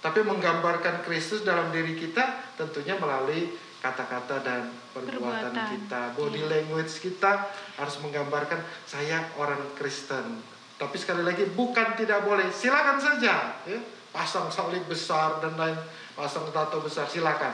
Tapi 0.00 0.22
menggambarkan 0.22 1.02
Kristus 1.02 1.42
dalam 1.42 1.74
diri 1.74 1.98
kita 1.98 2.54
tentunya 2.54 2.94
melalui 2.94 3.50
kata-kata 3.82 4.42
dan 4.42 4.70
perbuatan, 4.94 5.52
Perbuatan. 5.52 5.72
kita. 5.74 6.02
Body 6.14 6.42
language 6.46 6.92
kita 7.02 7.50
harus 7.78 7.96
menggambarkan 8.02 8.60
saya 8.86 9.22
orang 9.36 9.60
Kristen. 9.74 10.55
Tapi 10.76 10.96
sekali 11.00 11.24
lagi 11.24 11.48
bukan 11.56 11.96
tidak 11.96 12.24
boleh, 12.28 12.52
silakan 12.52 13.00
saja, 13.00 13.64
ya. 13.64 13.80
Pasang 14.12 14.48
salib 14.48 14.84
besar 14.88 15.40
dan 15.40 15.56
lain, 15.56 15.76
pasang 16.16 16.48
tato 16.52 16.80
besar 16.84 17.08
silakan. 17.08 17.52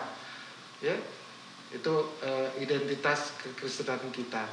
Ya. 0.82 0.94
Itu 1.70 2.18
eh, 2.22 2.62
identitas 2.62 3.34
kekristenan 3.40 4.10
kita. 4.10 4.44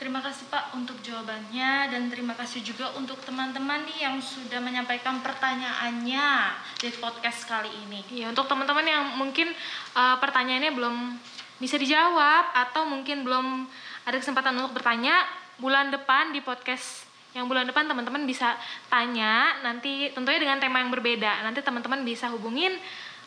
Terima 0.00 0.24
kasih 0.24 0.48
Pak 0.48 0.72
untuk 0.72 0.96
jawabannya 1.04 1.92
dan 1.92 2.08
terima 2.08 2.32
kasih 2.32 2.64
juga 2.64 2.88
untuk 2.96 3.20
teman-teman 3.20 3.84
nih 3.84 4.08
yang 4.08 4.16
sudah 4.16 4.56
menyampaikan 4.56 5.20
pertanyaannya 5.20 6.56
di 6.80 6.88
podcast 6.96 7.44
kali 7.44 7.68
ini. 7.68 8.00
Iya, 8.08 8.32
untuk 8.32 8.48
teman-teman 8.48 8.80
yang 8.80 9.04
mungkin 9.20 9.52
uh, 9.92 10.16
pertanyaannya 10.16 10.72
belum 10.72 11.20
bisa 11.60 11.76
dijawab 11.76 12.48
atau 12.56 12.88
mungkin 12.88 13.28
belum 13.28 13.68
ada 14.08 14.16
kesempatan 14.16 14.56
untuk 14.56 14.80
bertanya, 14.80 15.20
bulan 15.60 15.92
depan 15.92 16.32
di 16.32 16.40
podcast 16.40 17.06
yang 17.30 17.46
bulan 17.46 17.62
depan 17.62 17.86
teman-teman 17.86 18.26
bisa 18.26 18.58
tanya 18.90 19.54
nanti 19.62 20.10
tentunya 20.10 20.42
dengan 20.42 20.58
tema 20.58 20.82
yang 20.82 20.90
berbeda. 20.90 21.46
Nanti 21.46 21.62
teman-teman 21.62 22.02
bisa 22.02 22.26
hubungin 22.34 22.74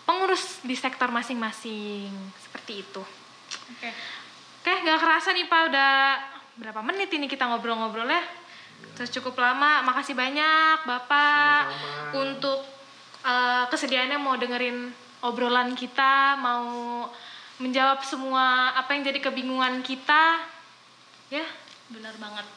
pengurus 0.04 0.60
di 0.60 0.76
sektor 0.76 1.08
masing-masing. 1.08 2.12
Seperti 2.44 2.84
itu. 2.84 3.00
Oke. 3.72 3.90
Oke, 4.64 4.74
nggak 4.84 5.00
kerasa 5.00 5.32
nih 5.32 5.48
Pak 5.48 5.62
udah 5.72 5.92
berapa 6.60 6.80
menit 6.84 7.12
ini 7.16 7.32
kita 7.32 7.48
ngobrol-ngobrol 7.48 8.08
ya. 8.08 8.24
Terus 9.00 9.12
cukup 9.16 9.40
lama. 9.40 9.80
Makasih 9.88 10.16
banyak 10.16 10.84
Bapak 10.84 11.72
Sama-sama. 11.72 12.12
untuk 12.20 12.60
eh, 13.24 13.64
kesediaannya 13.72 14.20
mau 14.20 14.36
dengerin 14.36 14.92
obrolan 15.24 15.72
kita, 15.80 16.36
mau 16.44 17.08
menjawab 17.64 18.04
semua 18.04 18.76
apa 18.76 18.92
yang 18.92 19.08
jadi 19.08 19.24
kebingungan 19.24 19.80
kita. 19.80 20.44
Ya, 21.32 21.48
Benar 21.94 22.18
banget. 22.18 22.48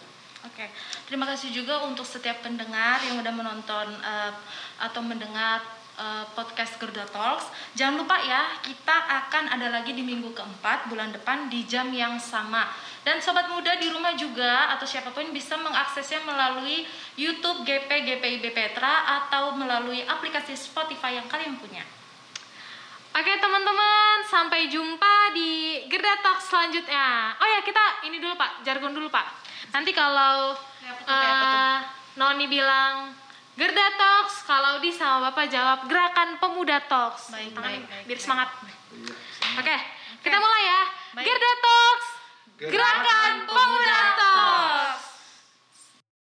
Oke, 0.49 0.65
terima 1.05 1.29
kasih 1.29 1.53
juga 1.53 1.85
untuk 1.85 2.09
setiap 2.09 2.41
pendengar 2.41 3.03
yang 3.05 3.21
udah 3.21 3.35
menonton 3.35 3.89
eh, 4.01 4.33
atau 4.81 5.05
mendengar 5.05 5.61
eh, 6.01 6.25
podcast 6.33 6.81
Gerda 6.81 7.05
Talks. 7.13 7.53
Jangan 7.77 8.01
lupa 8.01 8.17
ya, 8.25 8.57
kita 8.65 8.97
akan 9.27 9.53
ada 9.53 9.69
lagi 9.69 9.93
di 9.93 10.01
minggu 10.01 10.33
keempat 10.33 10.89
bulan 10.89 11.13
depan 11.13 11.53
di 11.53 11.69
jam 11.69 11.93
yang 11.93 12.17
sama. 12.17 12.65
Dan 13.05 13.21
sobat 13.21 13.53
muda 13.53 13.77
di 13.77 13.93
rumah 13.93 14.17
juga 14.17 14.73
atau 14.73 14.89
siapa 14.89 15.13
pun 15.13 15.29
bisa 15.37 15.61
mengaksesnya 15.61 16.25
melalui 16.25 16.89
YouTube 17.21 17.67
GP 17.69 17.91
GPIB 17.93 18.57
Petra 18.57 19.21
atau 19.21 19.53
melalui 19.53 20.01
aplikasi 20.09 20.57
Spotify 20.57 21.21
yang 21.21 21.29
kalian 21.29 21.61
punya. 21.61 21.85
Oke 23.17 23.33
teman-teman, 23.41 24.29
sampai 24.29 24.69
jumpa 24.69 25.33
di 25.33 25.81
Gerda 25.89 26.21
Talk 26.21 26.37
selanjutnya. 26.37 27.33
Oh 27.41 27.49
ya, 27.49 27.65
kita 27.65 28.05
ini 28.05 28.21
dulu 28.21 28.37
Pak, 28.37 28.61
jargon 28.61 28.93
dulu 28.93 29.09
Pak. 29.09 29.25
Nanti 29.73 29.97
kalau 29.97 30.53
Ya, 30.85 30.93
eh, 30.93 31.77
Noni 32.21 32.47
bilang 32.47 33.11
Gerda 33.57 33.89
Talks, 33.97 34.45
kalau 34.45 34.85
di 34.85 34.93
sama 34.93 35.33
Bapak 35.33 35.49
jawab 35.49 35.89
Gerakan 35.89 36.37
Pemuda 36.37 36.77
Talks. 36.85 37.33
Baik, 37.33 37.57
Tangan 37.57 37.73
baik, 37.73 37.83
baik, 37.89 38.05
biar 38.05 38.19
baik. 38.21 38.21
semangat. 38.21 38.49
Iya. 38.93 39.15
Oke, 39.65 39.77
kita 40.21 40.37
mulai 40.37 40.63
ya. 40.69 40.83
Baik. 41.17 41.25
Gerda 41.25 41.53
Talks, 41.65 42.09
Gerakan 42.61 42.73
Gerakan 42.77 43.33
Pemuda 43.49 44.01
Talks. 44.13 45.06